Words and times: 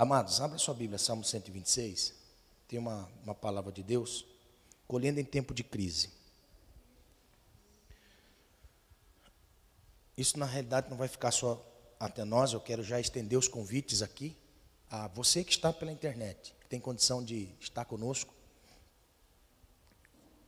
Amados, 0.00 0.40
abra 0.40 0.56
sua 0.56 0.72
Bíblia, 0.72 0.98
Salmo 0.98 1.22
126. 1.22 2.14
Tem 2.66 2.78
uma, 2.78 3.06
uma 3.22 3.34
palavra 3.34 3.70
de 3.70 3.82
Deus. 3.82 4.24
Colhendo 4.88 5.20
em 5.20 5.24
tempo 5.24 5.52
de 5.52 5.62
crise. 5.62 6.08
Isso 10.16 10.38
na 10.38 10.46
realidade 10.46 10.88
não 10.88 10.96
vai 10.96 11.06
ficar 11.06 11.30
só 11.30 11.62
até 12.00 12.24
nós, 12.24 12.54
eu 12.54 12.60
quero 12.62 12.82
já 12.82 12.98
estender 12.98 13.38
os 13.38 13.46
convites 13.46 14.00
aqui 14.00 14.34
a 14.88 15.06
você 15.08 15.44
que 15.44 15.50
está 15.50 15.70
pela 15.70 15.92
internet, 15.92 16.56
que 16.58 16.66
tem 16.66 16.80
condição 16.80 17.22
de 17.22 17.54
estar 17.60 17.84
conosco. 17.84 18.32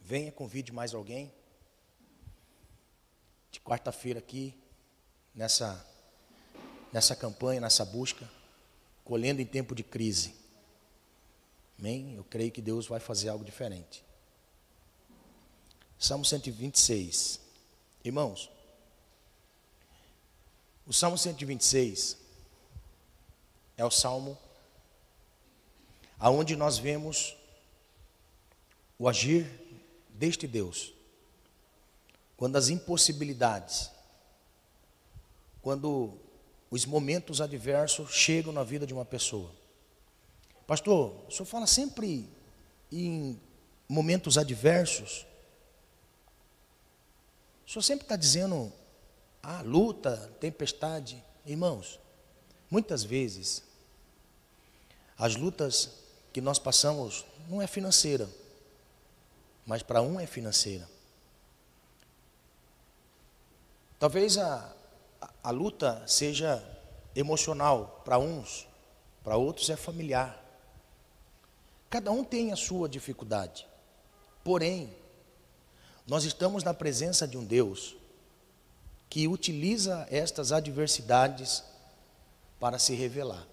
Venha, 0.00 0.32
convide 0.32 0.72
mais 0.72 0.94
alguém. 0.94 1.30
De 3.50 3.60
quarta-feira 3.60 4.18
aqui, 4.18 4.58
nessa, 5.34 5.86
nessa 6.90 7.14
campanha, 7.14 7.60
nessa 7.60 7.84
busca, 7.84 8.26
colhendo 9.04 9.40
em 9.40 9.46
tempo 9.46 9.74
de 9.74 9.82
crise. 9.82 10.34
Amém? 11.78 12.14
Eu 12.14 12.24
creio 12.24 12.50
que 12.52 12.62
Deus 12.62 12.86
vai 12.86 13.00
fazer 13.00 13.28
algo 13.28 13.44
diferente. 13.44 14.04
Salmo 15.98 16.24
126. 16.24 17.40
Irmãos, 18.04 18.50
o 20.86 20.92
Salmo 20.92 21.16
126 21.16 22.16
é 23.76 23.84
o 23.84 23.90
salmo 23.90 24.36
aonde 26.18 26.54
nós 26.54 26.78
vemos 26.78 27.36
o 28.98 29.08
agir 29.08 29.48
deste 30.08 30.46
Deus. 30.46 30.92
Quando 32.36 32.56
as 32.56 32.68
impossibilidades, 32.68 33.90
quando 35.60 36.18
os 36.72 36.86
momentos 36.86 37.42
adversos 37.42 38.14
chegam 38.14 38.50
na 38.50 38.64
vida 38.64 38.86
de 38.86 38.94
uma 38.94 39.04
pessoa. 39.04 39.50
Pastor, 40.66 41.14
o 41.28 41.30
senhor 41.30 41.44
fala 41.44 41.66
sempre 41.66 42.26
em 42.90 43.38
momentos 43.86 44.38
adversos. 44.38 45.26
O 47.66 47.70
senhor 47.70 47.82
sempre 47.82 48.06
está 48.06 48.16
dizendo, 48.16 48.72
ah, 49.42 49.60
luta, 49.60 50.32
tempestade. 50.40 51.22
Irmãos, 51.44 52.00
muitas 52.70 53.04
vezes, 53.04 53.62
as 55.18 55.36
lutas 55.36 55.90
que 56.32 56.40
nós 56.40 56.58
passamos 56.58 57.26
não 57.50 57.60
é 57.60 57.66
financeira, 57.66 58.26
mas 59.66 59.82
para 59.82 60.00
um 60.00 60.18
é 60.18 60.26
financeira. 60.26 60.88
Talvez 63.98 64.38
a, 64.38 64.74
a, 65.42 65.50
luta 65.50 66.02
seja 66.06 66.62
emocional 67.14 68.02
para 68.04 68.18
uns, 68.18 68.66
para 69.22 69.36
outros 69.36 69.68
é 69.70 69.76
familiar. 69.76 70.38
Cada 71.90 72.10
um 72.10 72.24
tem 72.24 72.52
a 72.52 72.56
sua 72.56 72.88
dificuldade. 72.88 73.66
Porém, 74.42 74.94
nós 76.06 76.24
estamos 76.24 76.64
na 76.64 76.74
presença 76.74 77.26
de 77.26 77.36
um 77.36 77.44
Deus 77.44 77.96
que 79.08 79.28
utiliza 79.28 80.06
estas 80.10 80.52
adversidades 80.52 81.62
para 82.58 82.78
se 82.78 82.94
revelar. 82.94 83.46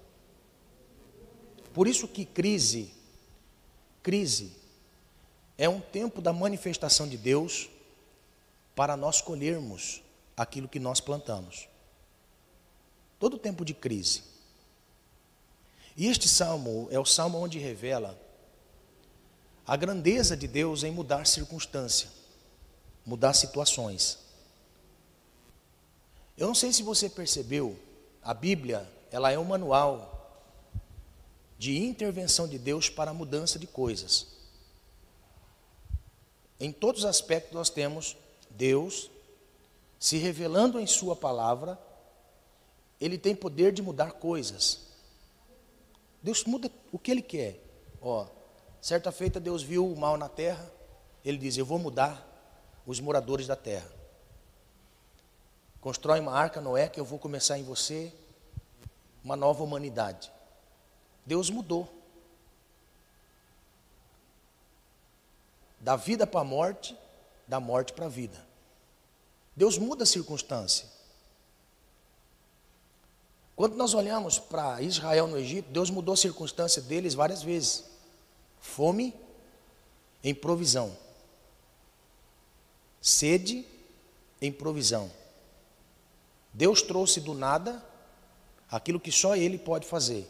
Por 1.74 1.88
isso 1.88 2.08
que 2.08 2.26
crise, 2.26 2.94
crise 4.02 4.54
é 5.58 5.68
um 5.68 5.82
tempo 5.82 6.22
da 6.22 6.32
manifestação 6.32 7.08
de 7.08 7.18
Deus 7.18 7.70
para 8.76 8.96
nós 8.96 9.22
colhermos 9.22 10.02
aquilo 10.38 10.70
que 10.70 10.80
nós 10.80 11.02
plantamos. 11.02 11.68
Todo 13.20 13.38
tempo 13.38 13.66
de 13.66 13.74
crise. 13.74 14.24
E 15.96 16.08
este 16.08 16.30
salmo 16.30 16.88
é 16.90 16.98
o 16.98 17.06
salmo 17.06 17.38
onde 17.38 17.60
revela 17.60 18.18
a 19.68 19.76
grandeza 19.76 20.36
de 20.36 20.48
Deus 20.48 20.84
em 20.84 20.92
mudar 20.92 21.28
circunstância, 21.28 22.10
mudar 23.06 23.34
situações. 23.34 24.18
Eu 26.38 26.48
não 26.48 26.56
sei 26.56 26.72
se 26.72 26.82
você 26.82 27.10
percebeu, 27.10 27.78
a 28.24 28.34
Bíblia, 28.34 28.90
ela 29.12 29.32
é 29.32 29.38
um 29.38 29.44
manual 29.44 30.16
de 31.58 31.78
intervenção 31.78 32.48
de 32.48 32.58
Deus 32.58 32.90
para 32.90 33.12
a 33.12 33.14
mudança 33.14 33.60
de 33.60 33.68
coisas. 33.68 34.28
Em 36.60 36.72
todos 36.72 37.04
os 37.04 37.10
aspectos 37.10 37.54
nós 37.54 37.70
temos 37.70 38.16
Deus 38.50 39.12
se 40.00 40.18
revelando 40.18 40.80
em 40.80 40.88
sua 40.88 41.16
palavra, 41.16 41.78
ele 43.00 43.18
tem 43.18 43.36
poder 43.36 43.72
de 43.72 43.82
mudar 43.82 44.14
coisas. 44.14 44.88
Deus 46.22 46.44
muda 46.44 46.72
o 46.92 47.00
que 47.00 47.12
ele 47.12 47.22
quer. 47.22 47.60
Ó, 48.02 48.28
certa 48.82 49.12
feita 49.12 49.40
Deus 49.40 49.64
viu 49.64 49.92
o 49.92 49.98
mal 49.98 50.18
na 50.18 50.28
terra, 50.28 50.70
ele 51.24 51.38
diz: 51.38 51.58
"Eu 51.58 51.66
vou 51.66 51.80
mudar 51.80 52.26
os 52.86 53.00
moradores 53.00 53.48
da 53.48 53.56
terra". 53.56 53.90
Constrói 55.80 56.20
uma 56.20 56.34
arca 56.34 56.60
Noé 56.60 56.90
que 56.90 57.00
eu 57.00 57.06
vou 57.06 57.18
começar 57.18 57.58
em 57.58 57.64
você 57.64 58.14
uma 59.24 59.36
nova 59.36 59.64
humanidade. 59.64 60.32
Deus 61.26 61.50
mudou. 61.50 62.00
da 65.80 65.96
vida 65.96 66.28
para 66.28 66.42
a 66.42 66.44
morte, 66.44 66.98
da 67.48 67.60
morte 67.60 67.94
para 67.94 68.06
a 68.06 68.10
vida. 68.10 68.46
Deus 69.56 69.78
muda 69.78 70.04
a 70.04 70.08
circunstância. 70.08 70.88
Quando 73.60 73.76
nós 73.76 73.94
olhamos 73.94 74.40
para 74.40 74.82
Israel 74.82 75.28
no 75.28 75.38
Egito, 75.38 75.70
Deus 75.70 75.90
mudou 75.90 76.14
a 76.14 76.16
circunstância 76.16 76.82
deles 76.82 77.14
várias 77.14 77.44
vezes. 77.44 77.84
Fome 78.62 79.14
em 80.24 80.34
provisão. 80.34 80.96
Sede 83.02 83.68
em 84.42 84.50
provisão. 84.50 85.12
Deus 86.54 86.82
trouxe 86.82 87.20
do 87.20 87.34
nada 87.34 87.86
aquilo 88.72 88.98
que 88.98 89.12
só 89.12 89.36
Ele 89.36 89.58
pode 89.58 89.86
fazer. 89.86 90.26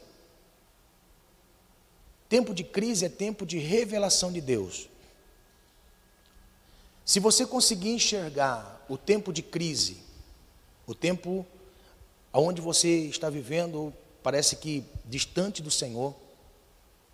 Tempo 2.28 2.52
de 2.52 2.64
crise 2.64 3.04
é 3.04 3.08
tempo 3.08 3.46
de 3.46 3.58
revelação 3.58 4.32
de 4.32 4.40
Deus. 4.40 4.88
Se 7.04 7.20
você 7.20 7.46
conseguir 7.46 7.90
enxergar 7.90 8.84
o 8.88 8.98
tempo 8.98 9.32
de 9.32 9.40
crise, 9.40 10.02
o 10.84 10.96
tempo 10.96 11.46
onde 12.32 12.60
você 12.60 12.88
está 13.06 13.28
vivendo, 13.28 13.92
parece 14.22 14.56
que 14.56 14.84
distante 15.04 15.62
do 15.62 15.70
Senhor, 15.70 16.14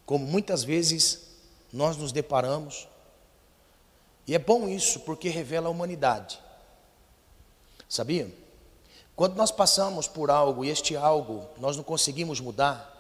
como 0.05 0.27
muitas 0.27 0.63
vezes 0.63 1.27
nós 1.73 1.97
nos 1.97 2.13
deparamos, 2.13 2.89
e 4.27 4.35
é 4.35 4.39
bom 4.39 4.69
isso 4.69 5.01
porque 5.01 5.29
revela 5.29 5.69
a 5.69 5.71
humanidade. 5.71 6.41
Sabia? 7.89 8.33
Quando 9.15 9.37
nós 9.37 9.51
passamos 9.51 10.09
por 10.09 10.31
algo 10.31 10.65
e 10.65 10.69
este 10.69 10.97
algo 10.97 11.49
nós 11.59 11.77
não 11.77 11.85
conseguimos 11.85 12.41
mudar, 12.41 12.93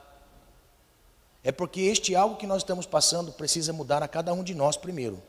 é 1.42 1.52
porque 1.52 1.80
este 1.82 2.14
algo 2.14 2.36
que 2.36 2.46
nós 2.46 2.62
estamos 2.62 2.86
passando 2.86 3.32
precisa 3.32 3.72
mudar 3.72 4.02
a 4.02 4.08
cada 4.08 4.32
um 4.32 4.42
de 4.42 4.54
nós 4.54 4.76
primeiro. 4.76 5.22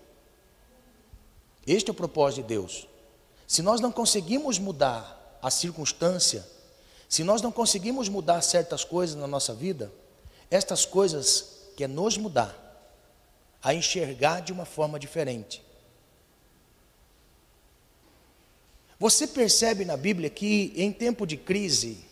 Este 1.66 1.90
é 1.90 1.92
o 1.92 1.96
propósito 1.96 2.42
de 2.42 2.48
Deus. 2.48 2.88
Se 3.46 3.62
nós 3.62 3.82
não 3.82 3.92
conseguimos 3.92 4.58
mudar 4.58 5.38
a 5.42 5.52
circunstância, 5.52 6.48
se 7.08 7.24
nós 7.24 7.42
não 7.42 7.52
conseguimos 7.52 8.10
mudar 8.10 8.42
certas 8.42 8.84
coisas 8.84 9.16
na 9.16 9.28
nossa 9.28 9.54
vida, 9.54 9.92
estas 10.50 10.86
coisas 10.86 11.60
quer 11.76 11.88
nos 11.88 12.18
mudar, 12.18 12.56
a 13.62 13.74
enxergar 13.74 14.42
de 14.42 14.52
uma 14.52 14.66
forma 14.66 15.00
diferente. 15.00 15.64
Você 19.00 19.28
percebe 19.28 19.86
na 19.86 19.96
Bíblia 19.96 20.30
que 20.30 20.74
em 20.76 20.92
tempo 20.92 21.26
de 21.26 21.38
crise, 21.38 22.06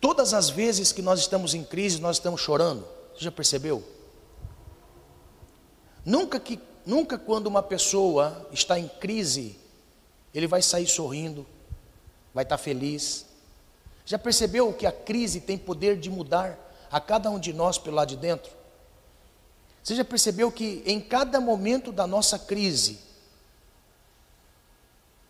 todas 0.00 0.32
as 0.32 0.48
vezes 0.48 0.92
que 0.92 1.02
nós 1.02 1.20
estamos 1.20 1.54
em 1.54 1.62
crise, 1.62 2.00
nós 2.00 2.16
estamos 2.16 2.40
chorando. 2.40 2.86
Você 3.14 3.24
já 3.24 3.32
percebeu? 3.32 3.84
Nunca 6.04 6.40
que 6.40 6.58
Nunca 6.84 7.18
quando 7.18 7.46
uma 7.46 7.62
pessoa 7.62 8.48
está 8.52 8.78
em 8.78 8.88
crise, 8.88 9.56
ele 10.34 10.46
vai 10.46 10.62
sair 10.62 10.86
sorrindo, 10.86 11.46
vai 12.32 12.42
estar 12.42 12.58
feliz. 12.58 13.26
Já 14.10 14.18
percebeu 14.18 14.72
que 14.72 14.86
a 14.86 14.90
crise 14.90 15.40
tem 15.40 15.56
poder 15.56 15.96
de 15.96 16.10
mudar 16.10 16.58
a 16.90 17.00
cada 17.00 17.30
um 17.30 17.38
de 17.38 17.52
nós 17.52 17.78
pelo 17.78 17.94
lado 17.94 18.08
de 18.08 18.16
dentro? 18.16 18.50
Você 19.84 19.94
já 19.94 20.04
percebeu 20.04 20.50
que 20.50 20.82
em 20.84 21.00
cada 21.00 21.40
momento 21.40 21.92
da 21.92 22.08
nossa 22.08 22.36
crise, 22.36 22.98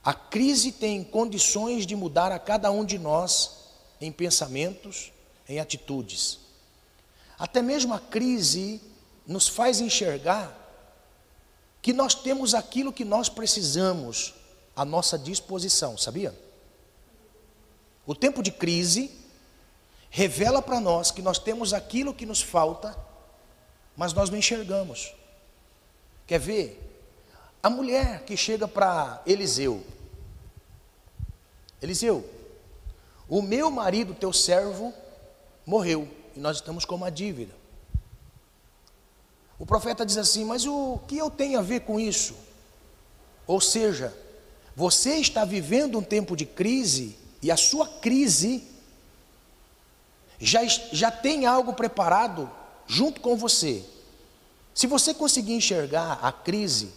a 0.03 0.15
crise 0.15 0.73
tem 0.73 1.05
condições 1.05 1.85
de 1.85 1.95
mudar 1.95 2.33
a 2.33 2.39
cada 2.39 2.71
um 2.71 2.83
de 2.83 2.99
nós 2.99 3.67
em 4.01 4.11
pensamentos, 4.11 5.13
em 5.47 5.61
atitudes. 5.61 6.39
Até 7.39 7.61
mesmo 7.61 7.93
a 7.93 8.01
crise 8.01 8.81
nos 9.27 9.47
faz 9.47 9.83
enxergar 9.83 10.57
que 11.83 11.93
nós 11.93 12.15
temos 12.15 12.55
aquilo 12.55 12.95
que 12.95 13.05
nós 13.05 13.29
precisamos 13.29 14.33
à 14.75 14.87
nossa 14.87 15.19
disposição, 15.19 15.99
sabia? 15.99 16.35
O 18.07 18.15
tempo 18.15 18.43
de 18.43 18.51
crise 18.51 19.11
revela 20.11 20.61
para 20.61 20.81
nós 20.81 21.11
que 21.11 21.23
nós 21.23 21.39
temos 21.39 21.73
aquilo 21.73 22.15
que 22.15 22.27
nos 22.27 22.43
falta, 22.43 22.97
mas 23.97 24.13
nós 24.13 24.31
não 24.31 24.39
enxergamos. 24.39 25.15
Quer 26.27 26.41
ver? 26.41 26.87
A 27.63 27.69
mulher 27.69 28.25
que 28.25 28.37
chega 28.37 28.67
para 28.67 29.23
Eliseu, 29.27 29.85
Eliseu, 31.81 32.29
o 33.29 33.41
meu 33.43 33.71
marido, 33.71 34.15
teu 34.15 34.33
servo, 34.33 34.93
morreu 35.65 36.09
e 36.35 36.41
nós 36.41 36.57
estamos 36.57 36.85
com 36.85 36.95
uma 36.95 37.11
dívida. 37.11 37.55
O 39.59 39.67
profeta 39.67 40.05
diz 40.07 40.17
assim: 40.17 40.45
Mas 40.45 40.67
o 40.67 40.99
que 41.07 41.19
eu 41.19 41.31
tenho 41.31 41.59
a 41.59 41.63
ver 41.63 41.81
com 41.81 42.01
isso? 42.01 42.35
Ou 43.47 43.61
seja, 43.61 44.17
você 44.75 45.17
está 45.17 45.45
vivendo 45.45 45.99
um 45.99 46.03
tempo 46.03 46.35
de 46.35 46.47
crise 46.47 47.17
e 47.43 47.51
a 47.51 47.57
sua 47.57 47.87
crise 47.87 48.65
já, 50.39 50.65
já 50.65 51.11
tem 51.11 51.47
algo 51.47 51.73
preparado 51.73 52.51
junto 52.87 53.21
com 53.21 53.37
você. 53.37 53.85
Se 54.75 54.87
você 54.87 55.13
conseguir 55.13 55.55
enxergar 55.55 56.19
a 56.23 56.33
crise, 56.33 56.93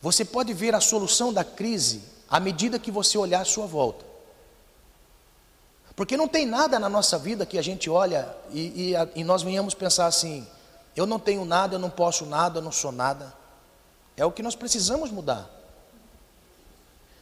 você 0.00 0.24
pode 0.24 0.52
ver 0.52 0.74
a 0.74 0.80
solução 0.80 1.32
da 1.32 1.44
crise 1.44 2.02
à 2.28 2.38
medida 2.38 2.78
que 2.78 2.90
você 2.90 3.18
olhar 3.18 3.40
à 3.40 3.44
sua 3.44 3.66
volta. 3.66 4.04
Porque 5.94 6.16
não 6.16 6.28
tem 6.28 6.44
nada 6.44 6.78
na 6.78 6.88
nossa 6.88 7.18
vida 7.18 7.46
que 7.46 7.58
a 7.58 7.62
gente 7.62 7.88
olha 7.88 8.28
e, 8.52 8.92
e, 8.92 9.20
e 9.20 9.24
nós 9.24 9.42
venhamos 9.42 9.74
pensar 9.74 10.06
assim: 10.06 10.46
eu 10.94 11.06
não 11.06 11.18
tenho 11.18 11.44
nada, 11.44 11.74
eu 11.74 11.78
não 11.78 11.88
posso 11.88 12.26
nada, 12.26 12.58
eu 12.58 12.62
não 12.62 12.72
sou 12.72 12.92
nada. 12.92 13.32
É 14.16 14.24
o 14.24 14.30
que 14.30 14.42
nós 14.42 14.54
precisamos 14.54 15.10
mudar. 15.10 15.55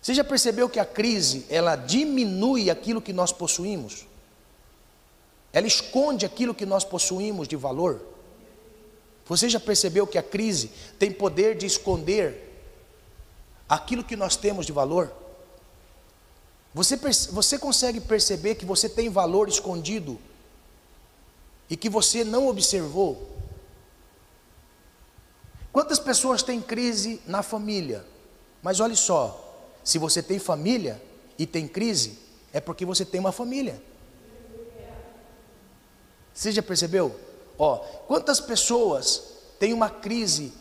Você 0.05 0.13
já 0.13 0.23
percebeu 0.23 0.69
que 0.69 0.79
a 0.79 0.85
crise, 0.85 1.47
ela 1.49 1.77
diminui 1.77 2.69
aquilo 2.69 3.01
que 3.01 3.11
nós 3.11 3.33
possuímos? 3.33 4.05
Ela 5.51 5.67
esconde 5.67 6.27
aquilo 6.27 6.55
que 6.55 6.67
nós 6.67 6.85
possuímos 6.85 7.49
de 7.49 7.57
valor? 7.57 8.03
Você 9.25 9.49
já 9.49 9.59
percebeu 9.59 10.07
que 10.07 10.19
a 10.19 10.23
crise 10.23 10.71
tem 10.99 11.11
poder 11.11 11.57
de 11.57 11.65
esconder 11.65 12.53
aquilo 13.67 14.05
que 14.05 14.15
nós 14.15 14.37
temos 14.37 14.67
de 14.67 14.73
valor? 14.73 15.11
Você, 16.75 16.99
você 17.31 17.59
consegue 17.59 17.99
perceber 17.99 18.57
que 18.57 18.67
você 18.67 18.91
tem 18.91 19.09
valor 19.09 19.49
escondido 19.49 20.21
e 21.71 21.79
que 21.79 21.89
você 21.89 22.25
não 22.25 22.47
observou? 22.47 23.35
Quantas 25.73 25.99
pessoas 25.99 26.43
têm 26.43 26.61
crise 26.61 27.23
na 27.27 27.43
família? 27.43 28.05
Mas 28.63 28.81
olhe 28.81 28.97
só, 28.97 29.44
se 29.85 29.99
você 29.99 30.23
tem 30.23 30.39
família 30.39 31.01
e 31.39 31.47
tem 31.47 31.69
crise, 31.69 32.19
é 32.53 32.61
porque 32.61 32.87
você 32.87 33.05
tem 33.05 33.21
uma 33.21 33.33
família. 33.33 33.81
Você 36.33 36.51
já 36.51 36.63
percebeu? 36.63 37.15
Ó, 37.59 37.77
quantas 38.09 38.41
pessoas 38.41 39.23
têm 39.61 39.73
uma 39.73 39.91
crise 39.91 40.53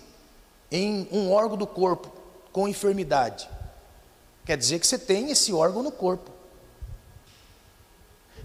em 0.70 1.08
um 1.12 1.32
órgão 1.32 1.58
do 1.58 1.66
corpo 1.66 2.12
com 2.52 2.68
enfermidade? 2.68 3.50
Quer 4.46 4.58
dizer 4.58 4.80
que 4.80 4.86
você 4.86 5.00
tem 5.00 5.32
esse 5.32 5.54
órgão 5.54 5.82
no 5.82 5.92
corpo. 5.92 6.30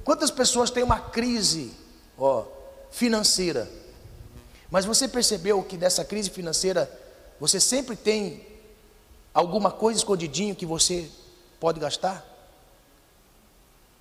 Quantas 0.05 0.31
pessoas 0.31 0.71
têm 0.71 0.83
uma 0.83 1.01
crise, 1.01 1.73
ó, 2.17 2.45
financeira? 2.91 3.69
Mas 4.71 4.85
você 4.85 5.09
percebeu 5.09 5.63
que 5.63 5.77
dessa 5.77 6.05
crise 6.05 6.31
financeira 6.31 6.91
você 7.41 7.61
sempre 7.61 7.97
tem 7.97 8.47
alguma 9.39 9.71
coisa 9.71 10.01
escondidinho 10.01 10.57
que 10.57 10.67
você 10.67 11.09
pode 11.61 11.79
gastar? 11.79 12.27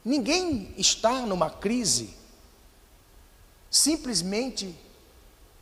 Ninguém 0.03 0.73
está 0.77 1.21
numa 1.27 1.47
crise 1.47 2.15
simplesmente 3.69 4.75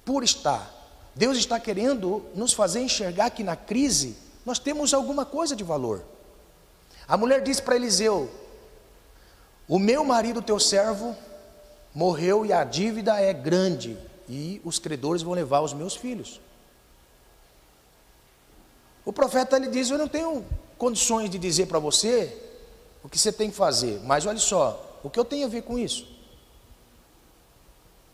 por 0.05 0.23
estar. 0.23 0.71
Deus 1.13 1.37
está 1.37 1.59
querendo 1.59 2.25
nos 2.33 2.53
fazer 2.53 2.79
enxergar 2.79 3.31
que 3.31 3.43
na 3.43 3.57
crise 3.57 4.15
nós 4.45 4.59
temos 4.59 4.93
alguma 4.93 5.25
coisa 5.25 5.55
de 5.57 5.63
valor. 5.63 6.05
A 7.05 7.17
mulher 7.17 7.41
disse 7.41 7.61
para 7.61 7.75
Eliseu: 7.75 8.31
O 9.67 9.77
meu 9.77 10.05
marido, 10.05 10.41
teu 10.41 10.59
servo, 10.59 11.13
morreu 11.93 12.45
e 12.45 12.53
a 12.53 12.63
dívida 12.63 13.19
é 13.19 13.33
grande, 13.33 13.97
e 14.29 14.61
os 14.63 14.79
credores 14.79 15.21
vão 15.21 15.33
levar 15.33 15.59
os 15.59 15.73
meus 15.73 15.95
filhos. 15.95 16.39
O 19.05 19.13
profeta 19.13 19.57
lhe 19.57 19.67
diz: 19.67 19.89
Eu 19.89 19.97
não 19.97 20.07
tenho 20.07 20.43
condições 20.77 21.29
de 21.29 21.37
dizer 21.37 21.67
para 21.67 21.79
você 21.79 22.35
o 23.03 23.07
que 23.07 23.17
você 23.17 23.31
tem 23.31 23.51
que 23.51 23.55
fazer, 23.55 24.01
mas 24.03 24.25
olha 24.25 24.39
só, 24.39 24.99
o 25.03 25.09
que 25.09 25.19
eu 25.19 25.23
tenho 25.23 25.45
a 25.45 25.49
ver 25.49 25.61
com 25.61 25.77
isso? 25.77 26.07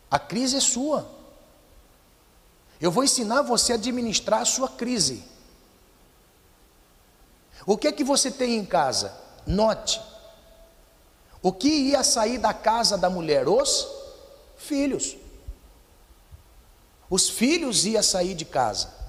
A 0.09 0.19
crise 0.19 0.57
é 0.57 0.59
sua. 0.59 1.09
Eu 2.81 2.91
vou 2.91 3.03
ensinar 3.03 3.43
você 3.43 3.71
a 3.71 3.75
administrar 3.75 4.41
a 4.41 4.45
sua 4.45 4.67
crise. 4.67 5.23
O 7.65 7.77
que 7.77 7.87
é 7.87 7.91
que 7.91 8.03
você 8.03 8.29
tem 8.29 8.57
em 8.57 8.65
casa? 8.65 9.15
Note. 9.47 10.01
O 11.41 11.53
que 11.53 11.69
ia 11.69 12.03
sair 12.03 12.37
da 12.37 12.53
casa 12.53 12.97
da 12.97 13.09
mulher? 13.09 13.47
Os 13.47 13.87
filhos. 14.57 15.15
Os 17.09 17.29
filhos 17.29 17.85
iam 17.85 18.03
sair 18.03 18.33
de 18.33 18.45
casa. 18.45 19.00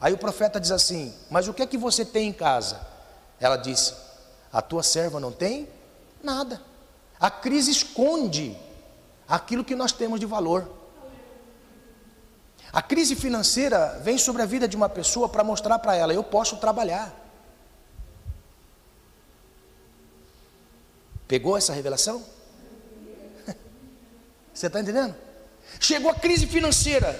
Aí 0.00 0.12
o 0.12 0.18
profeta 0.18 0.60
diz 0.60 0.70
assim: 0.70 1.14
Mas 1.30 1.48
o 1.48 1.54
que 1.54 1.62
é 1.62 1.66
que 1.66 1.78
você 1.78 2.04
tem 2.04 2.28
em 2.28 2.32
casa? 2.32 2.80
Ela 3.40 3.56
disse: 3.56 3.94
A 4.52 4.60
tua 4.60 4.82
serva 4.82 5.18
não 5.18 5.32
tem 5.32 5.68
nada. 6.22 6.60
A 7.18 7.30
crise 7.30 7.70
esconde 7.70 8.56
aquilo 9.26 9.64
que 9.64 9.74
nós 9.74 9.92
temos 9.92 10.20
de 10.20 10.26
valor. 10.26 10.70
A 12.72 12.82
crise 12.82 13.16
financeira 13.16 13.98
vem 14.02 14.18
sobre 14.18 14.42
a 14.42 14.46
vida 14.46 14.68
de 14.68 14.76
uma 14.76 14.88
pessoa 14.88 15.28
para 15.28 15.42
mostrar 15.42 15.78
para 15.78 15.96
ela: 15.96 16.12
eu 16.12 16.22
posso 16.22 16.56
trabalhar. 16.58 17.14
Pegou 21.26 21.56
essa 21.56 21.72
revelação? 21.72 22.22
Você 24.52 24.66
está 24.66 24.80
entendendo? 24.80 25.14
Chegou 25.80 26.10
a 26.10 26.14
crise 26.14 26.46
financeira. 26.46 27.16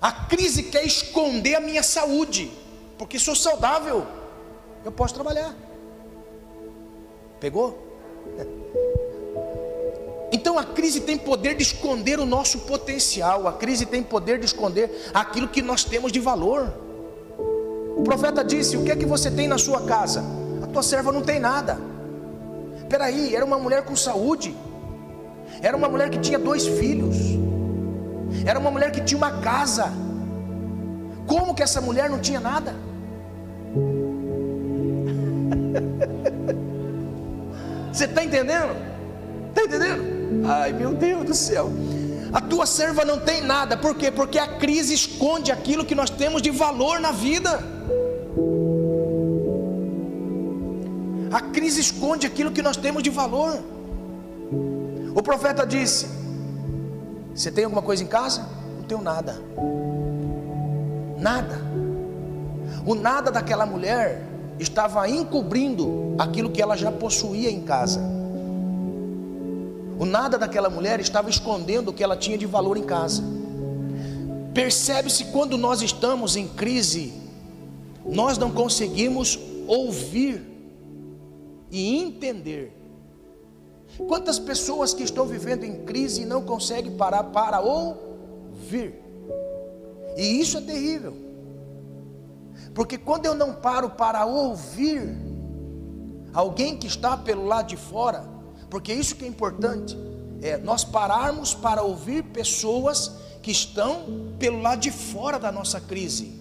A 0.00 0.10
crise 0.12 0.64
quer 0.64 0.84
esconder 0.84 1.56
a 1.56 1.60
minha 1.60 1.82
saúde, 1.82 2.50
porque 2.96 3.18
sou 3.18 3.34
saudável, 3.36 4.06
eu 4.84 4.90
posso 4.90 5.14
trabalhar. 5.14 5.54
Pegou? 7.38 7.86
Então 10.32 10.56
a 10.56 10.64
crise 10.64 11.00
tem 11.00 11.18
poder 11.18 11.56
de 11.56 11.62
esconder 11.64 12.20
o 12.20 12.24
nosso 12.24 12.60
potencial, 12.60 13.48
a 13.48 13.52
crise 13.52 13.84
tem 13.84 14.00
poder 14.00 14.38
de 14.38 14.46
esconder 14.46 15.10
aquilo 15.12 15.48
que 15.48 15.60
nós 15.60 15.82
temos 15.82 16.12
de 16.12 16.20
valor. 16.20 16.72
O 17.96 18.02
profeta 18.04 18.44
disse: 18.44 18.76
O 18.76 18.84
que 18.84 18.92
é 18.92 18.96
que 18.96 19.04
você 19.04 19.30
tem 19.30 19.48
na 19.48 19.58
sua 19.58 19.82
casa? 19.82 20.22
A 20.62 20.68
tua 20.68 20.84
serva 20.84 21.10
não 21.10 21.22
tem 21.22 21.40
nada. 21.40 21.78
Peraí, 22.88 23.34
era 23.34 23.44
uma 23.44 23.58
mulher 23.58 23.84
com 23.84 23.96
saúde, 23.96 24.56
era 25.60 25.76
uma 25.76 25.88
mulher 25.88 26.10
que 26.10 26.18
tinha 26.18 26.38
dois 26.38 26.66
filhos, 26.66 27.16
era 28.44 28.58
uma 28.58 28.70
mulher 28.70 28.90
que 28.90 29.00
tinha 29.00 29.18
uma 29.18 29.40
casa. 29.40 29.92
Como 31.26 31.54
que 31.54 31.62
essa 31.62 31.80
mulher 31.80 32.10
não 32.10 32.18
tinha 32.18 32.40
nada? 32.40 32.74
Você 37.92 38.04
está 38.04 38.24
entendendo? 38.24 38.76
Está 39.48 39.64
entendendo? 39.64 40.20
Ai 40.46 40.72
meu 40.72 40.94
Deus 40.94 41.24
do 41.24 41.34
céu. 41.34 41.70
A 42.32 42.40
tua 42.40 42.64
serva 42.64 43.04
não 43.04 43.18
tem 43.18 43.42
nada, 43.42 43.76
por 43.76 43.96
quê? 43.96 44.08
Porque 44.10 44.38
a 44.38 44.46
crise 44.46 44.94
esconde 44.94 45.50
aquilo 45.50 45.84
que 45.84 45.96
nós 45.96 46.10
temos 46.10 46.40
de 46.40 46.50
valor 46.50 47.00
na 47.00 47.10
vida. 47.10 47.60
A 51.32 51.40
crise 51.40 51.80
esconde 51.80 52.26
aquilo 52.26 52.52
que 52.52 52.62
nós 52.62 52.76
temos 52.76 53.02
de 53.02 53.10
valor. 53.10 53.58
O 55.14 55.22
profeta 55.22 55.66
disse: 55.66 56.06
Você 57.34 57.50
tem 57.50 57.64
alguma 57.64 57.82
coisa 57.82 58.02
em 58.02 58.06
casa? 58.06 58.46
Não 58.76 58.82
tenho 58.84 59.00
nada. 59.00 59.36
Nada. 61.18 61.60
O 62.86 62.94
nada 62.94 63.30
daquela 63.30 63.66
mulher 63.66 64.22
estava 64.58 65.08
encobrindo 65.08 66.14
aquilo 66.18 66.50
que 66.50 66.60
ela 66.60 66.76
já 66.76 66.90
possuía 66.90 67.50
em 67.50 67.62
casa. 67.62 68.00
O 69.98 70.06
nada 70.06 70.38
daquela 70.38 70.70
mulher 70.70 70.98
estava 70.98 71.28
escondendo 71.28 71.90
o 71.90 71.92
que 71.92 72.02
ela 72.02 72.16
tinha 72.16 72.38
de 72.38 72.46
valor 72.46 72.76
em 72.76 72.82
casa. 72.82 73.22
Percebe-se 74.54 75.26
quando 75.26 75.56
nós 75.58 75.82
estamos 75.82 76.36
em 76.36 76.48
crise, 76.48 77.12
nós 78.04 78.38
não 78.38 78.50
conseguimos 78.50 79.38
ouvir 79.66 80.42
e 81.70 81.98
entender 81.98 82.79
Quantas 84.08 84.38
pessoas 84.38 84.94
que 84.94 85.02
estão 85.02 85.26
vivendo 85.26 85.64
em 85.64 85.84
crise 85.84 86.24
não 86.24 86.42
conseguem 86.42 86.96
parar 86.96 87.24
para 87.24 87.60
ouvir? 87.60 88.94
E 90.16 90.40
isso 90.40 90.58
é 90.58 90.60
terrível. 90.60 91.14
Porque 92.74 92.96
quando 92.96 93.26
eu 93.26 93.34
não 93.34 93.54
paro 93.54 93.90
para 93.90 94.24
ouvir 94.24 95.16
alguém 96.32 96.76
que 96.76 96.86
está 96.86 97.16
pelo 97.16 97.46
lado 97.46 97.68
de 97.68 97.76
fora, 97.76 98.28
Porque 98.70 98.92
isso 98.92 99.16
que 99.16 99.24
é 99.24 99.28
importante 99.28 99.98
é 100.40 100.56
nós 100.56 100.84
pararmos 100.84 101.52
para 101.52 101.82
ouvir 101.82 102.22
pessoas 102.22 103.10
que 103.42 103.50
estão 103.50 104.32
pelo 104.38 104.62
lado 104.62 104.80
de 104.80 104.92
fora 104.92 105.40
da 105.40 105.50
nossa 105.50 105.80
crise. 105.80 106.39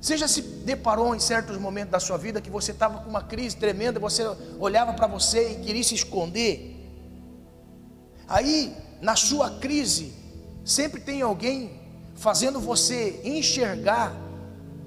Você 0.00 0.16
já 0.16 0.26
se 0.26 0.40
deparou 0.40 1.14
em 1.14 1.20
certos 1.20 1.58
momentos 1.58 1.92
da 1.92 2.00
sua 2.00 2.16
vida 2.16 2.40
que 2.40 2.48
você 2.48 2.72
estava 2.72 3.00
com 3.00 3.10
uma 3.10 3.22
crise 3.22 3.56
tremenda, 3.56 4.00
você 4.00 4.22
olhava 4.58 4.94
para 4.94 5.06
você 5.06 5.52
e 5.52 5.54
queria 5.56 5.84
se 5.84 5.94
esconder? 5.94 6.76
Aí, 8.26 8.74
na 9.02 9.14
sua 9.14 9.58
crise, 9.58 10.14
sempre 10.64 11.02
tem 11.02 11.20
alguém 11.20 11.78
fazendo 12.14 12.58
você 12.58 13.20
enxergar 13.24 14.14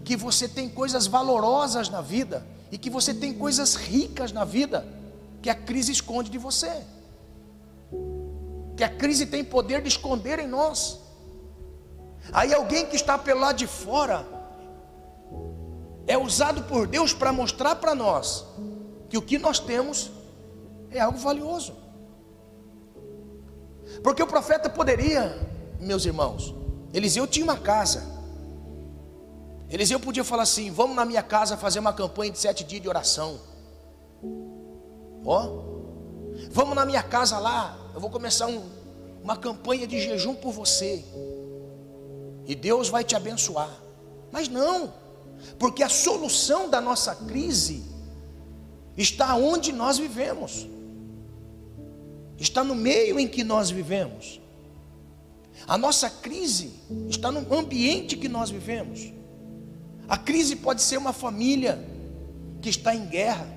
que 0.04 0.16
você 0.18 0.48
tem 0.48 0.68
coisas 0.68 1.06
valorosas 1.06 1.90
na 1.90 2.02
vida 2.02 2.46
e 2.72 2.78
que 2.78 2.90
você 2.90 3.14
tem 3.14 3.34
coisas 3.34 3.76
ricas 3.76 4.32
na 4.32 4.44
vida 4.44 4.84
que 5.44 5.50
a 5.50 5.56
crise 5.56 5.92
esconde 5.92 6.32
de 6.32 6.40
você. 6.40 6.72
Que 8.76 8.84
a 8.84 8.90
crise 8.90 9.28
tem 9.28 9.44
poder 9.44 9.82
de 9.82 9.90
esconder 9.90 10.40
em 10.40 10.48
nós. 10.48 11.00
Aí 12.32 12.52
alguém 12.52 12.88
que 12.88 12.96
está 12.96 13.16
pelo 13.16 13.42
lado 13.42 13.58
de 13.58 13.68
fora 13.68 14.33
é 16.06 16.18
usado 16.18 16.64
por 16.64 16.88
Deus 16.88 17.14
para 17.14 17.32
mostrar 17.32 17.76
para 17.76 17.96
nós 17.96 18.46
que 19.10 19.18
o 19.18 19.22
que 19.22 19.38
nós 19.38 19.60
temos 19.60 20.12
é 20.92 21.00
algo 21.00 21.18
valioso. 21.18 21.76
Porque 24.04 24.22
o 24.22 24.28
profeta 24.28 24.70
poderia, 24.70 25.38
meus 25.80 26.06
irmãos, 26.06 26.54
Eliseu 26.94 27.28
tinha 27.28 27.44
uma 27.44 27.58
casa. 27.58 28.04
Eliseu 29.70 30.00
podia 30.00 30.24
falar 30.24 30.44
assim: 30.44 30.72
vamos 30.72 30.96
na 30.96 31.06
minha 31.06 31.24
casa 31.24 31.58
fazer 31.58 31.80
uma 31.80 31.94
campanha 31.94 32.32
de 32.32 32.40
sete 32.40 32.64
dias 32.64 32.82
de 32.82 32.90
oração. 32.90 33.40
Ó, 35.26 35.64
vamos 36.52 36.76
na 36.76 36.86
minha 36.86 37.04
casa 37.04 37.40
lá, 37.40 37.78
eu 37.94 38.00
vou 38.00 38.10
começar 38.10 38.48
um, 38.48 38.64
uma 39.24 39.38
campanha 39.38 39.88
de 39.88 40.00
jejum 40.00 40.36
por 40.36 40.52
você. 40.52 41.04
E 42.46 42.56
Deus 42.56 42.90
vai 42.90 43.04
te 43.04 43.16
abençoar. 43.16 43.70
Mas 44.32 44.48
não, 44.48 44.94
porque 45.58 45.84
a 45.84 45.90
solução 45.90 46.70
da 46.70 46.82
nossa 46.82 47.16
crise 47.16 47.84
está 48.98 49.36
onde 49.36 49.72
nós 49.72 49.98
vivemos, 49.98 50.68
está 52.38 52.64
no 52.64 52.76
meio 52.76 53.20
em 53.20 53.28
que 53.28 53.44
nós 53.44 53.70
vivemos. 53.70 54.40
A 55.68 55.78
nossa 55.78 56.10
crise 56.10 56.74
está 57.10 57.32
no 57.32 57.54
ambiente 57.54 58.18
que 58.18 58.28
nós 58.28 58.50
vivemos. 58.50 59.14
A 60.08 60.18
crise 60.18 60.56
pode 60.56 60.82
ser 60.82 60.98
uma 60.98 61.14
família 61.14 61.80
que 62.62 62.70
está 62.70 62.94
em 62.94 63.06
guerra, 63.06 63.48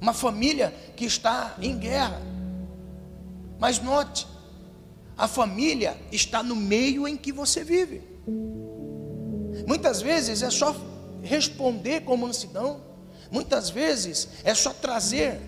uma 0.00 0.12
família 0.12 0.74
que 0.96 1.04
está 1.04 1.56
em 1.60 1.78
guerra. 1.78 2.20
Mas 3.58 3.80
note, 3.80 4.26
a 5.16 5.26
família 5.26 5.96
está 6.12 6.42
no 6.42 6.56
meio 6.56 7.08
em 7.08 7.16
que 7.16 7.32
você 7.32 7.64
vive. 7.64 8.02
Muitas 9.66 10.02
vezes 10.02 10.42
é 10.42 10.50
só 10.50 10.74
responder 11.22 12.02
com 12.02 12.16
mansidão, 12.16 12.80
muitas 13.30 13.70
vezes 13.70 14.28
é 14.44 14.54
só 14.54 14.72
trazer 14.72 15.40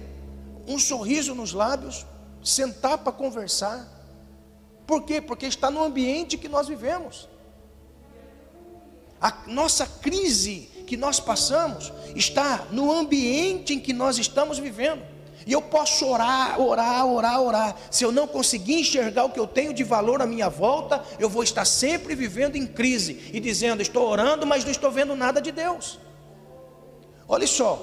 um 0.67 0.79
sorriso 0.79 1.35
nos 1.35 1.53
lábios, 1.53 2.07
sentar 2.43 2.99
para 2.99 3.13
conversar. 3.13 3.87
Por 4.87 5.03
quê? 5.03 5.21
Porque 5.21 5.47
está 5.47 5.71
no 5.71 5.83
ambiente 5.83 6.39
que 6.39 6.49
nós 6.49 6.69
vivemos. 6.69 7.29
A 9.21 9.45
nossa 9.47 9.87
crise 9.87 10.69
que 10.87 10.97
nós 10.97 11.19
passamos 11.19 11.93
está 12.15 12.67
no 12.71 12.93
ambiente 12.93 13.75
em 13.75 13.81
que 13.81 13.93
nós 13.93 14.19
estamos 14.19 14.59
vivendo. 14.59 15.16
E 15.47 15.53
eu 15.53 15.63
posso 15.63 16.05
orar, 16.05 16.61
orar, 16.61 17.07
orar, 17.07 17.41
orar. 17.41 17.77
Se 17.89 18.05
eu 18.05 18.11
não 18.11 18.27
conseguir 18.27 18.81
enxergar 18.81 19.25
o 19.25 19.31
que 19.31 19.39
eu 19.39 19.47
tenho 19.47 19.73
de 19.73 19.85
valor 19.85 20.21
à 20.21 20.27
minha 20.27 20.49
volta, 20.49 21.05
eu 21.21 21.31
vou 21.31 21.45
estar 21.45 21.65
sempre 21.65 22.17
vivendo 22.17 22.57
em 22.57 22.67
crise 22.67 23.31
e 23.33 23.39
dizendo: 23.39 23.81
estou 23.81 24.09
orando, 24.09 24.45
mas 24.45 24.65
não 24.65 24.73
estou 24.73 24.91
vendo 24.91 25.15
nada 25.15 25.41
de 25.41 25.53
Deus. 25.53 26.01
Olha 27.29 27.47
só, 27.47 27.81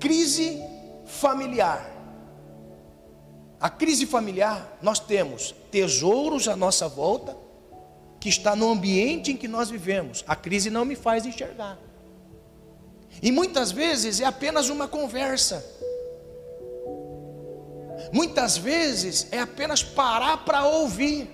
crise 0.00 0.60
familiar. 1.06 1.88
A 3.60 3.70
crise 3.70 4.04
familiar, 4.04 4.76
nós 4.82 4.98
temos 4.98 5.54
tesouros 5.70 6.48
à 6.48 6.56
nossa 6.56 6.88
volta, 6.88 7.36
que 8.18 8.28
está 8.28 8.56
no 8.56 8.68
ambiente 8.68 9.30
em 9.30 9.36
que 9.36 9.46
nós 9.46 9.70
vivemos. 9.70 10.24
A 10.26 10.34
crise 10.34 10.68
não 10.68 10.84
me 10.84 10.96
faz 10.96 11.24
enxergar. 11.24 11.78
E 13.22 13.30
muitas 13.30 13.70
vezes 13.70 14.20
é 14.20 14.24
apenas 14.24 14.68
uma 14.68 14.88
conversa. 14.88 15.64
Muitas 18.12 18.56
vezes 18.56 19.26
é 19.30 19.40
apenas 19.40 19.82
parar 19.82 20.44
para 20.44 20.64
ouvir. 20.64 21.30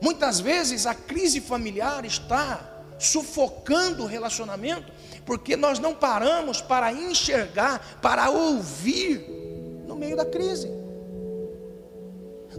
Muitas 0.00 0.40
vezes 0.40 0.86
a 0.86 0.94
crise 0.94 1.40
familiar 1.40 2.04
está 2.04 2.74
sufocando 2.98 4.04
o 4.04 4.06
relacionamento, 4.06 4.92
porque 5.24 5.56
nós 5.56 5.78
não 5.78 5.94
paramos 5.94 6.60
para 6.60 6.92
enxergar, 6.92 7.98
para 8.00 8.30
ouvir 8.30 9.18
no 9.86 9.96
meio 9.96 10.16
da 10.16 10.24
crise. 10.24 10.70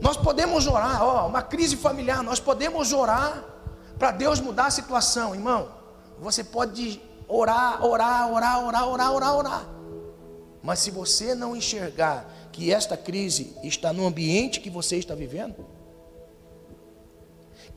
Nós 0.02 0.18
podemos 0.18 0.68
orar, 0.68 1.04
ó, 1.04 1.28
uma 1.28 1.42
crise 1.42 1.76
familiar, 1.76 2.22
nós 2.22 2.40
podemos 2.40 2.92
orar 2.92 3.44
para 3.98 4.12
Deus 4.12 4.40
mudar 4.40 4.68
a 4.68 4.72
situação, 4.72 5.34
irmão. 5.34 5.72
Você 6.20 6.44
pode 6.44 7.02
orar, 7.28 7.84
orar, 7.86 8.32
orar, 8.32 8.66
orar, 8.66 8.88
orar, 8.88 9.14
orar, 9.14 9.36
orar. 9.36 9.75
Mas 10.66 10.80
se 10.80 10.90
você 10.90 11.36
não 11.36 11.56
enxergar 11.56 12.28
que 12.52 12.74
esta 12.74 12.98
crise 12.98 13.56
está 13.64 13.94
no 13.94 14.08
ambiente 14.08 14.60
que 14.60 14.70
você 14.70 14.98
está 14.98 15.14
vivendo, 15.14 15.64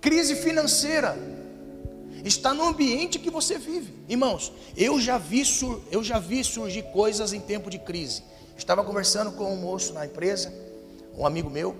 crise 0.00 0.34
financeira 0.34 1.14
está 2.24 2.54
no 2.54 2.66
ambiente 2.66 3.18
que 3.18 3.28
você 3.28 3.58
vive. 3.58 3.92
Irmãos, 4.08 4.50
eu 4.74 4.98
já 4.98 5.18
vi, 5.18 5.42
eu 5.92 6.02
já 6.02 6.18
vi 6.18 6.42
surgir 6.42 6.82
coisas 6.84 7.34
em 7.34 7.40
tempo 7.40 7.68
de 7.68 7.78
crise. 7.78 8.22
Estava 8.56 8.82
conversando 8.82 9.32
com 9.32 9.52
um 9.52 9.56
moço 9.56 9.92
na 9.92 10.06
empresa, 10.06 10.50
um 11.14 11.26
amigo 11.26 11.50
meu, 11.50 11.76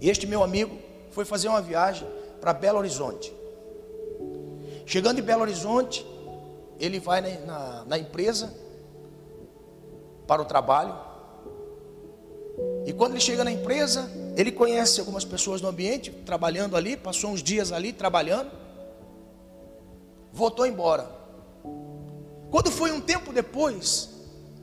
e 0.00 0.08
este 0.08 0.28
meu 0.28 0.44
amigo 0.44 0.78
foi 1.10 1.24
fazer 1.24 1.48
uma 1.48 1.60
viagem 1.60 2.06
para 2.40 2.52
Belo 2.52 2.78
Horizonte. 2.78 3.32
Chegando 4.86 5.18
em 5.18 5.24
Belo 5.24 5.42
Horizonte, 5.42 6.06
ele 6.78 7.00
vai 7.00 7.20
na, 7.20 7.46
na, 7.46 7.84
na 7.84 7.98
empresa 7.98 8.62
para 10.32 10.40
o 10.40 10.46
trabalho. 10.46 10.94
E 12.86 12.92
quando 12.94 13.12
ele 13.12 13.20
chega 13.20 13.44
na 13.44 13.50
empresa, 13.50 14.10
ele 14.34 14.50
conhece 14.50 14.98
algumas 14.98 15.26
pessoas 15.26 15.60
no 15.60 15.68
ambiente, 15.68 16.10
trabalhando 16.10 16.74
ali, 16.74 16.96
passou 16.96 17.30
uns 17.32 17.42
dias 17.42 17.70
ali 17.70 17.92
trabalhando, 17.92 18.50
voltou 20.32 20.66
embora. 20.66 21.06
Quando 22.50 22.70
foi 22.70 22.92
um 22.92 23.00
tempo 23.00 23.30
depois, 23.30 24.08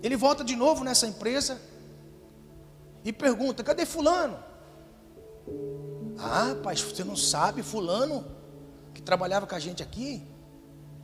ele 0.01 0.15
volta 0.15 0.43
de 0.43 0.55
novo 0.55 0.83
nessa 0.83 1.05
empresa 1.05 1.61
e 3.05 3.13
pergunta: 3.13 3.63
cadê 3.63 3.85
Fulano? 3.85 4.39
Ah, 6.17 6.55
pai, 6.63 6.75
você 6.75 7.03
não 7.03 7.15
sabe, 7.15 7.61
fulano 7.61 8.25
que 8.91 9.03
trabalhava 9.03 9.45
com 9.45 9.55
a 9.55 9.59
gente 9.59 9.83
aqui, 9.83 10.21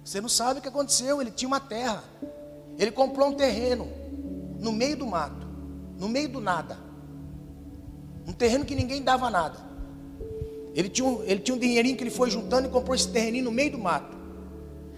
você 0.04 0.20
não 0.20 0.28
sabe 0.28 0.58
o 0.58 0.62
que 0.62 0.68
aconteceu, 0.68 1.22
ele 1.22 1.30
tinha 1.30 1.48
uma 1.48 1.60
terra. 1.60 2.04
Ele 2.78 2.92
comprou 2.92 3.30
um 3.30 3.34
terreno 3.34 4.05
no 4.66 4.72
meio 4.72 4.98
do 4.98 5.06
mato, 5.06 5.48
no 6.00 6.10
meio 6.10 6.30
do 6.30 6.42
nada. 6.42 6.78
Um 8.28 8.34
terreno 8.34 8.66
que 8.66 8.76
ninguém 8.76 9.02
dava 9.02 9.30
nada. 9.30 9.58
Ele 10.74 10.90
tinha, 10.90 11.08
um, 11.08 11.24
ele 11.24 11.40
tinha 11.40 11.56
um 11.56 11.60
dinheirinho 11.60 11.96
que 11.96 12.04
ele 12.04 12.12
foi 12.12 12.30
juntando 12.30 12.68
e 12.68 12.72
comprou 12.72 12.96
esse 12.96 13.08
terreninho 13.08 13.46
no 13.46 13.52
meio 13.52 13.72
do 13.72 13.80
mato. 13.80 14.18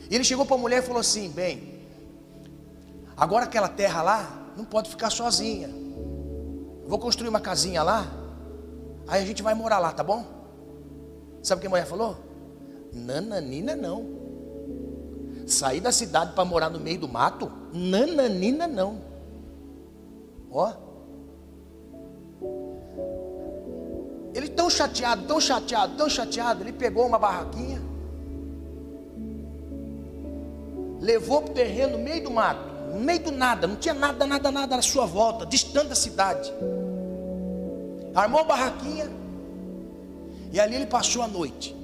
E 0.10 0.16
ele 0.16 0.24
chegou 0.24 0.46
para 0.46 0.56
a 0.56 0.60
mulher 0.60 0.80
e 0.80 0.86
falou 0.86 1.02
assim: 1.02 1.30
Bem, 1.30 1.82
agora 3.16 3.46
aquela 3.46 3.68
terra 3.68 4.02
lá 4.02 4.20
não 4.58 4.66
pode 4.66 4.90
ficar 4.90 5.10
sozinha. 5.10 5.70
Vou 6.88 6.98
construir 6.98 7.30
uma 7.30 7.42
casinha 7.42 7.84
lá 7.84 8.02
Aí 9.08 9.24
a 9.24 9.26
gente 9.26 9.42
vai 9.42 9.54
morar 9.54 9.80
lá, 9.80 9.92
tá 9.92 10.04
bom? 10.04 10.26
Sabe 11.42 11.60
o 11.60 11.62
que 11.62 11.68
a 11.68 11.70
mulher 11.70 11.86
falou? 11.86 12.18
Nananina 12.94 13.76
não. 13.76 14.06
Sair 15.48 15.80
da 15.80 15.94
cidade 15.94 16.34
para 16.34 16.44
morar 16.44 16.70
no 16.70 16.80
meio 16.80 17.00
do 17.00 17.08
mato? 17.08 17.50
Nananina 17.72 18.68
não. 18.68 19.02
Ó. 20.52 20.74
Ele 24.34 24.50
tão 24.50 24.70
chateado, 24.70 25.26
tão 25.26 25.42
chateado, 25.42 25.96
tão 25.96 26.10
chateado, 26.10 26.64
ele 26.64 26.74
pegou 26.74 27.06
uma 27.06 27.18
barraquinha, 27.18 27.82
levou 31.00 31.42
para 31.42 31.52
o 31.52 31.54
terreno 31.54 31.98
no 31.98 32.04
meio 32.04 32.24
do 32.24 32.32
mato, 32.32 32.62
no 32.94 33.00
meio 33.00 33.20
do 33.20 33.32
nada, 33.32 33.66
não 33.66 33.76
tinha 33.76 33.94
nada, 33.94 34.28
nada, 34.28 34.52
nada 34.52 34.76
à 34.76 34.82
sua 34.82 35.06
volta, 35.06 35.46
distante 35.46 35.88
da 35.88 35.96
cidade 35.96 36.54
armou 38.20 38.42
a 38.42 38.44
barraquinha, 38.44 39.08
e 40.52 40.60
ali 40.60 40.76
ele 40.76 40.88
passou 40.88 41.22
a 41.22 41.28
noite. 41.28 41.76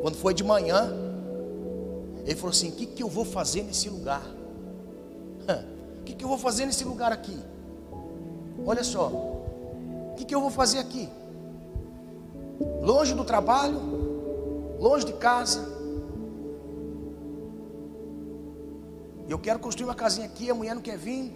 Quando 0.00 0.16
foi 0.16 0.32
de 0.32 0.42
manhã, 0.42 0.92
ele 2.24 2.34
falou 2.34 2.50
assim: 2.50 2.70
O 2.70 2.72
que, 2.72 2.86
que 2.86 3.02
eu 3.02 3.08
vou 3.08 3.24
fazer 3.24 3.62
nesse 3.62 3.88
lugar? 3.88 4.22
O 5.96 6.08
que, 6.08 6.14
que 6.14 6.24
eu 6.24 6.28
vou 6.28 6.38
fazer 6.38 6.66
nesse 6.66 6.84
lugar 6.84 7.10
aqui? 7.10 7.36
Olha 8.66 8.82
só, 8.82 9.06
o 9.06 10.14
que, 10.16 10.24
que 10.24 10.34
eu 10.34 10.40
vou 10.40 10.50
fazer 10.50 10.80
aqui? 10.80 11.08
Longe 12.82 13.14
do 13.14 13.24
trabalho, 13.24 13.78
longe 14.80 15.06
de 15.06 15.12
casa. 15.12 15.64
Eu 19.28 19.38
quero 19.38 19.60
construir 19.60 19.86
uma 19.86 19.94
casinha 19.94 20.26
aqui, 20.26 20.50
a 20.50 20.54
mulher 20.54 20.74
não 20.74 20.82
quer 20.82 20.98
vir. 20.98 21.32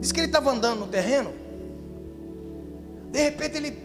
Diz 0.00 0.12
que 0.12 0.20
ele 0.20 0.28
estava 0.28 0.52
andando 0.52 0.78
no 0.80 0.86
terreno. 0.86 1.32
De 3.10 3.20
repente 3.20 3.56
ele, 3.56 3.76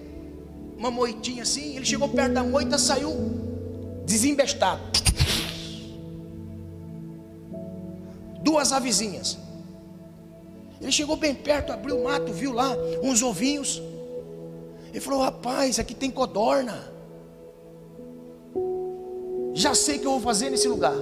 uma 0.77 0.91
moitinha 0.91 1.41
assim, 1.41 1.75
ele 1.75 1.85
chegou 1.85 2.07
perto 2.07 2.33
da 2.33 2.43
moita, 2.43 2.77
saiu 2.77 3.11
desembestado. 4.05 4.81
Duas 8.43 8.71
avezinhas. 8.71 9.42
Ele 10.83 10.91
chegou 10.91 11.15
bem 11.15 11.33
perto, 11.33 11.71
abriu 11.71 11.97
o 11.97 12.03
mato, 12.03 12.33
viu 12.33 12.51
lá 12.51 12.75
uns 13.01 13.23
ovinhos. 13.23 13.81
Ele 14.89 14.99
falou: 14.99 15.21
Rapaz, 15.21 15.79
aqui 15.79 15.95
tem 15.95 16.11
codorna. 16.11 16.91
Já 19.53 19.73
sei 19.73 19.95
o 19.95 19.99
que 20.01 20.05
eu 20.05 20.11
vou 20.11 20.19
fazer 20.19 20.49
nesse 20.49 20.67
lugar. 20.67 20.93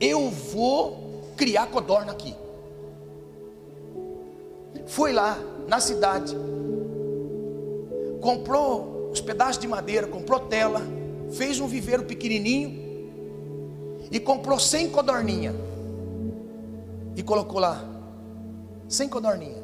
Eu 0.00 0.30
vou 0.30 1.22
criar 1.36 1.66
codorna 1.66 2.12
aqui. 2.12 2.34
Foi 4.86 5.12
lá 5.12 5.38
na 5.66 5.80
cidade, 5.80 6.34
comprou 8.22 9.10
os 9.12 9.20
pedaços 9.20 9.58
de 9.58 9.68
madeira, 9.68 10.06
comprou 10.06 10.40
tela, 10.40 10.80
fez 11.30 11.60
um 11.60 11.66
viveiro 11.66 12.04
pequenininho 12.04 13.10
e 14.10 14.18
comprou 14.18 14.58
100 14.58 14.88
codorninha 14.88 15.68
e 17.18 17.22
colocou 17.24 17.58
lá 17.58 17.84
100 18.88 19.08
codorninha. 19.08 19.60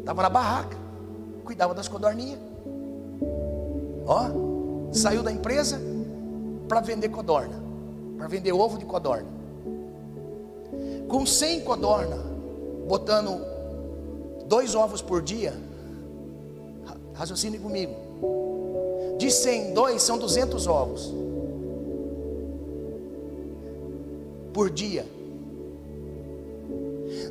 Estava 0.00 0.20
na 0.20 0.28
barraca, 0.28 0.76
cuidava 1.42 1.72
das 1.72 1.88
codorninhas. 1.88 2.38
Ó, 4.06 4.92
saiu 4.92 5.22
da 5.22 5.32
empresa 5.32 5.80
para 6.68 6.82
vender 6.82 7.08
codorna, 7.08 7.58
para 8.18 8.28
vender 8.28 8.52
ovo 8.52 8.76
de 8.76 8.84
codorna. 8.84 9.26
Com 11.08 11.24
100 11.24 11.62
codorna, 11.62 12.18
botando 12.86 13.40
dois 14.46 14.74
ovos 14.74 15.00
por 15.00 15.22
dia, 15.22 15.54
raciocine 17.14 17.58
comigo. 17.58 17.94
De 19.16 19.30
100, 19.30 19.72
dois 19.72 20.02
são 20.02 20.18
200 20.18 20.66
ovos 20.66 21.10
por 24.52 24.68
dia. 24.68 25.06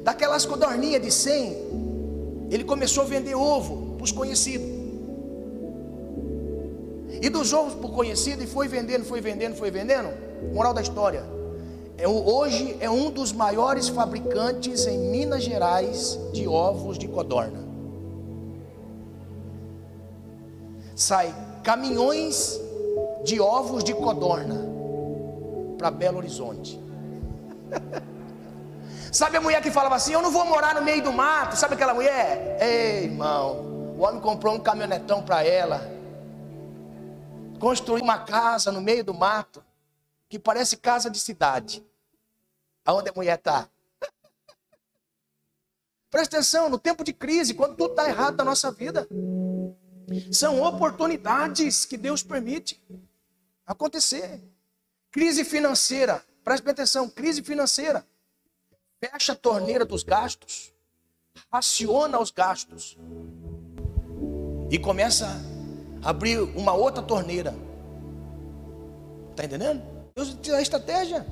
Daquelas 0.03 0.45
codorninhas 0.45 1.01
de 1.01 1.11
100, 1.11 2.47
ele 2.49 2.63
começou 2.63 3.03
a 3.03 3.05
vender 3.05 3.35
ovo 3.35 3.95
para 3.95 4.03
os 4.03 4.11
conhecidos. 4.11 4.67
E 7.21 7.29
dos 7.29 7.53
ovos 7.53 7.75
para 7.75 7.85
o 7.85 7.91
conhecido, 7.91 8.43
e 8.43 8.47
foi 8.47 8.67
vendendo, 8.67 9.05
foi 9.05 9.21
vendendo, 9.21 9.55
foi 9.55 9.69
vendendo. 9.69 10.09
Moral 10.53 10.73
da 10.73 10.81
história: 10.81 11.23
é, 11.97 12.07
hoje 12.07 12.75
é 12.79 12.89
um 12.89 13.11
dos 13.11 13.31
maiores 13.31 13.89
fabricantes 13.89 14.87
em 14.87 14.97
Minas 15.11 15.43
Gerais 15.43 16.19
de 16.33 16.47
ovos 16.47 16.97
de 16.97 17.07
codorna. 17.07 17.59
Sai 20.95 21.33
caminhões 21.63 22.59
de 23.23 23.39
ovos 23.39 23.83
de 23.83 23.93
codorna 23.93 24.67
para 25.77 25.91
Belo 25.91 26.17
Horizonte. 26.17 26.79
Sabe 29.11 29.35
a 29.35 29.41
mulher 29.41 29.61
que 29.61 29.69
falava 29.69 29.95
assim: 29.95 30.13
Eu 30.13 30.21
não 30.21 30.31
vou 30.31 30.45
morar 30.45 30.73
no 30.73 30.81
meio 30.81 31.03
do 31.03 31.11
mato. 31.11 31.57
Sabe 31.57 31.73
aquela 31.73 31.93
mulher? 31.93 32.57
Ei, 32.61 33.03
irmão, 33.05 33.59
o 33.97 34.01
homem 34.01 34.21
comprou 34.21 34.55
um 34.55 34.59
caminhonetão 34.59 35.21
para 35.21 35.43
ela, 35.43 35.81
construiu 37.59 38.03
uma 38.03 38.19
casa 38.19 38.71
no 38.71 38.79
meio 38.79 39.03
do 39.03 39.13
mato, 39.13 39.63
que 40.29 40.39
parece 40.39 40.77
casa 40.77 41.09
de 41.09 41.19
cidade. 41.19 41.85
Aonde 42.85 43.09
a 43.09 43.13
mulher 43.13 43.37
está? 43.37 43.67
Presta 46.09 46.37
atenção, 46.37 46.69
no 46.69 46.79
tempo 46.79 47.03
de 47.03 47.11
crise, 47.11 47.53
quando 47.53 47.75
tudo 47.75 47.91
está 47.91 48.07
errado 48.07 48.37
na 48.37 48.45
nossa 48.45 48.71
vida, 48.71 49.05
são 50.31 50.63
oportunidades 50.63 51.83
que 51.83 51.97
Deus 51.97 52.23
permite 52.23 52.81
acontecer. 53.67 54.41
Crise 55.11 55.43
financeira, 55.43 56.23
preste 56.45 56.67
atenção, 56.69 57.09
crise 57.09 57.43
financeira. 57.43 58.05
Fecha 59.03 59.33
a 59.33 59.35
torneira 59.35 59.83
dos 59.83 60.03
gastos, 60.03 60.71
raciona 61.51 62.19
os 62.19 62.29
gastos 62.29 62.95
e 64.69 64.77
começa 64.77 65.25
a 66.03 66.11
abrir 66.11 66.39
uma 66.39 66.73
outra 66.73 67.01
torneira. 67.01 67.55
Está 69.31 69.45
entendendo? 69.45 69.81
Deus 70.15 70.35
te 70.35 70.51
dá 70.51 70.61
estratégia. 70.61 71.25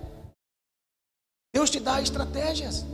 Deus 1.54 1.70
te 1.70 1.80
dá 1.80 2.02
estratégias. 2.02 2.86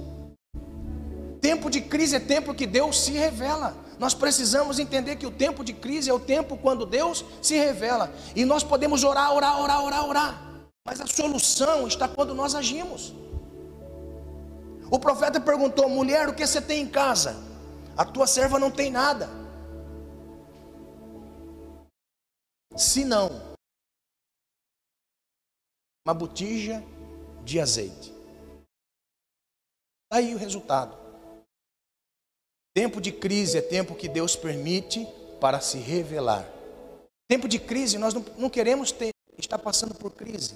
Tempo 1.39 1.69
de 1.69 1.79
crise 1.79 2.17
é 2.17 2.19
tempo 2.19 2.53
que 2.53 2.67
Deus 2.67 2.99
se 2.99 3.11
revela. 3.13 3.73
Nós 3.97 4.13
precisamos 4.13 4.77
entender 4.77 5.15
que 5.15 5.25
o 5.25 5.31
tempo 5.31 5.63
de 5.63 5.71
crise 5.71 6.09
é 6.09 6.13
o 6.13 6.19
tempo 6.19 6.57
quando 6.57 6.85
Deus 6.85 7.23
se 7.41 7.55
revela. 7.55 8.13
E 8.35 8.43
nós 8.43 8.61
podemos 8.61 9.05
orar, 9.05 9.33
orar, 9.33 9.61
orar, 9.61 9.85
orar, 9.85 10.05
orar. 10.05 10.41
Mas 10.85 10.99
a 10.99 11.07
solução 11.07 11.87
está 11.87 12.09
quando 12.09 12.35
nós 12.35 12.55
agimos. 12.55 13.13
O 14.91 14.99
profeta 14.99 15.39
perguntou: 15.39 15.89
mulher, 15.89 16.29
o 16.29 16.35
que 16.35 16.45
você 16.45 16.61
tem 16.61 16.81
em 16.81 16.89
casa? 16.89 17.35
A 17.97 18.05
tua 18.05 18.27
serva 18.27 18.59
não 18.59 18.69
tem 18.69 18.91
nada. 18.91 19.29
Se 22.75 23.05
não, 23.05 23.29
uma 26.05 26.13
botija 26.13 26.83
de 27.43 27.59
azeite. 27.59 28.13
Tá 30.09 30.17
aí 30.17 30.35
o 30.35 30.37
resultado. 30.37 30.95
Tempo 32.73 32.99
de 32.99 33.11
crise 33.11 33.57
é 33.57 33.61
tempo 33.61 33.95
que 33.95 34.09
Deus 34.09 34.35
permite 34.35 35.07
para 35.39 35.61
se 35.61 35.77
revelar. 35.77 36.45
Tempo 37.27 37.47
de 37.47 37.57
crise, 37.57 37.97
nós 37.97 38.13
não, 38.13 38.23
não 38.37 38.49
queremos 38.49 38.91
ter, 38.91 39.11
estar 39.37 39.57
passando 39.57 39.95
por 39.95 40.11
crise, 40.11 40.55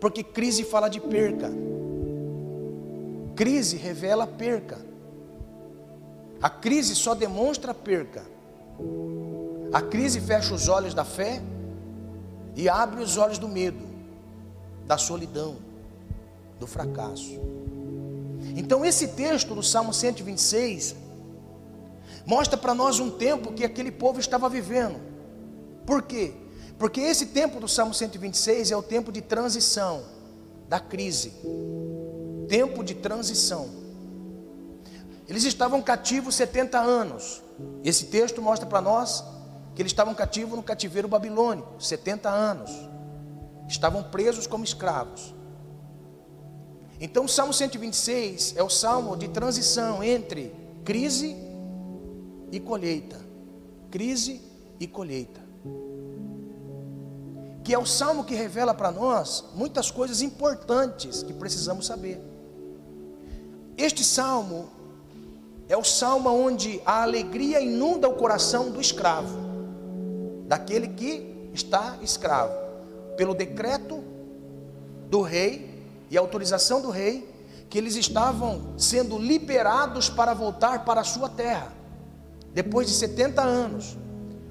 porque 0.00 0.22
crise 0.22 0.64
fala 0.64 0.88
de 0.88 1.00
perca. 1.00 1.50
Crise 3.40 3.78
revela 3.78 4.26
perca. 4.26 4.78
A 6.42 6.50
crise 6.50 6.94
só 6.94 7.14
demonstra 7.14 7.72
perca. 7.72 8.22
A 9.72 9.80
crise 9.80 10.20
fecha 10.20 10.52
os 10.52 10.68
olhos 10.68 10.92
da 10.92 11.06
fé 11.06 11.40
e 12.54 12.68
abre 12.68 13.02
os 13.02 13.16
olhos 13.16 13.38
do 13.38 13.48
medo, 13.48 13.82
da 14.86 14.98
solidão, 14.98 15.56
do 16.58 16.66
fracasso. 16.66 17.40
Então, 18.54 18.84
esse 18.84 19.08
texto 19.08 19.54
do 19.54 19.62
Salmo 19.62 19.94
126 19.94 20.94
mostra 22.26 22.58
para 22.58 22.74
nós 22.74 23.00
um 23.00 23.10
tempo 23.10 23.54
que 23.54 23.64
aquele 23.64 23.90
povo 23.90 24.20
estava 24.20 24.50
vivendo. 24.50 25.00
Por 25.86 26.02
quê? 26.02 26.34
Porque 26.78 27.00
esse 27.00 27.24
tempo 27.24 27.58
do 27.58 27.68
Salmo 27.68 27.94
126 27.94 28.70
é 28.70 28.76
o 28.76 28.82
tempo 28.82 29.10
de 29.10 29.22
transição 29.22 30.04
da 30.68 30.78
crise. 30.78 31.32
Tempo 32.50 32.82
de 32.82 32.96
transição. 32.96 33.70
Eles 35.28 35.44
estavam 35.44 35.80
cativos 35.80 36.34
70 36.34 36.80
anos. 36.80 37.40
Esse 37.84 38.06
texto 38.06 38.42
mostra 38.42 38.68
para 38.68 38.80
nós 38.80 39.22
que 39.72 39.80
eles 39.80 39.92
estavam 39.92 40.12
cativos 40.16 40.56
no 40.56 40.62
cativeiro 40.64 41.06
babilônico, 41.06 41.80
70 41.80 42.28
anos. 42.28 42.72
Estavam 43.68 44.02
presos 44.02 44.48
como 44.48 44.64
escravos. 44.64 45.32
Então, 47.00 47.26
o 47.26 47.28
Salmo 47.28 47.54
126 47.54 48.56
é 48.56 48.64
o 48.64 48.68
salmo 48.68 49.16
de 49.16 49.28
transição 49.28 50.02
entre 50.02 50.52
crise 50.84 51.36
e 52.50 52.58
colheita. 52.58 53.20
Crise 53.92 54.42
e 54.80 54.88
colheita. 54.88 55.40
Que 57.62 57.72
é 57.72 57.78
o 57.78 57.86
salmo 57.86 58.24
que 58.24 58.34
revela 58.34 58.74
para 58.74 58.90
nós 58.90 59.44
muitas 59.54 59.88
coisas 59.88 60.20
importantes 60.20 61.22
que 61.22 61.32
precisamos 61.32 61.86
saber. 61.86 62.29
Este 63.80 64.04
salmo 64.04 64.68
é 65.66 65.74
o 65.74 65.82
salmo 65.82 66.28
onde 66.28 66.82
a 66.84 67.02
alegria 67.02 67.62
inunda 67.62 68.10
o 68.10 68.12
coração 68.12 68.70
do 68.70 68.78
escravo, 68.78 69.38
daquele 70.46 70.88
que 70.88 71.48
está 71.54 71.96
escravo, 72.02 72.52
pelo 73.16 73.34
decreto 73.34 74.04
do 75.08 75.22
rei 75.22 75.82
e 76.10 76.18
autorização 76.18 76.82
do 76.82 76.90
rei 76.90 77.26
que 77.70 77.78
eles 77.78 77.96
estavam 77.96 78.74
sendo 78.76 79.16
liberados 79.16 80.10
para 80.10 80.34
voltar 80.34 80.84
para 80.84 81.00
a 81.00 81.04
sua 81.04 81.30
terra. 81.30 81.72
Depois 82.52 82.86
de 82.86 82.92
70 82.92 83.40
anos, 83.40 83.96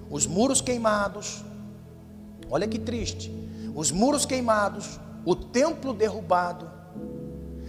os 0.09 0.25
muros 0.25 0.59
queimados, 0.59 1.45
olha 2.49 2.67
que 2.67 2.79
triste, 2.79 3.31
os 3.75 3.91
muros 3.91 4.25
queimados, 4.25 4.99
o 5.23 5.35
templo 5.35 5.93
derrubado, 5.93 6.67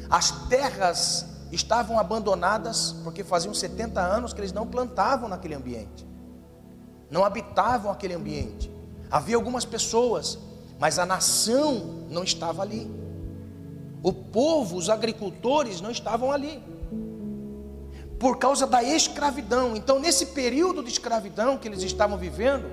as 0.08 0.30
terras 0.48 1.28
estavam 1.50 1.98
abandonadas, 1.98 2.92
porque 3.04 3.24
faziam 3.24 3.52
70 3.52 4.00
anos 4.00 4.32
que 4.32 4.40
eles 4.40 4.52
não 4.52 4.66
plantavam 4.66 5.28
naquele 5.28 5.54
ambiente, 5.54 6.06
não 7.10 7.24
habitavam 7.24 7.90
aquele 7.90 8.14
ambiente. 8.14 8.70
Havia 9.10 9.34
algumas 9.34 9.64
pessoas, 9.64 10.38
mas 10.78 10.98
a 10.98 11.04
nação 11.04 12.06
não 12.08 12.22
estava 12.22 12.62
ali. 12.62 12.88
O 14.02 14.12
povo, 14.12 14.76
os 14.76 14.88
agricultores 14.88 15.80
não 15.80 15.90
estavam 15.90 16.30
ali. 16.30 16.62
Por 18.18 18.38
causa 18.38 18.66
da 18.66 18.82
escravidão. 18.82 19.74
Então, 19.74 19.98
nesse 19.98 20.26
período 20.26 20.82
de 20.82 20.90
escravidão 20.90 21.58
que 21.58 21.66
eles 21.66 21.82
estavam 21.82 22.16
vivendo, 22.16 22.70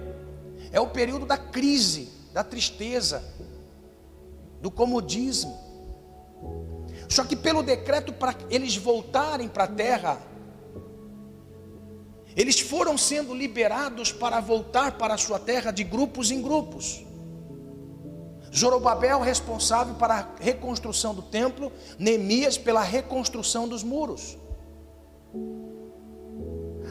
é 0.72 0.80
o 0.80 0.88
período 0.88 1.26
da 1.26 1.38
crise, 1.38 2.10
da 2.34 2.44
tristeza, 2.44 3.24
do 4.62 4.70
comodismo. 4.70 5.58
Só 7.08 7.24
que 7.24 7.36
pelo 7.36 7.64
decreto 7.64 8.12
para 8.12 8.36
eles 8.50 8.76
voltarem 8.76 9.48
para 9.48 9.64
a 9.64 9.68
terra, 9.68 10.22
eles 12.36 12.60
foram 12.60 12.98
sendo 12.98 13.34
liberados 13.34 14.12
para 14.12 14.40
voltar 14.40 14.98
para 14.98 15.14
a 15.14 15.18
sua 15.18 15.40
terra 15.40 15.72
de 15.72 15.84
grupos 15.84 16.30
em 16.30 16.42
grupos. 16.42 17.04
Zorobabel 18.56 19.22
responsável 19.22 19.96
para 19.96 20.16
a 20.16 20.28
reconstrução 20.44 21.14
do 21.14 21.22
templo, 21.22 21.72
Neemias 21.98 22.58
pela 22.58 22.82
reconstrução 22.82 23.68
dos 23.68 23.84
muros. 23.84 24.38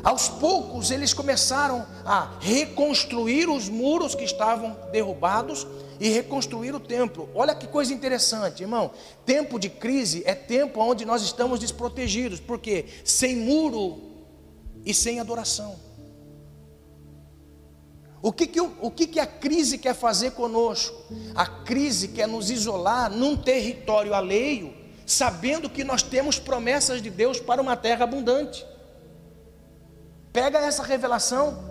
Aos 0.03 0.29
poucos 0.29 0.91
eles 0.91 1.13
começaram 1.13 1.87
a 2.05 2.39
reconstruir 2.41 3.49
os 3.49 3.69
muros 3.69 4.15
que 4.15 4.25
estavam 4.25 4.77
derrubados 4.93 5.67
e 5.99 6.09
reconstruir 6.09 6.75
o 6.75 6.81
templo. 6.81 7.29
Olha 7.35 7.55
que 7.55 7.67
coisa 7.67 7.93
interessante, 7.93 8.63
irmão. 8.63 8.91
Tempo 9.25 9.59
de 9.59 9.69
crise 9.69 10.23
é 10.27 10.35
tempo 10.35 10.81
onde 10.81 11.05
nós 11.05 11.23
estamos 11.23 11.61
desprotegidos, 11.61 12.41
porque 12.41 12.87
sem 13.05 13.37
muro 13.37 14.03
e 14.85 14.93
sem 14.93 15.21
adoração. 15.21 15.77
O 18.23 18.33
que, 18.33 18.47
que, 18.47 18.61
o 18.61 18.91
que, 18.91 19.07
que 19.07 19.21
a 19.21 19.27
crise 19.27 19.79
quer 19.79 19.95
fazer 19.95 20.33
conosco? 20.33 20.97
A 21.35 21.47
crise 21.47 22.09
quer 22.09 22.27
nos 22.27 22.51
isolar 22.51 23.11
num 23.11 23.37
território 23.37 24.15
alheio, 24.15 24.75
sabendo 25.07 25.71
que 25.71 25.85
nós 25.85 26.03
temos 26.03 26.39
promessas 26.39 27.01
de 27.01 27.11
Deus 27.11 27.39
para 27.39 27.63
uma 27.63 27.77
terra 27.77 28.05
abundante. 28.05 28.67
Pega 30.33 30.59
essa 30.59 30.83
revelação. 30.83 31.65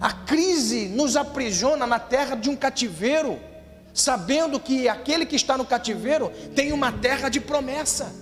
A 0.00 0.12
crise 0.12 0.88
nos 0.88 1.16
aprisiona 1.16 1.86
na 1.86 1.98
terra 1.98 2.36
de 2.36 2.48
um 2.48 2.56
cativeiro 2.56 3.38
sabendo 3.98 4.60
que 4.60 4.88
aquele 4.88 5.26
que 5.26 5.34
está 5.34 5.58
no 5.58 5.66
cativeiro 5.66 6.30
tem 6.54 6.72
uma 6.72 6.92
terra 6.92 7.28
de 7.28 7.40
promessa. 7.40 8.14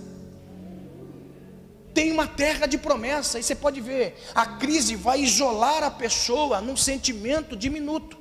Tem 1.93 2.11
uma 2.11 2.27
terra 2.27 2.65
de 2.65 2.77
promessa, 2.77 3.39
e 3.39 3.43
você 3.43 3.55
pode 3.55 3.79
ver, 3.79 4.19
a 4.33 4.45
crise 4.45 4.95
vai 4.95 5.21
isolar 5.21 5.83
a 5.83 5.91
pessoa 5.91 6.61
num 6.61 6.75
sentimento 6.75 7.55
diminuto, 7.55 8.17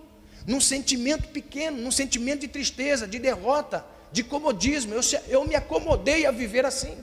num 0.46 0.60
sentimento 0.60 1.28
pequeno, 1.28 1.78
num 1.78 1.90
sentimento 1.90 2.40
de 2.40 2.48
tristeza, 2.48 3.06
de 3.06 3.18
derrota, 3.18 3.84
de 4.12 4.22
comodismo. 4.22 4.94
Eu, 4.94 5.00
eu 5.28 5.46
me 5.46 5.54
acomodei 5.54 6.26
a 6.26 6.30
viver 6.30 6.64
assim. 6.64 6.96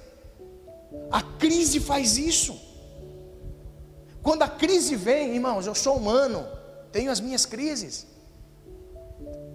A 1.12 1.22
crise 1.22 1.80
faz 1.80 2.18
isso. 2.18 2.60
Quando 4.22 4.44
a 4.44 4.48
crise 4.48 4.96
vem, 4.96 5.34
irmãos, 5.34 5.68
eu 5.68 5.76
sou 5.76 5.98
humano, 5.98 6.48
tenho 6.92 7.12
as 7.12 7.20
minhas 7.20 7.46
crises. 7.46 8.08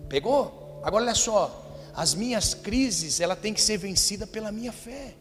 Pegou? 0.08 0.67
Agora 0.82 1.04
olha 1.04 1.14
só, 1.14 1.66
as 1.94 2.14
minhas 2.14 2.54
crises, 2.54 3.20
ela 3.20 3.34
tem 3.34 3.52
que 3.52 3.60
ser 3.60 3.76
vencida 3.76 4.26
pela 4.26 4.52
minha 4.52 4.72
fé. 4.72 5.14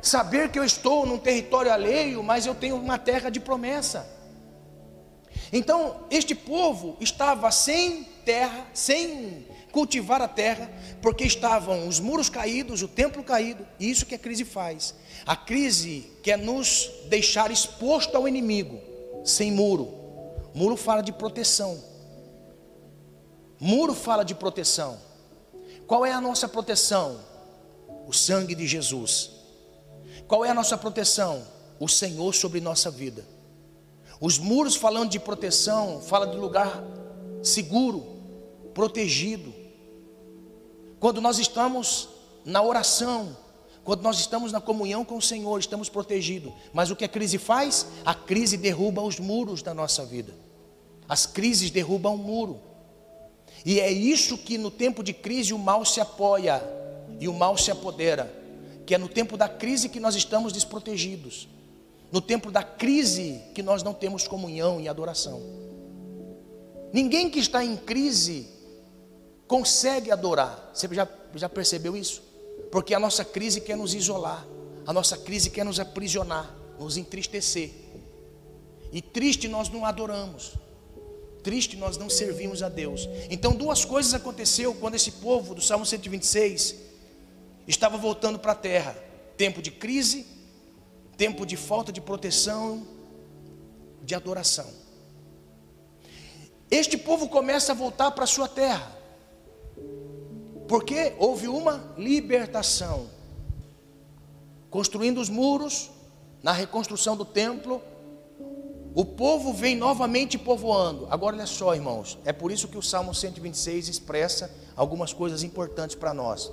Saber 0.00 0.50
que 0.50 0.58
eu 0.58 0.64
estou 0.64 1.04
num 1.04 1.18
território 1.18 1.72
alheio, 1.72 2.22
mas 2.22 2.46
eu 2.46 2.54
tenho 2.54 2.76
uma 2.76 2.98
terra 2.98 3.28
de 3.28 3.40
promessa. 3.40 4.08
Então, 5.52 6.04
este 6.10 6.34
povo 6.34 6.96
estava 7.00 7.50
sem 7.50 8.04
terra, 8.24 8.66
sem 8.72 9.46
cultivar 9.70 10.22
a 10.22 10.28
terra, 10.28 10.70
porque 11.02 11.24
estavam 11.24 11.86
os 11.86 12.00
muros 12.00 12.30
caídos, 12.30 12.82
o 12.82 12.88
templo 12.88 13.22
caído, 13.22 13.66
e 13.78 13.90
isso 13.90 14.06
que 14.06 14.14
a 14.14 14.18
crise 14.18 14.44
faz. 14.44 14.94
A 15.26 15.36
crise 15.36 16.10
quer 16.22 16.38
nos 16.38 16.90
deixar 17.08 17.50
exposto 17.50 18.16
ao 18.16 18.26
inimigo, 18.26 18.80
sem 19.24 19.52
muro. 19.52 19.92
Muro 20.54 20.76
fala 20.76 21.02
de 21.02 21.12
proteção. 21.12 21.78
Muro 23.58 23.94
fala 23.94 24.24
de 24.24 24.34
proteção. 24.34 24.98
Qual 25.86 26.04
é 26.04 26.12
a 26.12 26.20
nossa 26.20 26.48
proteção? 26.48 27.18
O 28.06 28.12
sangue 28.12 28.54
de 28.54 28.66
Jesus. 28.66 29.30
Qual 30.26 30.44
é 30.44 30.50
a 30.50 30.54
nossa 30.54 30.76
proteção? 30.76 31.46
O 31.78 31.88
Senhor 31.88 32.34
sobre 32.34 32.60
nossa 32.60 32.90
vida. 32.90 33.24
Os 34.20 34.38
muros 34.38 34.76
falando 34.76 35.10
de 35.10 35.20
proteção, 35.20 36.00
fala 36.00 36.26
de 36.26 36.36
lugar 36.36 36.82
seguro, 37.42 38.04
protegido. 38.74 39.54
Quando 40.98 41.20
nós 41.20 41.38
estamos 41.38 42.08
na 42.44 42.62
oração, 42.62 43.36
quando 43.84 44.02
nós 44.02 44.18
estamos 44.18 44.50
na 44.50 44.60
comunhão 44.60 45.04
com 45.04 45.16
o 45.16 45.22
Senhor, 45.22 45.58
estamos 45.60 45.88
protegidos. 45.88 46.52
Mas 46.72 46.90
o 46.90 46.96
que 46.96 47.04
a 47.04 47.08
crise 47.08 47.38
faz? 47.38 47.86
A 48.04 48.14
crise 48.14 48.56
derruba 48.56 49.02
os 49.02 49.20
muros 49.20 49.62
da 49.62 49.72
nossa 49.72 50.04
vida. 50.04 50.34
As 51.08 51.24
crises 51.26 51.70
derrubam 51.70 52.14
o 52.14 52.18
muro. 52.18 52.60
E 53.66 53.80
é 53.80 53.90
isso 53.90 54.38
que 54.38 54.56
no 54.56 54.70
tempo 54.70 55.02
de 55.02 55.12
crise 55.12 55.52
o 55.52 55.58
mal 55.58 55.84
se 55.84 56.00
apoia 56.00 56.62
e 57.18 57.26
o 57.26 57.34
mal 57.34 57.58
se 57.58 57.68
apodera, 57.68 58.32
que 58.86 58.94
é 58.94 58.98
no 58.98 59.08
tempo 59.08 59.36
da 59.36 59.48
crise 59.48 59.88
que 59.88 59.98
nós 59.98 60.14
estamos 60.14 60.52
desprotegidos, 60.52 61.48
no 62.12 62.20
tempo 62.20 62.52
da 62.52 62.62
crise 62.62 63.42
que 63.56 63.64
nós 63.64 63.82
não 63.82 63.92
temos 63.92 64.28
comunhão 64.28 64.80
e 64.80 64.88
adoração. 64.88 65.42
Ninguém 66.92 67.28
que 67.28 67.40
está 67.40 67.64
em 67.64 67.76
crise 67.76 68.46
consegue 69.48 70.12
adorar. 70.12 70.70
Você 70.72 70.86
já, 70.94 71.08
já 71.34 71.48
percebeu 71.48 71.96
isso? 71.96 72.22
Porque 72.70 72.94
a 72.94 73.00
nossa 73.00 73.24
crise 73.24 73.60
quer 73.60 73.76
nos 73.76 73.94
isolar, 73.94 74.46
a 74.86 74.92
nossa 74.92 75.16
crise 75.16 75.50
quer 75.50 75.64
nos 75.64 75.80
aprisionar, 75.80 76.54
nos 76.78 76.96
entristecer. 76.96 77.72
E 78.92 79.02
triste 79.02 79.48
nós 79.48 79.68
não 79.68 79.84
adoramos 79.84 80.52
triste 81.46 81.76
nós 81.76 81.96
não 81.96 82.10
servimos 82.10 82.60
a 82.60 82.68
Deus. 82.68 83.08
Então, 83.30 83.52
duas 83.54 83.84
coisas 83.84 84.12
aconteceu 84.12 84.74
quando 84.74 84.96
esse 84.96 85.12
povo 85.12 85.54
do 85.54 85.62
Salmo 85.62 85.86
126 85.86 86.74
estava 87.68 87.96
voltando 87.96 88.36
para 88.36 88.50
a 88.50 88.56
terra: 88.56 88.98
tempo 89.36 89.62
de 89.62 89.70
crise, 89.70 90.26
tempo 91.16 91.46
de 91.46 91.56
falta 91.56 91.92
de 91.92 92.00
proteção, 92.00 92.84
de 94.02 94.12
adoração. 94.12 94.66
Este 96.68 96.96
povo 96.96 97.28
começa 97.28 97.70
a 97.70 97.76
voltar 97.76 98.10
para 98.10 98.24
a 98.24 98.26
sua 98.26 98.48
terra, 98.48 98.90
porque 100.66 101.14
houve 101.16 101.46
uma 101.46 101.94
libertação, 101.96 103.08
construindo 104.68 105.20
os 105.20 105.28
muros, 105.28 105.92
na 106.42 106.50
reconstrução 106.50 107.16
do 107.16 107.24
templo, 107.24 107.80
o 108.96 109.04
povo 109.04 109.52
vem 109.52 109.76
novamente 109.76 110.38
povoando. 110.38 111.06
Agora 111.10 111.36
olha 111.36 111.44
só, 111.44 111.74
irmãos, 111.74 112.18
é 112.24 112.32
por 112.32 112.50
isso 112.50 112.66
que 112.66 112.78
o 112.78 112.82
Salmo 112.82 113.14
126 113.14 113.88
expressa 113.88 114.50
algumas 114.74 115.12
coisas 115.12 115.42
importantes 115.42 115.94
para 115.94 116.14
nós. 116.14 116.50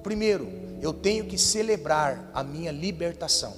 Primeiro, 0.00 0.48
eu 0.80 0.92
tenho 0.92 1.24
que 1.26 1.36
celebrar 1.36 2.30
a 2.32 2.44
minha 2.44 2.70
libertação. 2.70 3.56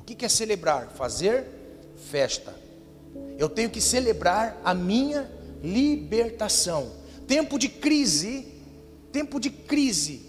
O 0.00 0.02
que 0.02 0.24
é 0.24 0.30
celebrar? 0.30 0.88
Fazer 0.88 1.46
festa. 2.10 2.54
Eu 3.36 3.50
tenho 3.50 3.68
que 3.68 3.80
celebrar 3.82 4.58
a 4.64 4.72
minha 4.72 5.30
libertação. 5.62 6.90
Tempo 7.26 7.58
de 7.58 7.68
crise, 7.68 8.48
tempo 9.12 9.38
de 9.38 9.50
crise, 9.50 10.22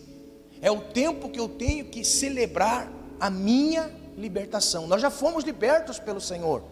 é 0.61 0.69
o 0.69 0.81
tempo 0.81 1.29
que 1.29 1.39
eu 1.39 1.47
tenho 1.47 1.85
que 1.85 2.03
celebrar 2.03 2.91
a 3.17 3.29
minha 3.29 4.00
libertação. 4.21 4.87
Nós 4.87 5.01
já 5.01 5.09
fomos 5.09 5.43
libertos 5.43 5.99
pelo 5.99 6.21
Senhor. 6.21 6.63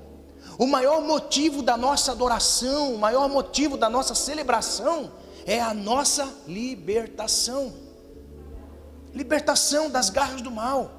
O 0.57 0.65
maior 0.65 1.01
motivo 1.01 1.61
da 1.61 1.75
nossa 1.75 2.11
adoração, 2.11 2.93
o 2.93 2.97
maior 2.97 3.27
motivo 3.27 3.75
da 3.75 3.89
nossa 3.89 4.15
celebração 4.15 5.11
é 5.45 5.59
a 5.59 5.73
nossa 5.73 6.27
libertação. 6.47 7.73
Libertação 9.13 9.89
das 9.89 10.09
garras 10.09 10.41
do 10.41 10.51
mal, 10.51 10.91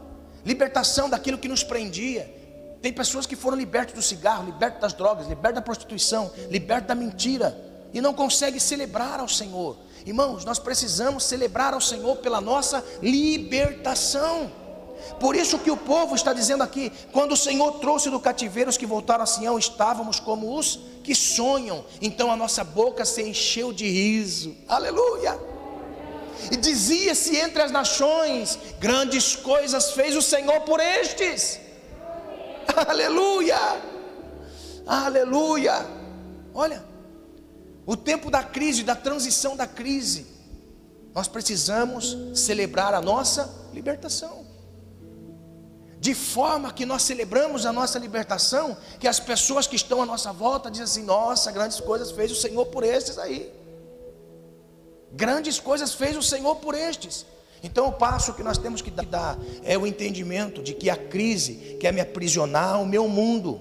libertação 0.45 1.09
daquilo 1.09 1.39
que 1.39 1.49
nos 1.49 1.63
prendia. 1.63 2.39
Tem 2.83 2.93
pessoas 2.93 3.27
que 3.27 3.37
foram 3.37 3.57
libertas 3.57 3.95
do 3.95 4.03
cigarro, 4.03 4.47
libertas 4.47 4.81
das 4.81 4.93
drogas, 4.93 5.29
libertas 5.29 5.57
da 5.57 5.63
prostituição, 5.63 6.31
libertas 6.51 6.89
da 6.89 6.95
mentira 6.95 7.71
e 7.93 8.01
não 8.01 8.15
conseguem 8.15 8.61
celebrar 8.61 9.21
ao 9.21 9.29
Senhor. 9.29 9.77
Irmãos, 10.07 10.45
nós 10.45 10.59
precisamos 10.59 11.25
celebrar 11.25 11.75
ao 11.75 11.81
Senhor 11.81 12.17
pela 12.17 12.41
nossa 12.41 12.85
libertação. 13.03 14.51
Por 15.19 15.37
isso 15.37 15.59
que 15.59 15.71
o 15.71 15.77
povo 15.77 16.15
está 16.15 16.33
dizendo 16.33 16.63
aqui: 16.63 16.93
quando 17.13 17.33
o 17.33 17.37
Senhor 17.37 17.73
trouxe 17.79 18.11
do 18.11 18.21
cativeiro 18.21 18.71
os 18.71 18.77
que 18.77 18.87
voltaram 18.87 19.25
a 19.25 19.27
Sião, 19.27 19.59
estávamos 19.59 20.21
como 20.21 20.57
os 20.57 20.79
que 21.03 21.15
sonham. 21.15 21.85
Então 22.01 22.31
a 22.31 22.37
nossa 22.37 22.65
boca 22.65 23.05
se 23.05 23.23
encheu 23.23 23.73
de 23.73 23.89
riso. 23.89 24.57
Aleluia! 24.69 25.39
E 26.51 26.57
dizia-se 26.57 27.37
entre 27.37 27.63
as 27.63 27.71
nações: 27.71 28.59
grandes 28.79 29.37
coisas 29.37 29.93
fez 29.93 30.17
o 30.17 30.23
Senhor 30.23 30.61
por 30.63 30.81
estes. 30.81 31.61
Aleluia! 32.89 33.59
Aleluia! 34.87 35.87
Olha, 36.55 36.85
o 37.87 37.97
tempo 37.97 38.31
da 38.31 38.43
crise, 38.43 38.83
da 38.83 38.95
transição 38.95 39.57
da 39.57 39.67
crise, 39.67 40.27
nós 41.15 41.29
precisamos 41.29 42.17
celebrar 42.35 42.95
a 42.95 43.01
nossa 43.01 43.53
libertação. 43.73 44.50
De 46.01 46.15
forma 46.15 46.73
que 46.73 46.87
nós 46.87 47.03
celebramos 47.03 47.67
a 47.67 47.73
nossa 47.75 47.99
libertação, 47.99 48.75
que 48.99 49.07
as 49.07 49.21
pessoas 49.21 49.67
que 49.67 49.77
estão 49.77 50.01
à 50.01 50.07
nossa 50.07 50.33
volta 50.33 50.71
dizem 50.71 50.85
assim: 50.85 51.03
Nossa, 51.03 51.53
grandes 51.53 51.79
coisas 51.79 52.11
fez 52.11 52.33
o 52.33 52.35
Senhor 52.35 52.65
por 52.67 52.83
estes 52.83 53.19
aí. 53.19 53.53
Grandes 55.13 55.61
coisas 55.61 55.93
fez 55.93 56.17
o 56.17 56.23
Senhor 56.23 56.57
por 56.57 56.75
estes. 56.75 57.27
Então 57.63 57.89
o 57.89 57.93
passo 57.93 58.33
que 58.33 58.43
nós 58.43 58.57
temos 58.57 58.81
que 58.81 58.91
dar 58.91 59.39
é 59.63 59.77
o 59.77 59.87
entendimento 59.87 60.63
de 60.63 60.73
que 60.73 60.89
a 60.89 60.97
crise 60.97 61.77
quer 61.79 61.93
me 61.93 62.01
aprisionar 62.01 62.77
ao 62.77 62.87
meu 62.87 63.07
mundo, 63.07 63.61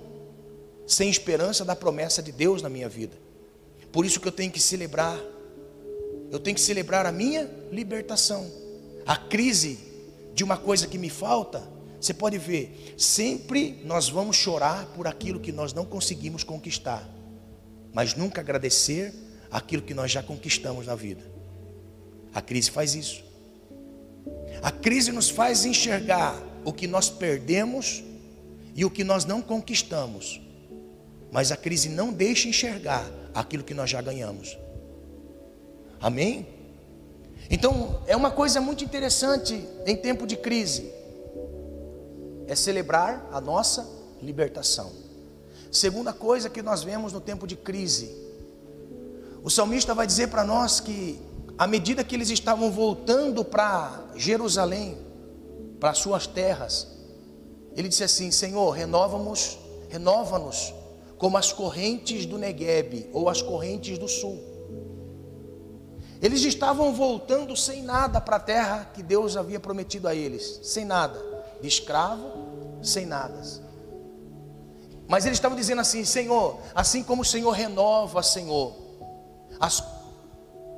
sem 0.87 1.09
esperança 1.09 1.65
da 1.65 1.75
promessa 1.75 2.23
de 2.23 2.31
Deus 2.31 2.61
na 2.61 2.69
minha 2.69 2.87
vida. 2.87 3.17
Por 3.91 4.05
isso 4.05 4.17
que 4.21 4.27
eu 4.29 4.31
tenho 4.31 4.49
que 4.49 4.61
celebrar, 4.61 5.19
eu 6.31 6.39
tenho 6.39 6.55
que 6.55 6.61
celebrar 6.61 7.05
a 7.05 7.11
minha 7.11 7.51
libertação. 7.69 8.49
A 9.05 9.17
crise 9.17 9.77
de 10.33 10.41
uma 10.41 10.55
coisa 10.55 10.87
que 10.87 10.97
me 10.97 11.09
falta, 11.09 11.78
você 11.99 12.13
pode 12.13 12.37
ver, 12.37 12.95
sempre 12.97 13.81
nós 13.83 14.09
vamos 14.09 14.37
chorar 14.37 14.85
por 14.87 15.05
aquilo 15.05 15.39
que 15.39 15.51
nós 15.51 15.73
não 15.73 15.85
conseguimos 15.85 16.43
conquistar, 16.43 17.07
mas 17.93 18.15
nunca 18.15 18.39
agradecer 18.41 19.13
aquilo 19.51 19.81
que 19.81 19.93
nós 19.93 20.11
já 20.11 20.23
conquistamos 20.23 20.87
na 20.87 20.95
vida. 20.95 21.23
A 22.33 22.41
crise 22.41 22.71
faz 22.71 22.95
isso. 22.95 23.23
A 24.61 24.71
crise 24.71 25.11
nos 25.11 25.29
faz 25.29 25.65
enxergar 25.65 26.41
o 26.63 26.71
que 26.71 26.87
nós 26.87 27.09
perdemos 27.09 28.03
e 28.75 28.85
o 28.85 28.89
que 28.89 29.03
nós 29.03 29.25
não 29.25 29.41
conquistamos. 29.41 30.41
Mas 31.31 31.51
a 31.51 31.57
crise 31.57 31.89
não 31.89 32.13
deixa 32.13 32.47
enxergar 32.47 33.05
aquilo 33.33 33.63
que 33.63 33.73
nós 33.73 33.89
já 33.89 34.01
ganhamos. 34.01 34.57
Amém? 35.99 36.47
Então, 37.49 38.03
é 38.07 38.15
uma 38.15 38.31
coisa 38.31 38.61
muito 38.61 38.83
interessante 38.83 39.65
em 39.85 39.95
tempo 39.95 40.25
de 40.27 40.37
crise. 40.37 40.98
É 42.49 42.55
celebrar 42.55 43.29
a 43.31 43.39
nossa 43.39 43.87
libertação. 44.21 44.91
Segunda 45.71 46.11
coisa 46.11 46.49
que 46.49 46.61
nós 46.61 46.83
vemos 46.83 47.13
no 47.13 47.21
tempo 47.21 47.45
de 47.45 47.55
crise. 47.55 48.13
O 49.43 49.49
salmista 49.49 49.93
vai 49.93 50.07
dizer 50.07 50.27
para 50.27 50.43
nós 50.43 50.79
que 50.79 51.21
à 51.57 51.67
medida 51.67 52.03
que 52.03 52.15
eles 52.15 52.29
estavam 52.29 52.71
voltando 52.71 53.45
para 53.45 54.03
Jerusalém, 54.15 54.97
para 55.79 55.93
suas 55.93 56.25
terras, 56.25 56.87
ele 57.75 57.87
disse 57.87 58.03
assim: 58.03 58.31
Senhor, 58.31 58.71
renova-nos, 58.71 59.59
renova-nos 59.89 60.73
como 61.17 61.37
as 61.37 61.51
correntes 61.51 62.25
do 62.25 62.37
Negueb 62.37 63.09
ou 63.13 63.29
as 63.29 63.41
correntes 63.41 63.97
do 63.97 64.07
sul. 64.07 64.39
Eles 66.21 66.43
estavam 66.43 66.93
voltando 66.93 67.55
sem 67.55 67.83
nada 67.83 68.19
para 68.19 68.37
a 68.37 68.39
terra 68.39 68.91
que 68.93 69.03
Deus 69.03 69.37
havia 69.37 69.59
prometido 69.59 70.07
a 70.07 70.15
eles, 70.15 70.59
sem 70.63 70.83
nada, 70.83 71.17
de 71.61 71.67
escravo, 71.67 72.79
sem 72.81 73.05
nada. 73.05 73.41
Mas 75.07 75.25
eles 75.25 75.37
estavam 75.37 75.57
dizendo 75.57 75.81
assim: 75.81 76.05
Senhor, 76.05 76.59
assim 76.75 77.03
como 77.03 77.23
o 77.23 77.25
Senhor 77.25 77.51
renova, 77.51 78.21
Senhor, 78.21 78.75
as 79.59 79.81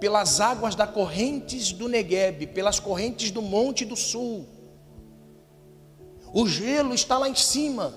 pelas 0.01 0.41
águas 0.41 0.73
da 0.73 0.87
correntes 0.87 1.71
do 1.71 1.87
Negueb, 1.87 2.47
pelas 2.47 2.79
correntes 2.79 3.29
do 3.29 3.39
monte 3.39 3.85
do 3.85 3.95
sul. 3.95 4.47
O 6.33 6.47
gelo 6.47 6.95
está 6.95 7.19
lá 7.19 7.29
em 7.29 7.35
cima. 7.35 7.93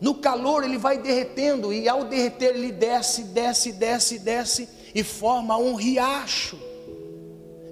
No 0.00 0.14
calor 0.14 0.62
ele 0.62 0.78
vai 0.78 0.98
derretendo 0.98 1.72
e 1.72 1.88
ao 1.88 2.04
derreter 2.04 2.54
ele 2.54 2.70
desce, 2.70 3.24
desce, 3.24 3.72
desce, 3.72 4.20
desce 4.20 4.68
e 4.94 5.02
forma 5.02 5.56
um 5.56 5.74
riacho 5.74 6.56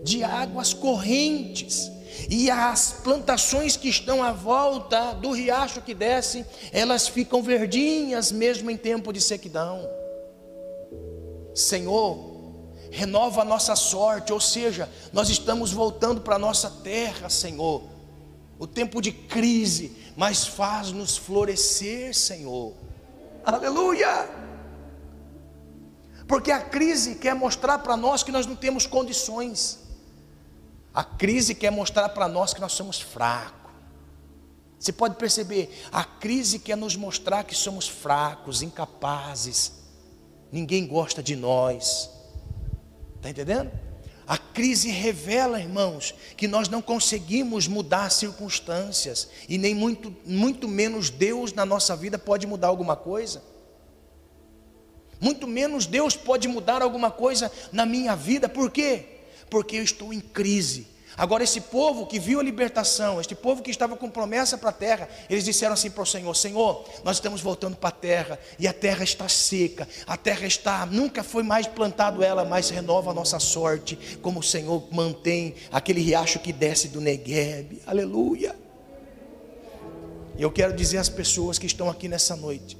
de 0.03 0.25
águas 0.25 0.75
correntes. 0.75 1.89
E 2.29 2.51
as 2.51 2.93
plantações 3.05 3.77
que 3.77 3.89
estão 3.89 4.23
à 4.23 4.33
volta 4.33 5.13
do 5.13 5.33
riacho 5.33 5.83
que 5.83 5.95
desce, 5.95 6.45
elas 6.73 7.07
ficam 7.07 7.43
verdinhas 7.43 8.33
mesmo 8.33 8.71
em 8.71 8.77
tempo 8.77 9.13
de 9.13 9.21
sequidão. 9.21 9.89
Senhor, 11.55 12.37
renova 12.91 13.43
a 13.43 13.45
nossa 13.45 13.77
sorte, 13.77 14.33
ou 14.33 14.41
seja, 14.41 14.89
nós 15.13 15.29
estamos 15.29 15.73
voltando 15.73 16.21
para 16.21 16.37
a 16.37 16.39
nossa 16.39 16.71
terra, 16.71 17.29
Senhor. 17.29 17.83
O 18.59 18.67
tempo 18.67 19.03
de 19.03 19.13
crise, 19.13 19.97
mas 20.17 20.47
faz-nos 20.47 21.17
florescer, 21.17 22.15
Senhor. 22.15 22.75
Aleluia! 23.45 24.29
Porque 26.27 26.51
a 26.51 26.61
crise 26.61 27.15
quer 27.17 27.35
mostrar 27.35 27.79
para 27.79 27.97
nós 27.97 28.23
que 28.23 28.33
nós 28.33 28.47
não 28.47 28.57
temos 28.57 28.87
condições. 28.87 29.86
A 30.97 31.05
crise 31.05 31.55
quer 31.55 31.71
mostrar 31.71 32.09
para 32.09 32.27
nós 32.27 32.55
que 32.55 32.61
nós 32.61 32.73
somos 32.73 32.99
fracos. 32.99 33.71
Você 34.81 34.91
pode 34.91 35.17
perceber, 35.17 35.85
a 35.93 36.03
crise 36.03 36.59
quer 36.59 36.75
nos 36.75 36.97
mostrar 36.97 37.45
que 37.45 37.55
somos 37.55 37.87
fracos, 37.87 38.63
incapazes. 38.63 39.73
Ninguém 40.51 40.87
gosta 40.87 41.23
de 41.23 41.37
nós. 41.37 42.09
Está 43.17 43.29
entendendo? 43.29 43.71
A 44.27 44.39
crise 44.39 44.91
revela, 44.91 45.61
irmãos, 45.61 46.15
que 46.35 46.49
nós 46.49 46.67
não 46.67 46.81
conseguimos 46.81 47.69
mudar 47.69 48.11
circunstâncias 48.11 49.29
e 49.51 49.59
nem 49.59 49.75
muito, 49.75 50.17
muito 50.25 50.67
menos 50.67 51.11
Deus 51.11 51.53
na 51.53 51.67
nossa 51.67 51.95
vida 51.95 52.19
pode 52.19 52.47
mudar 52.47 52.69
alguma 52.69 52.97
coisa. 52.97 53.45
Muito 55.21 55.47
menos 55.47 55.85
Deus 55.85 56.17
pode 56.17 56.49
mudar 56.49 56.81
alguma 56.81 57.11
coisa 57.11 57.53
na 57.71 57.85
minha 57.85 58.17
vida, 58.17 58.49
por 58.49 58.71
quê? 58.71 59.16
Porque 59.51 59.77
eu 59.77 59.83
estou 59.83 60.13
em 60.13 60.21
crise. 60.21 60.97
Agora, 61.17 61.43
esse 61.43 61.63
povo 61.63 62.07
que 62.07 62.19
viu 62.19 62.39
a 62.39 62.43
libertação, 62.43 63.19
este 63.19 63.35
povo 63.35 63.63
que 63.63 63.71
estava 63.71 63.97
com 63.97 64.11
promessa 64.11 64.59
para 64.59 64.69
a 64.69 64.73
terra, 64.73 65.09
eles 65.31 65.45
disseram 65.45 65.73
assim 65.73 65.91
para 65.91 66.03
o 66.03 66.07
Senhor: 66.07 66.35
Senhor, 66.35 66.85
nós 67.03 67.17
estamos 67.17 67.41
voltando 67.41 67.75
para 67.75 67.89
a 67.89 67.93
terra 67.93 68.39
e 68.59 68.69
a 68.69 68.73
terra 68.73 69.03
está 69.03 69.27
seca, 69.27 69.89
a 70.07 70.17
terra 70.17 70.47
está, 70.47 70.85
nunca 70.85 71.23
foi 71.23 71.43
mais 71.43 71.67
plantado 71.67 72.23
ela, 72.23 72.45
mas 72.45 72.69
renova 72.69 73.13
a 73.13 73.15
nossa 73.15 73.39
sorte, 73.39 74.19
como 74.21 74.41
o 74.41 74.43
Senhor 74.43 74.87
mantém 74.93 75.55
aquele 75.73 76.03
riacho 76.03 76.39
que 76.39 76.53
desce 76.53 76.89
do 76.89 77.01
Negueb, 77.01 77.81
aleluia. 77.87 78.55
E 80.37 80.43
eu 80.43 80.53
quero 80.53 80.75
dizer 80.75 80.99
às 80.99 81.09
pessoas 81.09 81.59
que 81.59 81.67
estão 81.67 81.89
aqui 81.89 82.09
nessa 82.09 82.37
noite: 82.37 82.77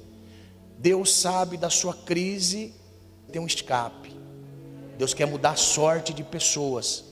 Deus 0.77 1.11
sabe 1.11 1.57
da 1.57 1.71
sua 1.71 1.95
crise, 1.95 2.71
tem 3.31 3.41
um 3.41 3.47
escape. 3.47 4.16
Deus 4.97 5.13
quer 5.13 5.27
mudar 5.27 5.51
a 5.51 5.55
sorte 5.55 6.13
de 6.13 6.23
pessoas. 6.23 7.03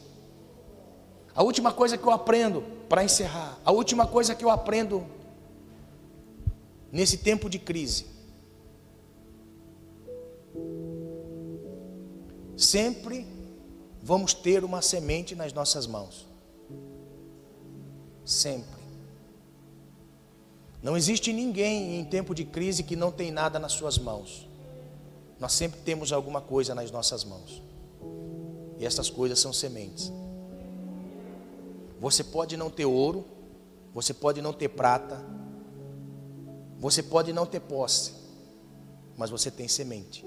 A 1.36 1.43
última 1.43 1.71
coisa 1.71 1.98
que 1.98 2.06
eu 2.06 2.12
aprendo, 2.12 2.63
para 2.89 3.04
encerrar, 3.04 3.60
a 3.63 3.71
última 3.71 4.08
coisa 4.08 4.34
que 4.34 4.43
eu 4.43 4.50
aprendo 4.50 5.06
nesse 6.91 7.17
tempo 7.17 7.50
de 7.50 7.60
crise, 7.60 8.08
sempre 12.58 13.28
vamos 14.02 14.34
ter 14.34 14.63
uma 14.63 14.82
semente 14.82 15.36
nas 15.36 15.54
nossas 15.54 15.86
mãos. 15.86 16.26
Sempre. 18.24 18.76
Não 20.82 20.95
existe 20.95 21.34
ninguém 21.34 22.00
em 22.00 22.06
tempo 22.06 22.34
de 22.34 22.45
crise 22.45 22.84
que 22.84 22.95
não 22.95 23.12
tem 23.12 23.32
nada 23.32 23.60
nas 23.60 23.74
suas 23.74 23.98
mãos. 23.98 24.48
Nós 25.39 25.52
sempre 25.54 25.80
temos 25.82 26.13
alguma 26.13 26.39
coisa 26.39 26.74
nas 26.74 26.89
nossas 26.91 27.24
mãos. 27.24 27.64
E 28.78 28.86
essas 28.86 29.10
coisas 29.10 29.39
são 29.39 29.54
sementes. 29.54 30.12
Você 32.00 32.24
pode 32.24 32.58
não 32.58 32.70
ter 32.70 32.86
ouro, 32.86 33.26
você 33.94 34.13
pode 34.13 34.41
não 34.41 34.52
ter 34.52 34.70
prata, 34.70 35.26
você 36.78 37.02
pode 37.02 37.32
não 37.32 37.46
ter 37.46 37.62
posse, 37.62 38.13
mas 39.18 39.30
você 39.30 39.50
tem 39.50 39.68
semente. 39.68 40.26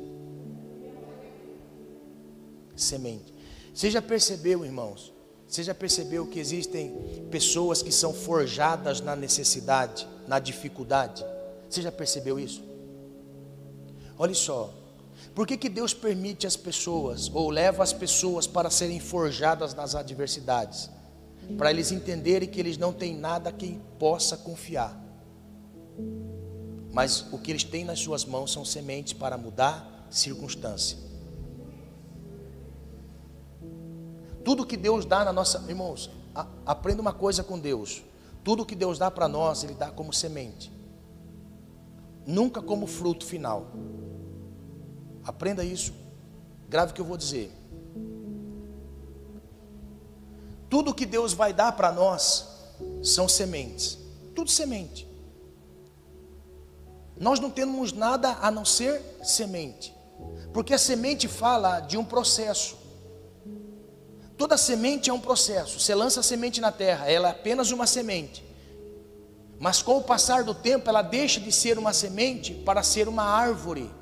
Semente. 2.74 3.34
Você 3.74 3.90
já 3.90 4.00
percebeu, 4.00 4.64
irmãos? 4.64 5.12
Você 5.46 5.62
já 5.62 5.74
percebeu 5.74 6.26
que 6.26 6.38
existem 6.38 7.26
pessoas 7.30 7.82
que 7.82 7.92
são 7.92 8.12
forjadas 8.12 9.00
na 9.00 9.14
necessidade, 9.14 10.08
na 10.26 10.38
dificuldade? 10.38 11.24
Você 11.68 11.82
já 11.82 11.92
percebeu 11.92 12.38
isso? 12.38 12.62
Olha 14.18 14.34
só, 14.34 14.74
por 15.38 15.46
que, 15.46 15.56
que 15.56 15.68
Deus 15.68 15.94
permite 15.94 16.48
as 16.48 16.56
pessoas, 16.56 17.30
ou 17.32 17.48
leva 17.48 17.84
as 17.84 17.92
pessoas 17.92 18.44
para 18.44 18.68
serem 18.70 18.98
forjadas 18.98 19.72
nas 19.72 19.94
adversidades? 19.94 20.90
para 21.56 21.70
eles 21.70 21.92
entenderem 21.92 22.48
que 22.48 22.58
eles 22.58 22.76
não 22.76 22.92
têm 22.92 23.16
nada 23.16 23.50
a 23.50 23.52
quem 23.52 23.80
possa 24.00 24.36
confiar. 24.36 25.00
mas 26.92 27.24
o 27.32 27.38
que 27.38 27.52
eles 27.52 27.62
têm 27.62 27.84
nas 27.84 28.00
suas 28.00 28.24
mãos 28.24 28.50
são 28.50 28.64
sementes 28.64 29.12
para 29.12 29.38
mudar 29.38 30.08
circunstância. 30.10 30.98
Tudo 34.44 34.66
que 34.66 34.76
Deus 34.76 35.04
dá 35.04 35.24
na 35.24 35.32
nossa, 35.32 35.64
irmãos, 35.68 36.10
a, 36.34 36.48
aprenda 36.66 37.00
uma 37.00 37.12
coisa 37.12 37.44
com 37.44 37.60
Deus. 37.60 38.02
Tudo 38.42 38.66
que 38.66 38.74
Deus 38.74 38.98
dá 38.98 39.08
para 39.08 39.28
nós, 39.28 39.62
Ele 39.62 39.74
dá 39.74 39.88
como 39.88 40.12
semente, 40.12 40.72
nunca 42.26 42.60
como 42.60 42.88
fruto 42.88 43.24
final. 43.24 43.68
Aprenda 45.28 45.62
isso. 45.62 45.92
Grave 46.70 46.92
o 46.92 46.94
que 46.94 47.02
eu 47.02 47.04
vou 47.04 47.18
dizer. 47.18 47.52
Tudo 50.70 50.94
que 50.94 51.04
Deus 51.04 51.34
vai 51.34 51.52
dar 51.52 51.72
para 51.72 51.92
nós 51.92 52.48
são 53.02 53.28
sementes. 53.28 53.98
Tudo 54.34 54.50
semente. 54.50 55.06
Nós 57.20 57.38
não 57.40 57.50
temos 57.50 57.92
nada 57.92 58.38
a 58.40 58.50
não 58.50 58.64
ser 58.64 59.02
semente. 59.22 59.94
Porque 60.54 60.72
a 60.72 60.78
semente 60.78 61.28
fala 61.28 61.80
de 61.80 61.98
um 61.98 62.04
processo. 62.06 62.78
Toda 64.38 64.56
semente 64.56 65.10
é 65.10 65.12
um 65.12 65.20
processo. 65.20 65.78
Você 65.78 65.94
lança 65.94 66.20
a 66.20 66.22
semente 66.22 66.58
na 66.58 66.72
terra, 66.72 67.10
ela 67.10 67.28
é 67.28 67.32
apenas 67.32 67.70
uma 67.70 67.86
semente. 67.86 68.42
Mas 69.60 69.82
com 69.82 69.98
o 69.98 70.02
passar 70.02 70.42
do 70.42 70.54
tempo, 70.54 70.88
ela 70.88 71.02
deixa 71.02 71.38
de 71.38 71.52
ser 71.52 71.78
uma 71.78 71.92
semente 71.92 72.54
para 72.54 72.82
ser 72.82 73.08
uma 73.08 73.24
árvore. 73.24 73.97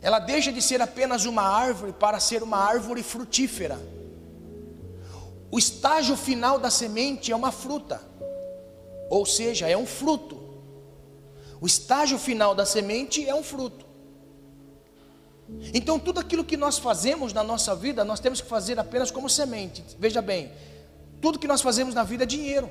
Ela 0.00 0.18
deixa 0.18 0.52
de 0.52 0.62
ser 0.62 0.80
apenas 0.80 1.24
uma 1.24 1.42
árvore 1.42 1.92
para 1.92 2.20
ser 2.20 2.42
uma 2.42 2.58
árvore 2.58 3.02
frutífera. 3.02 3.78
O 5.50 5.58
estágio 5.58 6.16
final 6.16 6.58
da 6.58 6.70
semente 6.70 7.32
é 7.32 7.36
uma 7.36 7.50
fruta, 7.50 8.00
ou 9.08 9.24
seja, 9.24 9.68
é 9.68 9.76
um 9.76 9.86
fruto. 9.86 10.38
O 11.60 11.66
estágio 11.66 12.18
final 12.18 12.54
da 12.54 12.64
semente 12.64 13.26
é 13.26 13.34
um 13.34 13.42
fruto. 13.42 13.86
Então, 15.72 15.98
tudo 15.98 16.20
aquilo 16.20 16.44
que 16.44 16.56
nós 16.56 16.78
fazemos 16.78 17.32
na 17.32 17.42
nossa 17.42 17.74
vida, 17.74 18.04
nós 18.04 18.20
temos 18.20 18.40
que 18.40 18.48
fazer 18.48 18.78
apenas 18.78 19.10
como 19.10 19.30
semente. 19.30 19.82
Veja 19.98 20.20
bem, 20.20 20.52
tudo 21.20 21.38
que 21.38 21.48
nós 21.48 21.62
fazemos 21.62 21.94
na 21.94 22.04
vida 22.04 22.24
é 22.24 22.26
dinheiro. 22.26 22.70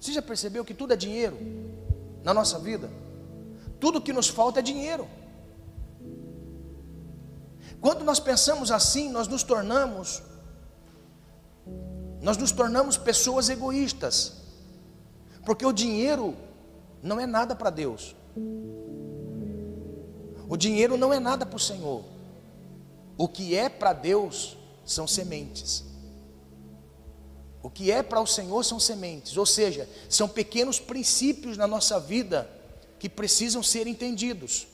Você 0.00 0.12
já 0.12 0.20
percebeu 0.20 0.64
que 0.64 0.74
tudo 0.74 0.92
é 0.92 0.96
dinheiro 0.96 1.38
na 2.24 2.34
nossa 2.34 2.58
vida? 2.58 2.90
Tudo 3.78 4.00
que 4.00 4.12
nos 4.12 4.28
falta 4.28 4.58
é 4.58 4.62
dinheiro. 4.62 5.08
Quando 7.80 8.04
nós 8.04 8.20
pensamos 8.20 8.70
assim, 8.70 9.08
nós 9.10 9.26
nos 9.26 9.42
tornamos 9.42 10.22
nós 12.20 12.36
nos 12.36 12.52
tornamos 12.52 12.96
pessoas 12.96 13.48
egoístas. 13.48 14.34
Porque 15.44 15.64
o 15.64 15.72
dinheiro 15.72 16.36
não 17.02 17.18
é 17.18 17.26
nada 17.26 17.54
para 17.56 17.70
Deus. 17.70 18.14
O 20.48 20.56
dinheiro 20.56 20.96
não 20.96 21.12
é 21.12 21.18
nada 21.18 21.46
para 21.46 21.56
o 21.56 21.60
Senhor. 21.60 22.04
O 23.16 23.26
que 23.26 23.56
é 23.56 23.68
para 23.68 23.92
Deus 23.92 24.56
são 24.84 25.06
sementes. 25.06 25.84
O 27.62 27.70
que 27.70 27.90
é 27.90 28.02
para 28.02 28.20
o 28.20 28.26
Senhor 28.26 28.64
são 28.64 28.80
sementes, 28.80 29.36
ou 29.36 29.44
seja, 29.44 29.86
são 30.08 30.26
pequenos 30.26 30.80
princípios 30.80 31.58
na 31.58 31.66
nossa 31.66 32.00
vida 32.00 32.50
que 32.98 33.06
precisam 33.06 33.62
ser 33.62 33.86
entendidos. 33.86 34.66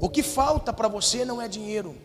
O 0.00 0.08
que 0.08 0.22
falta 0.22 0.72
para 0.72 0.86
você 0.86 1.24
não 1.24 1.42
é 1.42 1.48
dinheiro, 1.48 1.96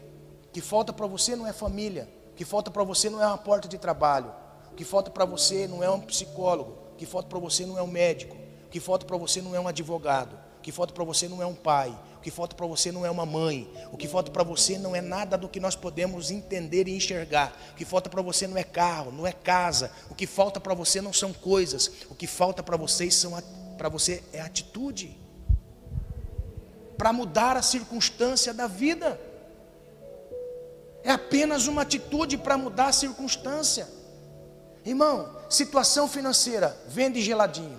o 0.45 0.51
que 0.51 0.61
falta 0.61 0.91
para 0.91 1.05
você 1.05 1.35
não 1.35 1.45
é 1.45 1.53
família, 1.53 2.09
o 2.31 2.35
que 2.35 2.43
falta 2.43 2.71
para 2.71 2.83
você 2.83 3.07
não 3.07 3.21
é 3.21 3.27
uma 3.27 3.37
porta 3.37 3.67
de 3.67 3.77
trabalho, 3.77 4.33
o 4.71 4.75
que 4.75 4.83
falta 4.83 5.11
para 5.11 5.25
você 5.25 5.67
não 5.67 5.83
é 5.83 5.89
um 5.91 6.01
psicólogo, 6.01 6.75
o 6.93 6.95
que 6.95 7.05
falta 7.05 7.29
para 7.29 7.37
você 7.37 7.67
não 7.67 7.77
é 7.77 7.83
um 7.83 7.87
médico, 7.87 8.35
o 8.65 8.69
que 8.69 8.79
falta 8.79 9.05
para 9.05 9.15
você 9.15 9.43
não 9.43 9.53
é 9.53 9.59
um 9.59 9.67
advogado, 9.67 10.33
o 10.57 10.61
que 10.63 10.71
falta 10.71 10.91
para 10.91 11.03
você 11.03 11.27
não 11.27 11.39
é 11.39 11.45
um 11.45 11.53
pai, 11.53 11.95
o 12.17 12.19
que 12.19 12.31
falta 12.31 12.55
para 12.55 12.65
você 12.65 12.91
não 12.91 13.05
é 13.05 13.11
uma 13.11 13.27
mãe, 13.27 13.71
o 13.91 13.97
que 13.97 14.07
falta 14.07 14.31
para 14.31 14.43
você 14.43 14.79
não 14.79 14.95
é 14.95 15.01
nada 15.01 15.37
do 15.37 15.47
que 15.47 15.59
nós 15.59 15.75
podemos 15.75 16.31
entender 16.31 16.87
e 16.87 16.95
enxergar, 16.95 17.55
o 17.73 17.75
que 17.75 17.85
falta 17.85 18.09
para 18.09 18.23
você 18.23 18.47
não 18.47 18.57
é 18.57 18.63
carro, 18.63 19.11
não 19.11 19.27
é 19.27 19.31
casa, 19.31 19.91
o 20.09 20.15
que 20.15 20.25
falta 20.25 20.59
para 20.59 20.73
você 20.73 20.99
não 20.99 21.13
são 21.13 21.31
coisas, 21.31 21.91
o 22.09 22.15
que 22.15 22.25
falta 22.25 22.63
para 22.63 22.75
vocês 22.75 23.13
são 23.13 23.39
para 23.77 23.87
você 23.87 24.23
é 24.33 24.41
atitude 24.41 25.22
para 27.03 27.11
mudar 27.11 27.57
a 27.57 27.61
circunstância 27.61 28.53
da 28.53 28.65
vida. 28.65 29.19
É 31.03 31.11
apenas 31.11 31.67
uma 31.67 31.81
atitude 31.81 32.37
para 32.37 32.57
mudar 32.57 32.87
a 32.87 32.93
circunstância. 32.93 33.85
Irmão, 34.85 35.29
situação 35.49 36.07
financeira, 36.07 36.73
vende 36.87 37.21
geladinho. 37.21 37.77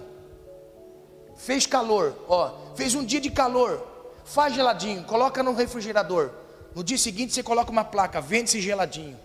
Fez 1.38 1.66
calor, 1.66 2.14
ó, 2.28 2.74
fez 2.76 2.94
um 2.94 3.02
dia 3.02 3.18
de 3.18 3.30
calor, 3.30 3.82
faz 4.26 4.54
geladinho, 4.54 5.02
coloca 5.04 5.42
no 5.42 5.54
refrigerador. 5.54 6.30
No 6.74 6.84
dia 6.84 6.98
seguinte 6.98 7.32
você 7.32 7.42
coloca 7.42 7.70
uma 7.70 7.82
placa, 7.82 8.20
vende 8.20 8.50
esse 8.50 8.60
geladinho. 8.60 9.18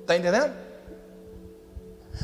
Está 0.00 0.16
entendendo? 0.16 0.52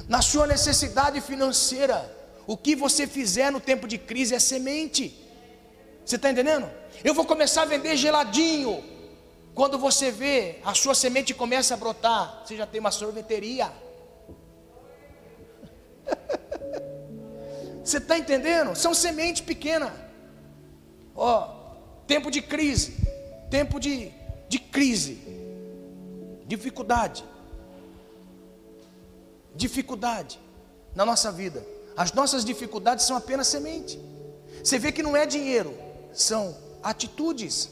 Na 0.08 0.20
sua 0.20 0.44
necessidade 0.44 1.20
financeira, 1.20 2.21
o 2.46 2.56
que 2.56 2.74
você 2.74 3.06
fizer 3.06 3.50
no 3.50 3.60
tempo 3.60 3.86
de 3.86 3.98
crise 3.98 4.34
é 4.34 4.38
semente. 4.38 5.18
Você 6.04 6.16
está 6.16 6.30
entendendo? 6.30 6.68
Eu 7.04 7.14
vou 7.14 7.24
começar 7.24 7.62
a 7.62 7.66
vender 7.66 7.96
geladinho. 7.96 8.82
Quando 9.54 9.78
você 9.78 10.10
vê 10.10 10.58
a 10.64 10.74
sua 10.74 10.94
semente 10.94 11.34
começa 11.34 11.74
a 11.74 11.76
brotar, 11.76 12.42
você 12.44 12.56
já 12.56 12.66
tem 12.66 12.80
uma 12.80 12.90
sorveteria. 12.90 13.70
Você 17.84 17.98
está 17.98 18.16
entendendo? 18.16 18.76
São 18.76 18.94
sementes 18.94 19.42
pequenas. 19.42 19.90
Ó, 21.16 21.48
tempo 22.06 22.30
de 22.30 22.40
crise, 22.40 22.94
tempo 23.50 23.80
de, 23.80 24.12
de 24.48 24.60
crise, 24.60 25.18
dificuldade, 26.46 27.24
dificuldade 29.54 30.38
na 30.94 31.04
nossa 31.04 31.32
vida. 31.32 31.66
As 31.96 32.12
nossas 32.12 32.44
dificuldades 32.44 33.04
são 33.04 33.16
apenas 33.16 33.46
semente. 33.46 34.00
Você 34.62 34.78
vê 34.78 34.92
que 34.92 35.02
não 35.02 35.16
é 35.16 35.26
dinheiro, 35.26 35.76
são 36.12 36.56
atitudes. 36.82 37.70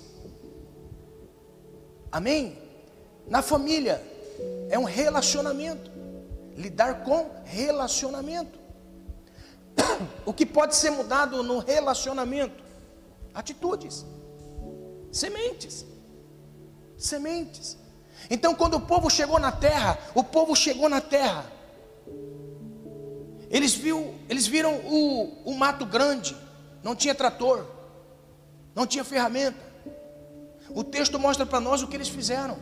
Amém? 2.10 2.58
Na 3.26 3.42
família 3.42 4.02
é 4.68 4.78
um 4.78 4.84
relacionamento. 4.84 5.90
Lidar 6.56 7.04
com 7.04 7.30
relacionamento. 7.44 8.58
O 10.26 10.32
que 10.32 10.44
pode 10.44 10.76
ser 10.76 10.90
mudado 10.90 11.42
no 11.42 11.58
relacionamento? 11.58 12.62
Atitudes. 13.34 14.04
Sementes. 15.10 15.84
Sementes. 16.96 17.76
Então, 18.28 18.54
quando 18.54 18.74
o 18.74 18.80
povo 18.80 19.08
chegou 19.08 19.38
na 19.38 19.50
terra, 19.50 19.98
o 20.14 20.22
povo 20.22 20.54
chegou 20.54 20.88
na 20.88 21.00
terra 21.00 21.50
eles, 23.50 23.74
viu, 23.74 24.14
eles 24.28 24.46
viram 24.46 24.76
o, 24.76 25.42
o 25.44 25.54
mato 25.54 25.84
grande, 25.84 26.36
não 26.84 26.94
tinha 26.94 27.14
trator, 27.14 27.66
não 28.74 28.86
tinha 28.86 29.02
ferramenta. 29.02 29.58
O 30.70 30.84
texto 30.84 31.18
mostra 31.18 31.44
para 31.44 31.58
nós 31.58 31.82
o 31.82 31.88
que 31.88 31.96
eles 31.96 32.08
fizeram. 32.08 32.56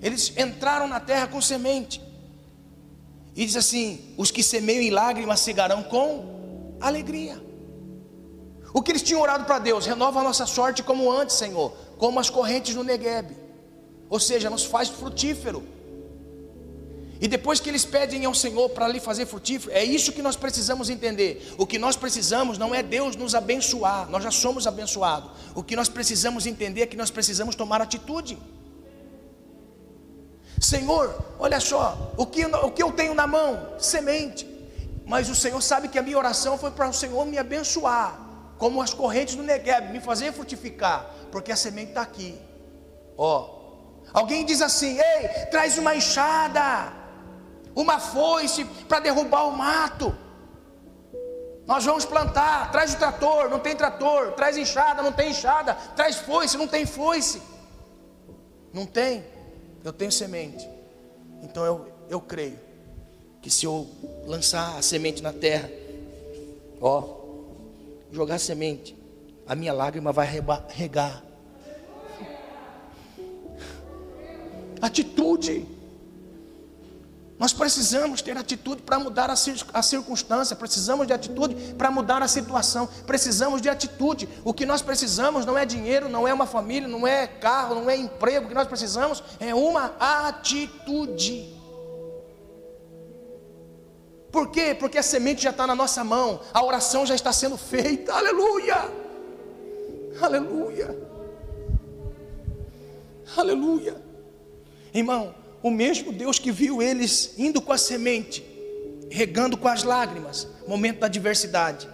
Eles 0.00 0.32
entraram 0.36 0.86
na 0.86 1.00
terra 1.00 1.26
com 1.26 1.40
semente. 1.40 2.00
E 3.34 3.44
diz 3.44 3.56
assim: 3.56 4.14
os 4.16 4.30
que 4.30 4.42
semeiam 4.42 4.80
em 4.80 4.90
lágrimas 4.90 5.40
cegarão 5.40 5.82
com 5.82 6.76
alegria. 6.80 7.42
O 8.72 8.82
que 8.82 8.92
eles 8.92 9.02
tinham 9.02 9.20
orado 9.20 9.44
para 9.44 9.58
Deus, 9.58 9.84
renova 9.86 10.20
a 10.20 10.22
nossa 10.22 10.46
sorte 10.46 10.82
como 10.84 11.10
antes, 11.10 11.34
Senhor, 11.34 11.72
como 11.98 12.20
as 12.20 12.30
correntes 12.30 12.76
no 12.76 12.84
Negueb. 12.84 13.36
Ou 14.08 14.20
seja, 14.20 14.48
nos 14.48 14.64
faz 14.64 14.88
frutífero. 14.88 15.66
E 17.20 17.28
depois 17.28 17.60
que 17.60 17.68
eles 17.68 17.84
pedem 17.84 18.24
ao 18.24 18.34
Senhor 18.34 18.70
para 18.70 18.88
lhe 18.88 18.98
fazer 18.98 19.26
frutífero, 19.26 19.70
é 19.74 19.84
isso 19.84 20.10
que 20.10 20.22
nós 20.22 20.36
precisamos 20.36 20.88
entender. 20.88 21.54
O 21.58 21.66
que 21.66 21.78
nós 21.78 21.94
precisamos 21.94 22.56
não 22.56 22.74
é 22.74 22.82
Deus 22.82 23.14
nos 23.14 23.34
abençoar, 23.34 24.08
nós 24.08 24.24
já 24.24 24.30
somos 24.30 24.66
abençoados. 24.66 25.30
O 25.54 25.62
que 25.62 25.76
nós 25.76 25.88
precisamos 25.88 26.46
entender 26.46 26.80
é 26.80 26.86
que 26.86 26.96
nós 26.96 27.10
precisamos 27.10 27.54
tomar 27.54 27.82
atitude. 27.82 28.38
Senhor, 30.58 31.22
olha 31.38 31.60
só, 31.60 32.12
o 32.16 32.24
que, 32.24 32.46
o 32.46 32.70
que 32.70 32.82
eu 32.82 32.92
tenho 32.92 33.12
na 33.12 33.26
mão? 33.26 33.74
Semente. 33.78 34.48
Mas 35.04 35.28
o 35.28 35.34
Senhor 35.34 35.60
sabe 35.60 35.88
que 35.88 35.98
a 35.98 36.02
minha 36.02 36.16
oração 36.16 36.56
foi 36.56 36.70
para 36.70 36.88
o 36.88 36.92
Senhor 36.92 37.26
me 37.26 37.36
abençoar, 37.36 38.18
como 38.56 38.80
as 38.80 38.94
correntes 38.94 39.34
do 39.34 39.42
Negev, 39.42 39.92
me 39.92 40.00
fazer 40.00 40.32
frutificar, 40.32 41.10
porque 41.30 41.52
a 41.52 41.56
semente 41.56 41.90
está 41.90 42.00
aqui. 42.00 42.38
Ó, 43.18 43.58
alguém 44.14 44.46
diz 44.46 44.62
assim: 44.62 44.98
ei, 44.98 45.28
traz 45.50 45.76
uma 45.76 45.94
enxada 45.94 46.99
uma 47.80 47.98
foice 47.98 48.64
para 48.88 49.00
derrubar 49.00 49.46
o 49.48 49.56
mato. 49.56 50.14
Nós 51.66 51.84
vamos 51.84 52.04
plantar, 52.04 52.70
traz 52.72 52.94
o 52.94 52.98
trator, 52.98 53.48
não 53.48 53.60
tem 53.60 53.76
trator, 53.76 54.32
traz 54.32 54.56
enxada, 54.56 55.02
não 55.02 55.12
tem 55.12 55.30
enxada, 55.30 55.74
traz 55.94 56.16
foice, 56.16 56.56
não 56.56 56.66
tem 56.66 56.84
foice. 56.84 57.40
Não 58.72 58.86
tem, 58.86 59.24
eu 59.84 59.92
tenho 59.92 60.10
semente. 60.10 60.68
Então 61.42 61.64
eu, 61.64 61.86
eu 62.08 62.20
creio 62.20 62.58
que 63.40 63.50
se 63.50 63.64
eu 63.66 63.88
lançar 64.26 64.76
a 64.76 64.82
semente 64.82 65.22
na 65.22 65.32
terra, 65.32 65.70
ó, 66.80 67.20
jogar 68.12 68.34
a 68.34 68.38
semente, 68.38 68.96
a 69.46 69.54
minha 69.54 69.72
lágrima 69.72 70.12
vai 70.12 70.26
regar. 70.68 71.22
Atitude. 74.80 75.79
Nós 77.40 77.54
precisamos 77.54 78.20
ter 78.20 78.36
atitude 78.36 78.82
para 78.82 78.98
mudar 78.98 79.30
a 79.30 79.82
circunstância, 79.82 80.54
precisamos 80.54 81.06
de 81.06 81.14
atitude 81.14 81.54
para 81.72 81.90
mudar 81.90 82.22
a 82.22 82.28
situação, 82.28 82.86
precisamos 83.06 83.62
de 83.62 83.68
atitude. 83.70 84.28
O 84.44 84.52
que 84.52 84.66
nós 84.66 84.82
precisamos 84.82 85.46
não 85.46 85.56
é 85.56 85.64
dinheiro, 85.64 86.06
não 86.06 86.28
é 86.28 86.34
uma 86.34 86.44
família, 86.44 86.86
não 86.86 87.06
é 87.06 87.26
carro, 87.26 87.76
não 87.76 87.88
é 87.88 87.96
emprego, 87.96 88.44
o 88.44 88.48
que 88.50 88.54
nós 88.54 88.68
precisamos 88.68 89.24
é 89.40 89.54
uma 89.54 89.86
atitude. 89.98 91.58
Por 94.30 94.50
quê? 94.50 94.76
Porque 94.78 94.98
a 94.98 95.02
semente 95.02 95.42
já 95.42 95.48
está 95.48 95.66
na 95.66 95.74
nossa 95.74 96.04
mão, 96.04 96.42
a 96.52 96.62
oração 96.62 97.06
já 97.06 97.14
está 97.14 97.32
sendo 97.32 97.56
feita, 97.56 98.12
aleluia, 98.12 98.86
aleluia, 100.20 101.08
aleluia, 103.34 103.96
irmão 104.92 105.39
o 105.62 105.70
mesmo 105.70 106.12
Deus 106.12 106.38
que 106.38 106.50
viu 106.50 106.80
eles 106.82 107.34
indo 107.38 107.60
com 107.60 107.72
a 107.72 107.78
semente, 107.78 108.44
regando 109.10 109.56
com 109.56 109.68
as 109.68 109.82
lágrimas, 109.82 110.48
momento 110.66 111.00
da 111.00 111.06
adversidade. 111.06 111.88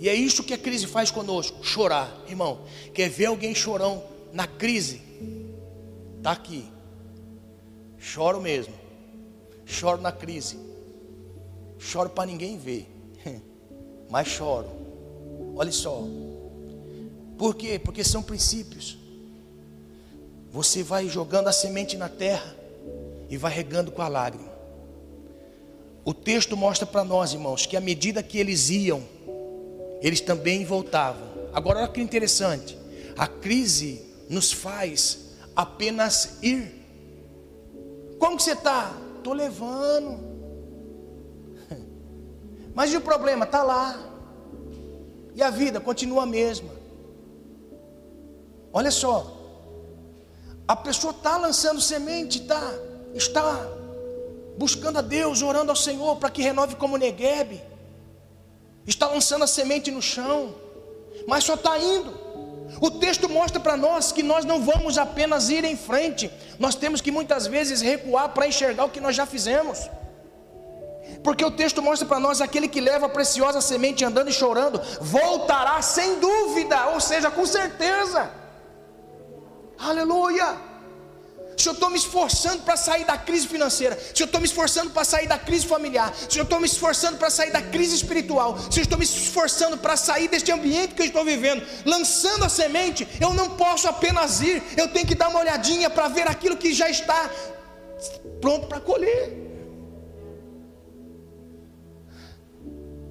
E 0.00 0.08
é 0.08 0.14
isso 0.14 0.44
que 0.44 0.54
a 0.54 0.58
crise 0.58 0.86
faz 0.86 1.10
conosco, 1.10 1.64
chorar, 1.64 2.24
irmão. 2.28 2.60
Quer 2.94 3.10
ver 3.10 3.26
alguém 3.26 3.54
chorão 3.54 4.02
na 4.32 4.46
crise? 4.46 5.02
Tá 6.22 6.32
aqui. 6.32 6.64
Choro 7.98 8.40
mesmo. 8.40 8.74
Choro 9.66 10.00
na 10.00 10.12
crise. 10.12 10.58
Choro 11.78 12.10
para 12.10 12.26
ninguém 12.26 12.56
ver. 12.56 12.86
Mas 14.08 14.28
choro. 14.28 14.68
Olha 15.56 15.72
só. 15.72 16.04
Por 17.36 17.54
quê? 17.54 17.78
Porque 17.78 18.02
são 18.02 18.22
princípios. 18.22 18.96
Você 20.50 20.82
vai 20.82 21.08
jogando 21.08 21.48
a 21.48 21.52
semente 21.52 21.96
na 21.96 22.08
terra 22.08 22.57
e 23.28 23.36
vai 23.36 23.52
regando 23.52 23.90
com 23.90 24.02
a 24.02 24.08
lágrima. 24.08 24.58
O 26.04 26.14
texto 26.14 26.56
mostra 26.56 26.86
para 26.86 27.04
nós, 27.04 27.32
irmãos, 27.32 27.66
que 27.66 27.76
à 27.76 27.80
medida 27.80 28.22
que 28.22 28.38
eles 28.38 28.70
iam, 28.70 29.02
eles 30.00 30.20
também 30.20 30.64
voltavam. 30.64 31.28
Agora, 31.52 31.80
olha 31.80 31.88
que 31.88 32.00
interessante: 32.00 32.78
a 33.16 33.26
crise 33.26 34.02
nos 34.28 34.50
faz 34.52 35.34
apenas 35.54 36.38
ir. 36.42 36.74
Como 38.18 38.36
que 38.36 38.42
você 38.42 38.52
está? 38.52 38.92
Estou 39.18 39.34
levando. 39.34 40.18
Mas 42.74 42.92
e 42.92 42.96
o 42.96 43.00
problema? 43.00 43.44
Está 43.44 43.62
lá. 43.62 44.02
E 45.34 45.42
a 45.42 45.50
vida 45.50 45.78
continua 45.78 46.22
a 46.22 46.26
mesma. 46.26 46.70
Olha 48.72 48.90
só. 48.90 49.36
A 50.66 50.76
pessoa 50.76 51.12
está 51.12 51.36
lançando 51.36 51.80
semente, 51.80 52.42
está 52.42 52.87
está 53.14 53.66
buscando 54.56 54.98
a 54.98 55.02
Deus, 55.02 55.40
orando 55.40 55.70
ao 55.70 55.76
Senhor 55.76 56.16
para 56.16 56.30
que 56.30 56.42
renove 56.42 56.74
como 56.74 56.96
Negueb, 56.96 57.62
está 58.86 59.06
lançando 59.06 59.44
a 59.44 59.46
semente 59.46 59.90
no 59.90 60.02
chão, 60.02 60.54
mas 61.26 61.44
só 61.44 61.54
está 61.54 61.78
indo. 61.78 62.26
O 62.80 62.90
texto 62.90 63.28
mostra 63.28 63.60
para 63.60 63.76
nós 63.76 64.12
que 64.12 64.22
nós 64.22 64.44
não 64.44 64.62
vamos 64.62 64.98
apenas 64.98 65.48
ir 65.48 65.64
em 65.64 65.76
frente, 65.76 66.30
nós 66.58 66.74
temos 66.74 67.00
que 67.00 67.10
muitas 67.10 67.46
vezes 67.46 67.80
recuar 67.80 68.30
para 68.30 68.48
enxergar 68.48 68.84
o 68.84 68.90
que 68.90 69.00
nós 69.00 69.14
já 69.14 69.24
fizemos. 69.24 69.88
Porque 71.22 71.44
o 71.44 71.50
texto 71.50 71.80
mostra 71.80 72.06
para 72.06 72.20
nós 72.20 72.40
aquele 72.40 72.68
que 72.68 72.80
leva 72.80 73.06
a 73.06 73.08
preciosa 73.08 73.60
semente 73.60 74.04
andando 74.04 74.28
e 74.28 74.32
chorando, 74.32 74.80
voltará 75.00 75.80
sem 75.80 76.18
dúvida, 76.18 76.88
ou 76.88 77.00
seja, 77.00 77.30
com 77.30 77.46
certeza. 77.46 78.30
Aleluia 79.78 80.67
se 81.58 81.68
eu 81.68 81.72
estou 81.72 81.90
me 81.90 81.98
esforçando 81.98 82.62
para 82.62 82.76
sair 82.76 83.04
da 83.04 83.18
crise 83.18 83.48
financeira, 83.48 83.98
se 84.14 84.22
eu 84.22 84.26
estou 84.26 84.40
me 84.40 84.46
esforçando 84.46 84.90
para 84.90 85.04
sair 85.04 85.26
da 85.26 85.38
crise 85.38 85.66
familiar, 85.66 86.14
se 86.28 86.38
eu 86.38 86.44
estou 86.44 86.60
me 86.60 86.66
esforçando 86.66 87.18
para 87.18 87.28
sair 87.30 87.50
da 87.50 87.60
crise 87.60 87.96
espiritual, 87.96 88.56
se 88.70 88.78
eu 88.78 88.82
estou 88.84 88.96
me 88.96 89.04
esforçando 89.04 89.76
para 89.76 89.96
sair 89.96 90.28
deste 90.28 90.52
ambiente 90.52 90.94
que 90.94 91.02
eu 91.02 91.06
estou 91.06 91.24
vivendo, 91.24 91.66
lançando 91.84 92.44
a 92.44 92.48
semente, 92.48 93.06
eu 93.20 93.34
não 93.34 93.50
posso 93.56 93.88
apenas 93.88 94.40
ir, 94.40 94.62
eu 94.76 94.88
tenho 94.88 95.06
que 95.06 95.16
dar 95.16 95.28
uma 95.28 95.40
olhadinha 95.40 95.90
para 95.90 96.06
ver 96.08 96.28
aquilo 96.28 96.56
que 96.56 96.72
já 96.72 96.88
está 96.88 97.28
pronto 98.40 98.68
para 98.68 98.80
colher. 98.80 99.36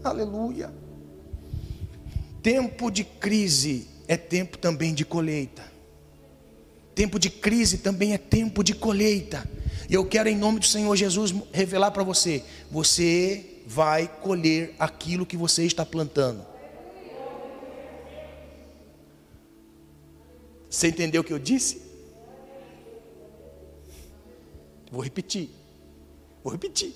Aleluia. 0.03 0.73
Tempo 2.41 2.89
de 2.89 3.03
crise 3.03 3.89
é 4.07 4.15
tempo 4.15 4.57
também 4.57 4.93
de 4.93 5.03
colheita. 5.03 5.76
Tempo 6.97 7.19
de 7.19 7.29
crise 7.29 7.77
também 7.77 8.15
é 8.15 8.17
tempo 8.17 8.63
de 8.63 8.73
colheita. 8.73 9.47
E 9.87 9.93
eu 9.93 10.03
quero, 10.03 10.27
em 10.29 10.35
nome 10.35 10.59
do 10.59 10.65
Senhor 10.65 10.95
Jesus, 10.95 11.31
revelar 11.53 11.91
para 11.91 12.01
você: 12.01 12.43
você 12.71 13.61
vai 13.67 14.07
colher 14.07 14.73
aquilo 14.79 15.23
que 15.23 15.37
você 15.37 15.63
está 15.63 15.85
plantando. 15.85 16.43
Você 20.67 20.87
entendeu 20.87 21.21
o 21.21 21.23
que 21.23 21.31
eu 21.31 21.37
disse? 21.37 21.83
Vou 24.91 25.03
repetir. 25.03 25.51
Vou 26.43 26.51
repetir. 26.51 26.95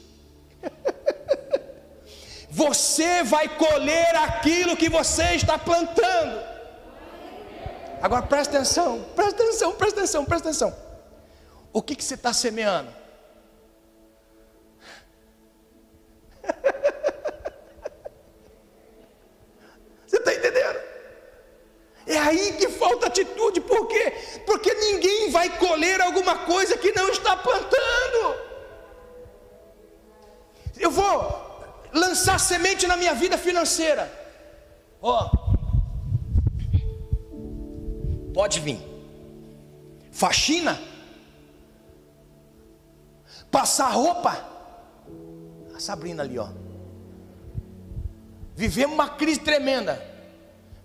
Você 2.50 3.24
vai 3.24 3.48
colher 3.58 4.14
aquilo 4.16 4.76
que 4.76 4.90
você 4.90 5.36
está 5.36 5.58
plantando. 5.58 6.51
Agora 8.02 8.24
presta 8.24 8.58
atenção, 8.58 9.04
presta 9.16 9.44
atenção, 9.44 9.74
presta 9.74 10.00
atenção, 10.00 10.26
presta 10.26 10.50
atenção. 10.50 10.76
O 11.72 11.82
que, 11.82 11.96
que 11.96 12.04
você 12.04 12.16
está 12.16 12.34
semeando? 12.34 12.92
Você 20.08 20.18
está 20.18 20.34
entendendo? 20.34 20.82
É 22.06 22.18
aí 22.18 22.54
que 22.54 22.68
falta 22.68 23.08
atitude, 23.08 23.62
por 23.62 23.88
quê? 23.88 24.12
Porque 24.46 24.74
ninguém 24.74 25.30
vai 25.30 25.58
colher 25.58 26.02
alguma 26.02 26.40
coisa 26.40 26.78
que 26.78 26.92
não 26.92 27.08
está 27.10 27.38
plantando. 27.38 28.36
Eu 30.78 30.92
vou 30.92 31.62
lançar 31.94 32.40
semente 32.40 32.86
na 32.88 32.98
minha 32.98 33.14
vida 33.14 33.38
financeira. 33.38 34.12
Ó, 35.02 35.30
oh, 35.34 35.51
Pode 38.34 38.60
vir. 38.60 38.80
Faxina. 40.12 40.80
Passar 43.50 43.90
roupa. 43.92 44.50
A 45.76 45.80
Sabrina 45.80 46.24
ali, 46.24 46.38
ó. 46.38 46.50
Vivemos 48.56 48.94
uma 48.94 49.10
crise 49.10 49.40
tremenda. 49.40 50.02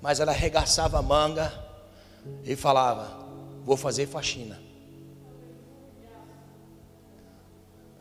Mas 0.01 0.21
ela 0.21 0.33
arregaçava 0.33 0.99
a 0.99 1.03
manga 1.03 1.53
e 2.45 2.57
falava: 2.57 3.25
Vou 3.65 3.77
fazer 3.77 4.07
faxina. 4.07 4.61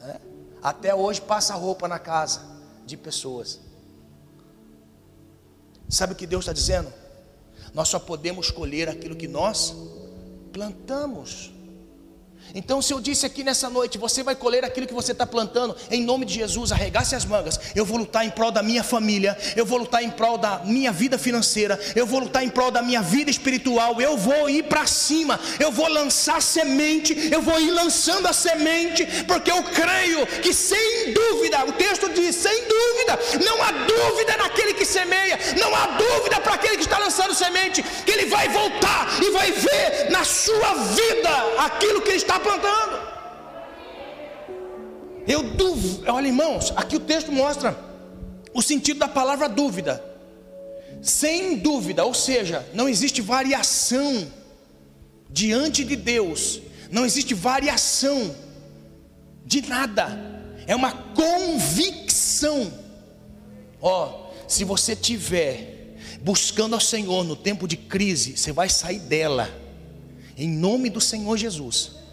É? 0.02 0.20
Até 0.62 0.94
hoje 0.94 1.22
passa 1.22 1.54
roupa 1.56 1.88
na 1.88 2.00
casa 2.00 2.42
de 2.86 2.96
pessoas. 2.96 3.60
Sabe 5.90 6.14
o 6.14 6.16
que 6.16 6.26
Deus 6.26 6.44
está 6.44 6.54
dizendo? 6.54 6.92
Nós 7.76 7.90
só 7.90 8.00
podemos 8.00 8.50
colher 8.50 8.88
aquilo 8.88 9.18
que 9.18 9.28
nós 9.28 9.76
plantamos. 10.54 11.52
Então, 12.54 12.82
se 12.82 12.94
eu 12.94 13.02
disse 13.02 13.26
aqui 13.26 13.44
nessa 13.44 13.70
noite, 13.70 13.98
você 13.98 14.24
vai 14.24 14.36
colher 14.36 14.64
aquilo 14.64 14.88
que 14.88 14.94
você 14.94 15.12
está 15.12 15.26
plantando, 15.26 15.76
em 15.90 16.04
nome 16.04 16.26
de 16.26 16.34
Jesus, 16.34 16.72
arregace 16.72 17.16
as 17.16 17.26
mangas. 17.26 17.60
Eu 17.76 17.86
vou 17.86 17.98
lutar 17.98 18.26
em 18.26 18.30
prol 18.30 18.52
da 18.52 18.62
minha 18.62 18.84
família, 18.84 19.38
eu 19.56 19.66
vou 19.66 19.80
lutar 19.80 20.04
em 20.04 20.10
prol 20.10 20.38
da 20.38 20.60
minha 20.64 20.92
vida 20.92 21.18
financeira, 21.18 21.80
eu 21.96 22.06
vou 22.06 22.20
lutar 22.20 22.44
em 22.44 22.50
prol 22.50 22.72
da 22.72 22.82
minha 22.82 23.02
vida 23.02 23.30
espiritual, 23.30 24.00
eu 24.00 24.18
vou 24.18 24.50
ir 24.50 24.64
para 24.64 24.86
cima, 24.86 25.40
eu 25.60 25.72
vou 25.72 25.88
lançar 25.90 26.42
semente, 26.42 27.30
eu 27.32 27.42
vou 27.42 27.60
ir 27.60 27.72
lançando 27.72 28.28
a 28.28 28.34
semente, 28.34 29.06
porque 29.28 29.52
eu 29.52 29.64
creio 29.64 30.26
que 30.42 30.54
sem 30.54 31.14
dúvida, 31.14 31.66
o 31.66 31.74
texto 31.74 32.10
diz: 32.10 32.36
sem 32.36 32.64
dúvida, 32.68 33.20
não 33.46 33.62
há 33.64 33.72
dúvida 33.72 34.38
naquele 34.38 34.74
que 34.74 34.86
semeia, 34.86 35.40
não 35.60 35.76
há 35.76 35.88
dúvida 35.88 36.40
para 36.40 36.54
aquele 36.54 36.78
que 36.78 36.84
está 36.84 36.98
lançando 36.98 37.34
semente, 37.34 37.84
que 37.84 38.12
ele 38.12 38.26
vai 38.28 38.48
voltar 38.50 39.08
e 39.22 39.32
vai 39.32 39.52
ver 39.52 40.10
na 40.10 40.24
sua 40.24 40.74
vida 40.74 41.30
aquilo 41.66 42.02
que 42.02 42.10
ele 42.10 42.18
está 42.18 42.35
está 42.36 42.40
plantando. 42.40 43.16
Eu 45.28 45.42
duvido, 45.42 46.12
olha 46.12 46.28
irmãos, 46.28 46.72
aqui 46.76 46.96
o 46.96 47.00
texto 47.00 47.32
mostra 47.32 47.78
o 48.54 48.62
sentido 48.62 49.00
da 49.00 49.08
palavra 49.08 49.50
dúvida. 49.50 50.04
Sem 51.02 51.58
dúvida, 51.58 52.06
ou 52.06 52.14
seja, 52.14 52.68
não 52.74 52.88
existe 52.88 53.22
variação 53.22 54.28
diante 55.30 55.84
de 55.84 55.96
Deus, 55.96 56.62
não 56.92 57.06
existe 57.06 57.34
variação 57.34 58.36
de 59.46 59.68
nada. 59.68 60.34
é 60.68 60.76
uma 60.76 60.92
convicção. 60.92 62.72
Ó, 63.82 64.32
se 64.48 64.64
você 64.64 64.96
tiver 64.96 65.96
buscando 66.22 66.74
ao 66.74 66.82
Senhor 66.82 67.24
no 67.24 67.36
tempo 67.36 67.68
de 67.68 67.78
crise, 67.78 68.36
você 68.36 68.52
vai 68.52 68.68
sair 68.70 69.00
dela, 69.00 69.50
em 70.38 70.50
nome 70.50 70.90
do 70.90 71.02
Senhor 71.02 71.38
Jesus. 71.38 72.05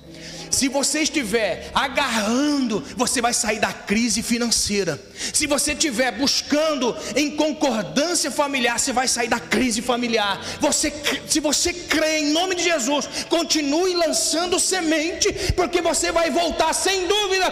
Se 0.53 0.69
você 0.69 1.01
estiver 1.01 1.71
agarrando, 1.75 2.81
você 2.95 3.23
vai 3.23 3.33
sair 3.33 3.59
da 3.59 3.73
crise 3.73 4.23
financeira. 4.23 5.01
Se 5.33 5.47
você 5.47 5.73
estiver 5.73 6.13
buscando 6.13 6.95
em 7.17 7.35
concordância 7.35 8.31
familiar, 8.31 8.79
você 8.79 8.93
vai 8.93 9.09
sair 9.09 9.29
da 9.29 9.41
crise 9.41 9.81
familiar. 9.81 10.39
Você, 10.61 10.93
se 11.27 11.41
você 11.41 11.73
crê 11.73 12.19
em 12.19 12.33
nome 12.33 12.55
de 12.55 12.65
Jesus, 12.65 13.09
continue 13.31 13.95
lançando 13.95 14.61
semente, 14.61 15.33
porque 15.57 15.81
você 15.81 16.13
vai 16.13 16.31
voltar 16.31 16.75
sem 16.75 17.07
dúvida, 17.07 17.51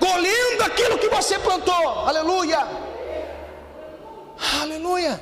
colhendo 0.00 0.64
aquilo 0.64 0.98
que 0.98 1.08
você 1.08 1.38
plantou. 1.38 1.88
Aleluia! 2.00 2.66
Aleluia! 4.60 5.20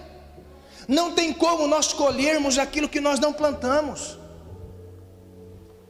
Não 0.88 1.12
tem 1.12 1.34
como 1.34 1.66
nós 1.66 1.92
colhermos 1.92 2.56
aquilo 2.56 2.88
que 2.88 3.00
nós 3.00 3.20
não 3.20 3.34
plantamos. 3.34 4.18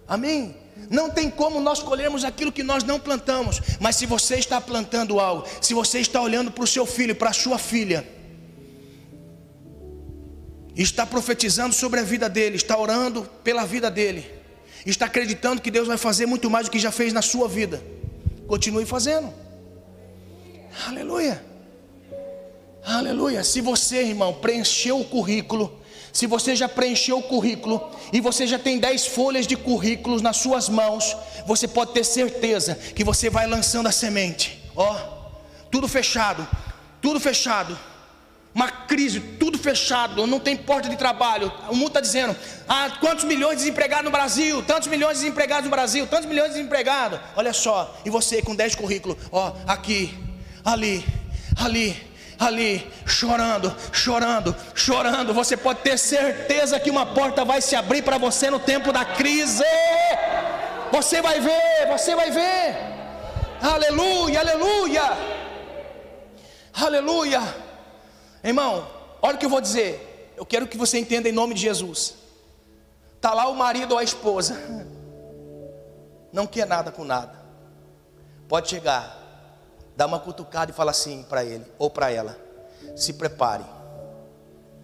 Amém? 0.08 0.67
Não 0.90 1.10
tem 1.10 1.30
como 1.30 1.60
nós 1.60 1.82
colhermos 1.82 2.24
aquilo 2.24 2.52
que 2.52 2.62
nós 2.62 2.82
não 2.84 2.98
plantamos. 2.98 3.60
Mas 3.80 3.96
se 3.96 4.06
você 4.06 4.36
está 4.36 4.60
plantando 4.60 5.20
algo, 5.20 5.46
se 5.60 5.74
você 5.74 6.00
está 6.00 6.20
olhando 6.20 6.50
para 6.50 6.64
o 6.64 6.66
seu 6.66 6.86
filho, 6.86 7.14
para 7.14 7.30
a 7.30 7.32
sua 7.32 7.58
filha, 7.58 8.06
está 10.74 11.04
profetizando 11.04 11.74
sobre 11.74 12.00
a 12.00 12.02
vida 12.04 12.28
dele, 12.28 12.56
está 12.56 12.78
orando 12.78 13.28
pela 13.42 13.64
vida 13.64 13.90
dele, 13.90 14.24
está 14.86 15.06
acreditando 15.06 15.60
que 15.60 15.70
Deus 15.70 15.88
vai 15.88 15.98
fazer 15.98 16.26
muito 16.26 16.48
mais 16.48 16.66
do 16.66 16.70
que 16.70 16.78
já 16.78 16.92
fez 16.92 17.12
na 17.12 17.20
sua 17.20 17.48
vida, 17.48 17.82
continue 18.46 18.86
fazendo. 18.86 19.32
Aleluia. 20.86 21.44
Aleluia. 22.84 23.42
Se 23.42 23.60
você, 23.60 24.02
irmão, 24.02 24.34
preencheu 24.34 25.00
o 25.00 25.04
currículo, 25.04 25.77
se 26.18 26.26
você 26.26 26.56
já 26.56 26.68
preencheu 26.68 27.18
o 27.18 27.22
currículo 27.22 27.92
e 28.12 28.20
você 28.20 28.44
já 28.44 28.58
tem 28.58 28.76
10 28.76 29.06
folhas 29.06 29.46
de 29.46 29.54
currículos 29.54 30.20
nas 30.20 30.38
suas 30.38 30.68
mãos, 30.68 31.16
você 31.46 31.68
pode 31.68 31.92
ter 31.92 32.02
certeza 32.02 32.74
que 32.74 33.04
você 33.04 33.30
vai 33.30 33.46
lançando 33.46 33.86
a 33.86 33.92
semente. 33.92 34.60
Ó, 34.74 34.96
tudo 35.70 35.86
fechado, 35.86 36.44
tudo 37.00 37.20
fechado. 37.20 37.78
Uma 38.52 38.68
crise, 38.68 39.20
tudo 39.20 39.56
fechado, 39.56 40.26
não 40.26 40.40
tem 40.40 40.56
porta 40.56 40.88
de 40.88 40.96
trabalho. 40.96 41.52
O 41.70 41.76
mundo 41.76 41.86
está 41.86 42.00
dizendo: 42.00 42.34
ah, 42.68 42.98
quantos 42.98 43.22
milhões 43.22 43.58
de 43.58 43.64
desempregados 43.66 44.04
no 44.06 44.10
Brasil? 44.10 44.60
Tantos 44.64 44.88
milhões 44.88 45.18
de 45.18 45.22
desempregados 45.22 45.66
no 45.66 45.70
Brasil, 45.70 46.04
tantos 46.08 46.28
milhões 46.28 46.48
de 46.48 46.56
desempregados. 46.56 47.20
Olha 47.36 47.52
só, 47.52 47.96
e 48.04 48.10
você 48.10 48.42
com 48.42 48.56
10 48.56 48.74
currículos, 48.74 49.16
ó, 49.30 49.54
aqui, 49.68 50.12
ali, 50.64 51.06
ali, 51.56 52.07
ali, 52.38 52.90
chorando, 53.04 53.74
chorando, 53.92 54.54
chorando. 54.74 55.34
Você 55.34 55.56
pode 55.56 55.80
ter 55.80 55.98
certeza 55.98 56.78
que 56.78 56.90
uma 56.90 57.06
porta 57.06 57.44
vai 57.44 57.60
se 57.60 57.74
abrir 57.74 58.02
para 58.02 58.16
você 58.16 58.48
no 58.48 58.60
tempo 58.60 58.92
da 58.92 59.04
crise. 59.04 59.64
Você 60.92 61.20
vai 61.20 61.40
ver, 61.40 61.88
você 61.88 62.14
vai 62.14 62.30
ver. 62.30 62.76
Aleluia, 63.60 64.40
aleluia. 64.40 65.02
Aleluia. 66.72 67.40
Irmão, 68.44 68.88
olha 69.20 69.34
o 69.34 69.38
que 69.38 69.46
eu 69.46 69.50
vou 69.50 69.60
dizer. 69.60 70.32
Eu 70.36 70.46
quero 70.46 70.68
que 70.68 70.78
você 70.78 70.98
entenda 70.98 71.28
em 71.28 71.32
nome 71.32 71.54
de 71.54 71.60
Jesus. 71.60 72.14
Está 73.16 73.34
lá 73.34 73.48
o 73.48 73.54
marido 73.56 73.92
ou 73.92 73.98
a 73.98 74.04
esposa. 74.04 74.56
Não 76.32 76.46
quer 76.46 76.66
nada 76.66 76.92
com 76.92 77.04
nada. 77.04 77.36
Pode 78.46 78.68
chegar 78.68 79.17
dá 79.98 80.06
uma 80.06 80.18
cutucada 80.20 80.70
e 80.70 80.74
fala 80.74 80.92
assim 80.92 81.24
para 81.24 81.44
ele 81.44 81.66
ou 81.76 81.90
para 81.90 82.12
ela: 82.12 82.38
se 82.94 83.14
prepare. 83.14 83.64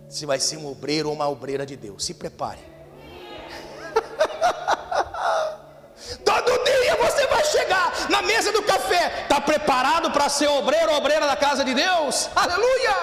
Se 0.08 0.26
vai 0.26 0.40
ser 0.40 0.56
um 0.56 0.66
obreiro 0.66 1.08
ou 1.08 1.14
uma 1.14 1.28
obreira 1.28 1.64
de 1.64 1.76
Deus, 1.76 2.04
se 2.04 2.14
prepare. 2.14 2.58
Todo 6.24 6.64
dia 6.64 6.96
você 6.96 7.28
vai 7.28 7.44
chegar 7.44 8.10
na 8.10 8.22
mesa 8.22 8.50
do 8.50 8.64
café, 8.64 9.22
está 9.22 9.40
preparado 9.40 10.10
para 10.10 10.28
ser 10.28 10.48
obreiro 10.48 10.90
ou 10.90 10.98
obreira 10.98 11.28
da 11.28 11.36
casa 11.36 11.64
de 11.64 11.74
Deus? 11.74 12.28
Aleluia! 12.34 12.96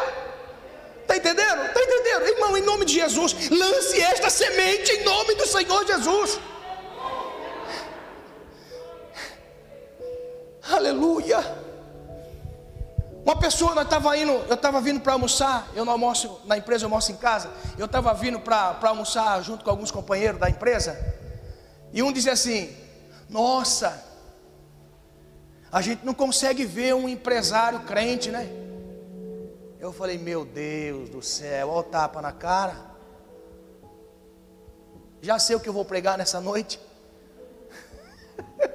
Está 1.02 1.16
entendendo? 1.16 1.66
Está 1.66 1.82
entendendo? 1.82 2.28
Irmão, 2.28 2.58
em 2.58 2.62
nome 2.62 2.84
de 2.86 2.94
Jesus, 2.94 3.50
lance 3.50 4.02
esta 4.02 4.30
semente 4.30 4.92
em 4.92 5.06
nome 5.06 5.34
do 5.36 5.48
Senhor 5.48 5.88
Jesus. 5.88 6.42
Aleluia. 10.70 11.61
Uma 13.24 13.36
pessoa, 13.36 13.76
nós 13.76 13.86
indo, 14.20 14.32
eu 14.32 14.56
estava 14.56 14.82
vindo 14.82 15.00
para 15.00 15.14
almoçar, 15.14 15.68
eu 15.76 15.86
não 15.86 15.94
almoço 15.94 16.42
na 16.46 16.58
empresa, 16.58 16.86
eu 16.86 16.88
almoço 16.88 17.12
em 17.12 17.16
casa. 17.16 17.52
Eu 17.78 17.86
estava 17.86 18.12
vindo 18.16 18.40
para 18.40 18.76
almoçar 18.82 19.40
junto 19.44 19.64
com 19.64 19.70
alguns 19.70 19.92
companheiros 19.92 20.40
da 20.40 20.50
empresa. 20.50 20.98
E 21.94 22.02
um 22.02 22.12
dizia 22.12 22.34
assim: 22.34 22.76
Nossa, 23.30 24.04
a 25.72 25.82
gente 25.82 26.04
não 26.04 26.16
consegue 26.16 26.66
ver 26.66 26.96
um 26.96 27.08
empresário 27.08 27.82
crente, 27.82 28.32
né? 28.32 28.50
Eu 29.80 29.94
falei: 29.94 30.18
Meu 30.18 30.44
Deus 30.44 31.10
do 31.10 31.22
céu, 31.22 31.70
olha 31.70 31.80
o 31.80 31.84
tapa 31.84 32.24
na 32.24 32.32
cara. 32.32 32.90
Já 35.22 35.38
sei 35.38 35.56
o 35.56 35.60
que 35.60 35.70
eu 35.70 35.74
vou 35.74 35.86
pregar 35.86 36.18
nessa 36.18 36.42
noite. 36.42 36.80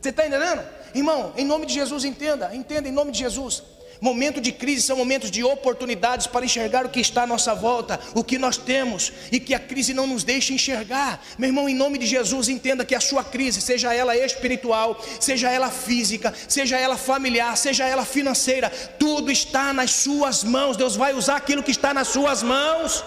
Você 0.00 0.08
está 0.08 0.26
entendendo? 0.26 0.79
Irmão, 0.94 1.32
em 1.36 1.44
nome 1.44 1.66
de 1.66 1.74
Jesus, 1.74 2.04
entenda, 2.04 2.54
entenda 2.54 2.88
em 2.88 2.92
nome 2.92 3.12
de 3.12 3.18
Jesus. 3.18 3.62
Momento 4.00 4.40
de 4.40 4.50
crise 4.50 4.80
são 4.80 4.96
momentos 4.96 5.30
de 5.30 5.44
oportunidades 5.44 6.26
para 6.26 6.44
enxergar 6.44 6.86
o 6.86 6.88
que 6.88 7.00
está 7.00 7.24
à 7.24 7.26
nossa 7.26 7.54
volta, 7.54 8.00
o 8.14 8.24
que 8.24 8.38
nós 8.38 8.56
temos 8.56 9.12
e 9.30 9.38
que 9.38 9.52
a 9.52 9.60
crise 9.60 9.92
não 9.92 10.06
nos 10.06 10.24
deixe 10.24 10.54
enxergar. 10.54 11.22
Meu 11.36 11.50
irmão, 11.50 11.68
em 11.68 11.74
nome 11.74 11.98
de 11.98 12.06
Jesus, 12.06 12.48
entenda 12.48 12.84
que 12.84 12.94
a 12.94 13.00
sua 13.00 13.22
crise, 13.22 13.60
seja 13.60 13.92
ela 13.92 14.16
espiritual, 14.16 14.98
seja 15.20 15.50
ela 15.50 15.70
física, 15.70 16.32
seja 16.48 16.78
ela 16.78 16.96
familiar, 16.96 17.54
seja 17.58 17.86
ela 17.86 18.06
financeira, 18.06 18.70
tudo 18.98 19.30
está 19.30 19.70
nas 19.74 19.90
suas 19.90 20.42
mãos. 20.42 20.78
Deus 20.78 20.96
vai 20.96 21.12
usar 21.12 21.36
aquilo 21.36 21.62
que 21.62 21.70
está 21.70 21.92
nas 21.92 22.08
suas 22.08 22.42
mãos. 22.42 23.04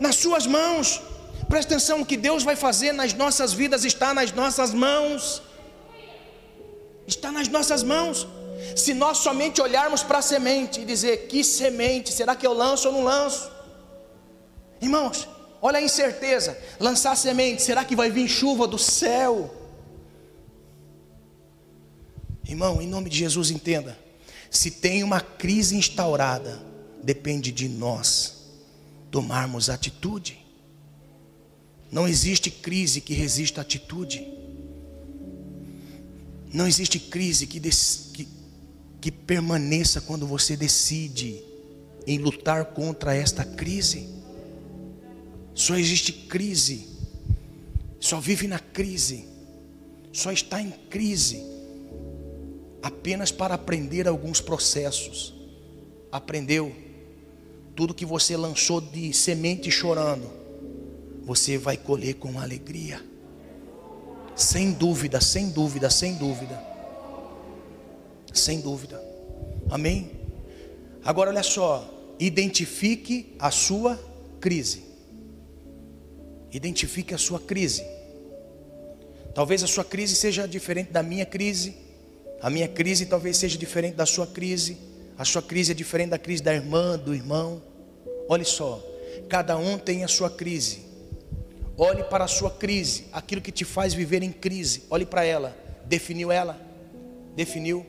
Nas 0.00 0.16
suas 0.16 0.44
mãos. 0.44 1.00
Presta 1.48 1.74
atenção, 1.74 2.00
o 2.00 2.06
que 2.06 2.16
Deus 2.16 2.42
vai 2.42 2.56
fazer 2.56 2.92
nas 2.92 3.14
nossas 3.14 3.52
vidas 3.52 3.84
está 3.84 4.12
nas 4.12 4.32
nossas 4.32 4.74
mãos 4.74 5.40
está 7.12 7.30
nas 7.30 7.48
nossas 7.48 7.82
mãos. 7.82 8.26
Se 8.76 8.94
nós 8.94 9.18
somente 9.18 9.60
olharmos 9.60 10.02
para 10.02 10.18
a 10.18 10.22
semente 10.22 10.80
e 10.80 10.84
dizer: 10.84 11.26
que 11.28 11.42
semente, 11.42 12.12
será 12.12 12.34
que 12.34 12.46
eu 12.46 12.52
lanço 12.52 12.88
ou 12.88 12.94
não 12.94 13.04
lanço? 13.04 13.50
Irmãos, 14.80 15.28
olha 15.60 15.78
a 15.78 15.82
incerteza: 15.82 16.58
lançar 16.78 17.16
semente, 17.16 17.62
será 17.62 17.84
que 17.84 17.96
vai 17.96 18.10
vir 18.10 18.28
chuva 18.28 18.66
do 18.66 18.78
céu? 18.78 19.54
Irmão, 22.46 22.82
em 22.82 22.86
nome 22.86 23.08
de 23.08 23.18
Jesus, 23.18 23.50
entenda: 23.50 23.98
se 24.50 24.70
tem 24.70 25.02
uma 25.02 25.20
crise 25.20 25.76
instaurada, 25.76 26.62
depende 27.02 27.50
de 27.50 27.68
nós 27.68 28.42
tomarmos 29.10 29.68
atitude. 29.68 30.38
Não 31.90 32.08
existe 32.08 32.50
crise 32.50 33.02
que 33.02 33.12
resista 33.12 33.60
à 33.60 33.62
atitude. 33.62 34.26
Não 36.52 36.66
existe 36.66 36.98
crise 36.98 37.46
que, 37.46 37.58
que, 37.60 38.28
que 39.00 39.10
permaneça 39.10 40.00
quando 40.00 40.26
você 40.26 40.56
decide 40.56 41.42
em 42.06 42.18
lutar 42.18 42.66
contra 42.66 43.14
esta 43.14 43.44
crise. 43.44 44.08
Só 45.54 45.76
existe 45.76 46.12
crise, 46.12 46.88
só 48.00 48.20
vive 48.20 48.46
na 48.46 48.58
crise, 48.58 49.24
só 50.12 50.32
está 50.32 50.60
em 50.60 50.70
crise 50.90 51.42
apenas 52.82 53.30
para 53.30 53.54
aprender 53.54 54.08
alguns 54.08 54.40
processos. 54.40 55.34
Aprendeu 56.10 56.74
tudo 57.74 57.94
que 57.94 58.04
você 58.04 58.36
lançou 58.36 58.80
de 58.80 59.12
semente 59.12 59.70
chorando, 59.70 60.30
você 61.22 61.56
vai 61.56 61.76
colher 61.76 62.14
com 62.14 62.38
alegria. 62.38 63.11
Sem 64.34 64.72
dúvida, 64.72 65.20
sem 65.20 65.50
dúvida, 65.50 65.90
sem 65.90 66.14
dúvida. 66.14 66.58
Sem 68.32 68.60
dúvida. 68.60 69.00
Amém? 69.70 70.10
Agora 71.04 71.30
olha 71.30 71.42
só, 71.42 71.88
identifique 72.18 73.34
a 73.38 73.50
sua 73.50 73.98
crise. 74.40 74.82
Identifique 76.50 77.14
a 77.14 77.18
sua 77.18 77.40
crise. 77.40 77.84
Talvez 79.34 79.62
a 79.62 79.66
sua 79.66 79.84
crise 79.84 80.14
seja 80.14 80.46
diferente 80.46 80.92
da 80.92 81.02
minha 81.02 81.24
crise. 81.24 81.74
A 82.40 82.50
minha 82.50 82.68
crise 82.68 83.06
talvez 83.06 83.36
seja 83.36 83.56
diferente 83.56 83.94
da 83.94 84.06
sua 84.06 84.26
crise. 84.26 84.76
A 85.16 85.24
sua 85.24 85.42
crise 85.42 85.72
é 85.72 85.74
diferente 85.74 86.10
da 86.10 86.18
crise 86.18 86.42
da 86.42 86.54
irmã, 86.54 86.98
do 86.98 87.14
irmão. 87.14 87.62
Olha 88.28 88.44
só, 88.44 88.82
cada 89.28 89.56
um 89.56 89.78
tem 89.78 90.04
a 90.04 90.08
sua 90.08 90.28
crise. 90.28 90.91
Olhe 91.84 92.04
para 92.04 92.26
a 92.26 92.28
sua 92.28 92.48
crise, 92.48 93.06
aquilo 93.12 93.40
que 93.40 93.50
te 93.50 93.64
faz 93.64 93.92
viver 93.92 94.22
em 94.22 94.30
crise. 94.30 94.84
Olhe 94.88 95.04
para 95.04 95.24
ela. 95.24 95.52
Definiu 95.84 96.30
ela? 96.30 96.56
Definiu. 97.34 97.84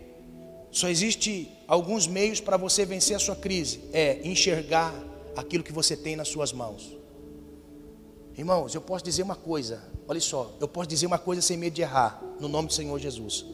Só 0.72 0.90
existe 0.90 1.48
alguns 1.68 2.08
meios 2.08 2.42
para 2.42 2.58
você 2.58 2.88
vencer 2.88 3.16
a 3.16 3.20
sua 3.20 3.36
crise. 3.36 3.82
É 3.94 4.20
enxergar 4.28 4.92
aquilo 5.36 5.64
que 5.64 5.72
você 5.72 5.96
tem 5.96 6.16
nas 6.16 6.28
suas 6.28 6.52
mãos. 6.52 6.98
Irmãos, 8.36 8.74
eu 8.74 8.82
posso 8.82 9.06
dizer 9.06 9.22
uma 9.22 9.36
coisa. 9.36 9.84
Olha 10.08 10.20
só, 10.20 10.58
eu 10.60 10.68
posso 10.68 10.90
dizer 10.90 11.06
uma 11.06 11.20
coisa 11.20 11.40
sem 11.40 11.56
medo 11.56 11.76
de 11.76 11.84
errar, 11.84 12.20
no 12.40 12.48
nome 12.48 12.70
do 12.70 12.74
Senhor 12.74 12.98
Jesus. 12.98 13.46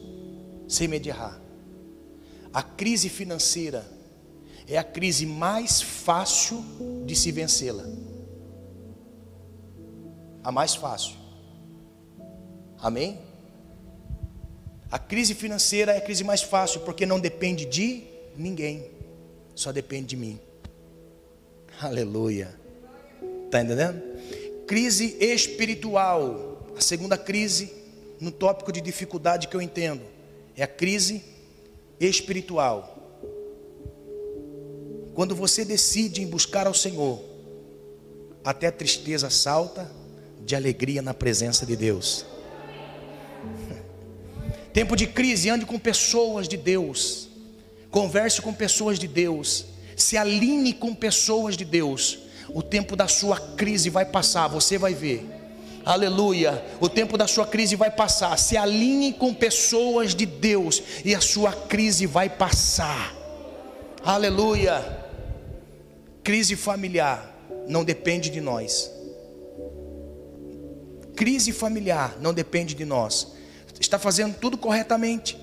Sem 0.66 0.88
medo 0.88 1.02
de 1.02 1.10
errar. 1.10 1.38
A 2.50 2.62
crise 2.62 3.10
financeira 3.10 3.86
é 4.66 4.78
a 4.78 4.84
crise 4.84 5.26
mais 5.26 5.82
fácil 5.82 6.64
de 7.04 7.14
se 7.14 7.30
vencê-la. 7.30 7.84
A 10.42 10.50
mais 10.50 10.74
fácil. 10.74 11.16
Amém? 12.78 13.18
A 14.90 14.98
crise 14.98 15.34
financeira 15.34 15.92
é 15.92 15.98
a 15.98 16.00
crise 16.00 16.24
mais 16.24 16.42
fácil 16.42 16.80
porque 16.80 17.06
não 17.06 17.20
depende 17.20 17.64
de 17.64 18.04
ninguém, 18.36 18.90
só 19.54 19.70
depende 19.70 20.08
de 20.08 20.16
mim. 20.16 20.40
Aleluia. 21.80 22.58
Está 23.46 23.62
entendendo? 23.62 24.02
Crise 24.66 25.16
espiritual. 25.20 26.66
A 26.76 26.80
segunda 26.80 27.16
crise, 27.18 27.72
no 28.20 28.30
tópico 28.30 28.72
de 28.72 28.80
dificuldade 28.80 29.48
que 29.48 29.56
eu 29.56 29.62
entendo, 29.62 30.02
é 30.56 30.62
a 30.62 30.66
crise 30.66 31.22
espiritual. 32.00 32.96
Quando 35.14 35.34
você 35.34 35.64
decide 35.64 36.22
em 36.22 36.26
buscar 36.26 36.66
ao 36.66 36.74
Senhor, 36.74 37.22
até 38.42 38.68
a 38.68 38.72
tristeza 38.72 39.28
salta 39.28 39.90
de 40.44 40.54
alegria 40.56 41.02
na 41.02 41.14
presença 41.14 41.64
de 41.64 41.76
Deus. 41.76 42.26
Tempo 44.72 44.96
de 44.96 45.06
crise, 45.06 45.50
ande 45.50 45.66
com 45.66 45.78
pessoas 45.78 46.48
de 46.48 46.56
Deus, 46.56 47.28
converse 47.90 48.40
com 48.40 48.52
pessoas 48.52 48.98
de 48.98 49.08
Deus, 49.08 49.66
se 49.96 50.16
alinhe 50.16 50.72
com 50.72 50.94
pessoas 50.94 51.56
de 51.56 51.64
Deus. 51.64 52.18
O 52.52 52.62
tempo 52.62 52.96
da 52.96 53.06
sua 53.06 53.38
crise 53.38 53.90
vai 53.90 54.04
passar, 54.04 54.48
você 54.48 54.76
vai 54.76 54.92
ver. 54.92 55.24
Aleluia. 55.84 56.64
O 56.80 56.88
tempo 56.88 57.16
da 57.16 57.26
sua 57.26 57.46
crise 57.46 57.76
vai 57.76 57.90
passar. 57.90 58.36
Se 58.38 58.56
alinhe 58.56 59.12
com 59.12 59.32
pessoas 59.32 60.14
de 60.14 60.26
Deus 60.26 60.82
e 61.04 61.14
a 61.14 61.20
sua 61.20 61.52
crise 61.52 62.06
vai 62.06 62.28
passar. 62.28 63.14
Aleluia. 64.02 64.98
Crise 66.22 66.56
familiar 66.56 67.30
não 67.66 67.84
depende 67.84 68.30
de 68.30 68.40
nós. 68.40 68.90
Crise 71.20 71.52
familiar 71.52 72.16
não 72.18 72.32
depende 72.32 72.74
de 72.74 72.86
nós. 72.86 73.26
Está 73.78 73.98
fazendo 73.98 74.38
tudo 74.38 74.56
corretamente. 74.56 75.36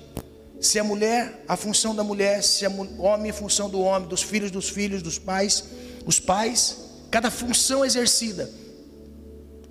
Se 0.60 0.76
a 0.76 0.82
mulher, 0.82 1.44
a 1.46 1.56
função 1.56 1.94
da 1.94 2.02
mulher, 2.02 2.42
se 2.42 2.66
o 2.66 3.00
homem, 3.00 3.30
a 3.30 3.32
função 3.32 3.70
do 3.70 3.78
homem, 3.78 4.08
dos 4.08 4.20
filhos, 4.20 4.50
dos 4.50 4.68
filhos, 4.68 5.02
dos 5.02 5.20
pais, 5.20 5.66
os 6.04 6.18
pais, 6.18 6.78
cada 7.12 7.30
função 7.30 7.84
exercida 7.84 8.50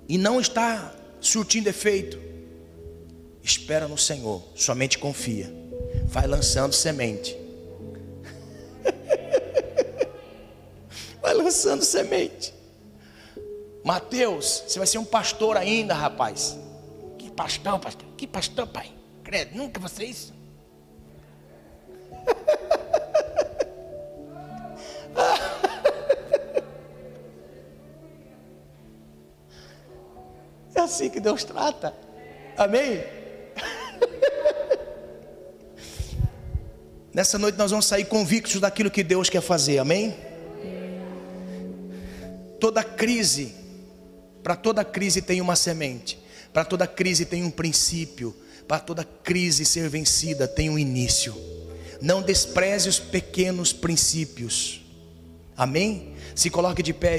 e 0.08 0.16
não 0.16 0.40
está 0.40 0.94
surtindo 1.20 1.68
efeito, 1.68 2.18
espera 3.42 3.86
no 3.86 3.98
Senhor, 3.98 4.42
somente 4.54 4.96
confia, 4.96 5.54
vai 6.06 6.26
lançando 6.26 6.72
semente. 6.72 7.36
vai 11.20 11.34
lançando 11.34 11.84
semente. 11.84 12.56
Mateus, 13.84 14.64
você 14.66 14.78
vai 14.78 14.86
ser 14.86 14.98
um 14.98 15.04
pastor 15.04 15.56
ainda, 15.56 15.94
rapaz. 15.94 16.58
Que 17.18 17.30
pastor, 17.30 17.78
pastor? 17.78 18.08
Que 18.16 18.26
pastor, 18.26 18.66
pai? 18.66 18.92
Credo, 19.24 19.56
nunca 19.56 19.80
você 19.80 20.04
isso. 20.04 20.34
É 30.78 30.80
assim 30.80 31.10
que 31.10 31.18
Deus 31.18 31.42
trata. 31.42 31.92
Amém? 32.56 33.02
Nessa 37.12 37.36
noite 37.36 37.58
nós 37.58 37.72
vamos 37.72 37.86
sair 37.86 38.04
convictos 38.04 38.60
daquilo 38.60 38.88
que 38.88 39.02
Deus 39.02 39.28
quer 39.28 39.40
fazer. 39.40 39.78
Amém? 39.78 40.16
Toda 42.60 42.84
crise, 42.84 43.56
para 44.48 44.56
toda 44.56 44.82
crise 44.82 45.20
tem 45.20 45.42
uma 45.42 45.54
semente, 45.54 46.18
para 46.54 46.64
toda 46.64 46.86
crise 46.86 47.26
tem 47.26 47.44
um 47.44 47.50
princípio, 47.50 48.34
para 48.66 48.78
toda 48.78 49.04
crise 49.04 49.62
ser 49.66 49.90
vencida 49.90 50.48
tem 50.48 50.70
um 50.70 50.78
início. 50.78 51.36
Não 52.00 52.22
despreze 52.22 52.88
os 52.88 52.98
pequenos 52.98 53.74
princípios. 53.74 54.80
Amém? 55.54 56.14
Se 56.34 56.48
coloque 56.48 56.82
de 56.82 56.94
pé. 56.94 57.06